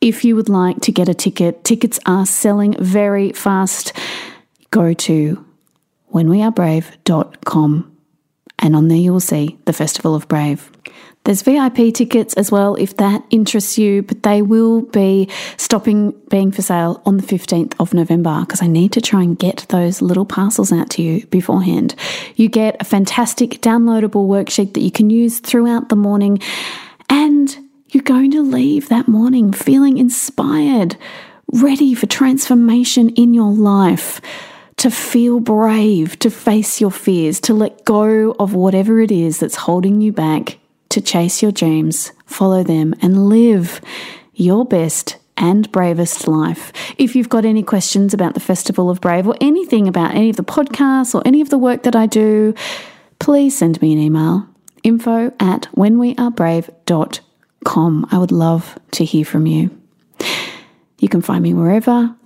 If 0.00 0.24
you 0.24 0.34
would 0.34 0.48
like 0.48 0.80
to 0.80 0.92
get 0.92 1.08
a 1.08 1.14
ticket, 1.14 1.62
tickets 1.64 2.00
are 2.06 2.26
selling 2.26 2.74
very 2.82 3.32
fast. 3.32 3.92
Go 4.70 4.94
to 4.94 5.44
whenwearebrave.com 6.12 7.92
and 8.62 8.76
on 8.76 8.88
there 8.88 8.98
you 8.98 9.12
will 9.12 9.20
see 9.20 9.58
the 9.64 9.72
Festival 9.72 10.14
of 10.14 10.28
Brave. 10.28 10.70
There's 11.24 11.42
VIP 11.42 11.94
tickets 11.94 12.34
as 12.34 12.50
well 12.50 12.74
if 12.74 12.96
that 12.96 13.24
interests 13.30 13.78
you, 13.78 14.02
but 14.02 14.24
they 14.24 14.42
will 14.42 14.82
be 14.82 15.28
stopping 15.56 16.10
being 16.30 16.50
for 16.50 16.62
sale 16.62 17.00
on 17.06 17.16
the 17.16 17.22
15th 17.22 17.74
of 17.78 17.94
November 17.94 18.40
because 18.40 18.60
I 18.60 18.66
need 18.66 18.92
to 18.92 19.00
try 19.00 19.22
and 19.22 19.38
get 19.38 19.66
those 19.68 20.02
little 20.02 20.24
parcels 20.24 20.72
out 20.72 20.90
to 20.90 21.02
you 21.02 21.24
beforehand. 21.26 21.94
You 22.34 22.48
get 22.48 22.76
a 22.80 22.84
fantastic 22.84 23.60
downloadable 23.60 24.26
worksheet 24.26 24.74
that 24.74 24.80
you 24.80 24.90
can 24.90 25.10
use 25.10 25.38
throughout 25.38 25.90
the 25.90 25.96
morning, 25.96 26.40
and 27.08 27.56
you're 27.90 28.02
going 28.02 28.32
to 28.32 28.42
leave 28.42 28.88
that 28.88 29.06
morning 29.06 29.52
feeling 29.52 29.98
inspired, 29.98 30.96
ready 31.52 31.94
for 31.94 32.06
transformation 32.06 33.10
in 33.10 33.32
your 33.32 33.52
life 33.52 34.20
to 34.82 34.90
feel 34.90 35.38
brave, 35.38 36.18
to 36.18 36.28
face 36.28 36.80
your 36.80 36.90
fears, 36.90 37.38
to 37.38 37.54
let 37.54 37.84
go 37.84 38.34
of 38.40 38.52
whatever 38.52 39.00
it 39.00 39.12
is 39.12 39.38
that's 39.38 39.54
holding 39.54 40.00
you 40.00 40.10
back 40.10 40.58
to 40.88 41.00
chase 41.00 41.40
your 41.40 41.52
dreams, 41.52 42.10
follow 42.26 42.64
them, 42.64 42.92
and 43.00 43.28
live 43.28 43.80
your 44.34 44.64
best 44.64 45.18
and 45.36 45.70
bravest 45.70 46.26
life. 46.26 46.72
If 46.98 47.14
you've 47.14 47.28
got 47.28 47.44
any 47.44 47.62
questions 47.62 48.12
about 48.12 48.34
the 48.34 48.40
Festival 48.40 48.90
of 48.90 49.00
Brave 49.00 49.28
or 49.28 49.36
anything 49.40 49.86
about 49.86 50.16
any 50.16 50.30
of 50.30 50.36
the 50.36 50.42
podcasts 50.42 51.14
or 51.14 51.22
any 51.24 51.40
of 51.40 51.50
the 51.50 51.58
work 51.58 51.84
that 51.84 51.94
I 51.94 52.06
do, 52.06 52.52
please 53.20 53.56
send 53.56 53.80
me 53.80 53.92
an 53.92 54.00
email 54.00 54.48
info 54.82 55.32
at 55.38 55.68
whenwearebrave.com. 55.76 58.06
I 58.10 58.18
would 58.18 58.32
love 58.32 58.76
to 58.90 59.04
hear 59.04 59.24
from 59.24 59.46
you. 59.46 59.70
You 60.98 61.08
can 61.08 61.22
find 61.22 61.44
me 61.44 61.54
wherever 61.54 62.16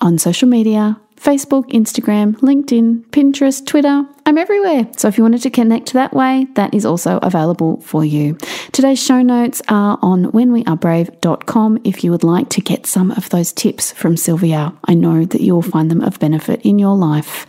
on 0.00 0.16
social 0.16 0.48
media 0.48 0.98
Facebook, 1.22 1.70
Instagram, 1.70 2.34
LinkedIn, 2.40 3.04
Pinterest, 3.10 3.64
Twitter. 3.64 4.04
I'm 4.26 4.36
everywhere. 4.36 4.88
So 4.96 5.06
if 5.06 5.16
you 5.16 5.22
wanted 5.22 5.42
to 5.42 5.50
connect 5.50 5.92
that 5.92 6.12
way, 6.12 6.48
that 6.54 6.74
is 6.74 6.84
also 6.84 7.18
available 7.22 7.80
for 7.80 8.04
you. 8.04 8.36
Today's 8.72 9.00
show 9.00 9.22
notes 9.22 9.62
are 9.68 10.00
on 10.02 10.32
whenwearebrave.com 10.32 11.80
if 11.84 12.02
you 12.02 12.10
would 12.10 12.24
like 12.24 12.48
to 12.50 12.60
get 12.60 12.86
some 12.86 13.12
of 13.12 13.28
those 13.30 13.52
tips 13.52 13.92
from 13.92 14.16
Sylvia. 14.16 14.74
I 14.86 14.94
know 14.94 15.24
that 15.24 15.40
you 15.40 15.54
will 15.54 15.62
find 15.62 15.92
them 15.92 16.00
of 16.00 16.18
benefit 16.18 16.60
in 16.62 16.80
your 16.80 16.96
life. 16.96 17.46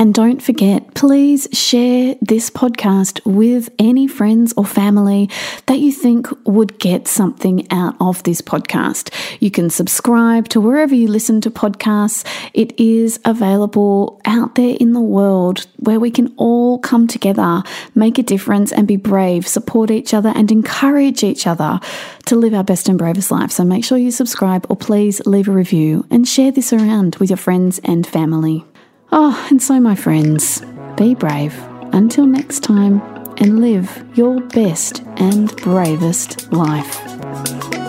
And 0.00 0.14
don't 0.14 0.42
forget, 0.42 0.94
please 0.94 1.46
share 1.52 2.14
this 2.22 2.48
podcast 2.48 3.20
with 3.26 3.68
any 3.78 4.06
friends 4.06 4.54
or 4.56 4.64
family 4.64 5.28
that 5.66 5.78
you 5.78 5.92
think 5.92 6.26
would 6.46 6.78
get 6.78 7.06
something 7.06 7.70
out 7.70 7.96
of 8.00 8.22
this 8.22 8.40
podcast. 8.40 9.12
You 9.40 9.50
can 9.50 9.68
subscribe 9.68 10.48
to 10.48 10.60
wherever 10.60 10.94
you 10.94 11.06
listen 11.06 11.42
to 11.42 11.50
podcasts. 11.50 12.24
It 12.54 12.80
is 12.80 13.20
available 13.26 14.22
out 14.24 14.54
there 14.54 14.74
in 14.80 14.94
the 14.94 15.02
world 15.02 15.66
where 15.76 16.00
we 16.00 16.10
can 16.10 16.32
all 16.38 16.78
come 16.78 17.06
together, 17.06 17.62
make 17.94 18.16
a 18.16 18.22
difference, 18.22 18.72
and 18.72 18.88
be 18.88 18.96
brave, 18.96 19.46
support 19.46 19.90
each 19.90 20.14
other, 20.14 20.32
and 20.34 20.50
encourage 20.50 21.22
each 21.22 21.46
other 21.46 21.78
to 22.24 22.36
live 22.36 22.54
our 22.54 22.64
best 22.64 22.88
and 22.88 22.96
bravest 22.96 23.30
life. 23.30 23.50
So 23.50 23.64
make 23.64 23.84
sure 23.84 23.98
you 23.98 24.12
subscribe 24.12 24.64
or 24.70 24.76
please 24.76 25.20
leave 25.26 25.46
a 25.48 25.52
review 25.52 26.06
and 26.10 26.26
share 26.26 26.52
this 26.52 26.72
around 26.72 27.16
with 27.16 27.28
your 27.28 27.36
friends 27.36 27.80
and 27.84 28.06
family. 28.06 28.64
Oh, 29.12 29.46
and 29.50 29.60
so, 29.60 29.80
my 29.80 29.96
friends, 29.96 30.62
be 30.96 31.14
brave 31.16 31.54
until 31.92 32.26
next 32.26 32.60
time 32.60 33.00
and 33.38 33.60
live 33.60 34.04
your 34.14 34.40
best 34.40 35.02
and 35.16 35.54
bravest 35.56 36.52
life. 36.52 37.79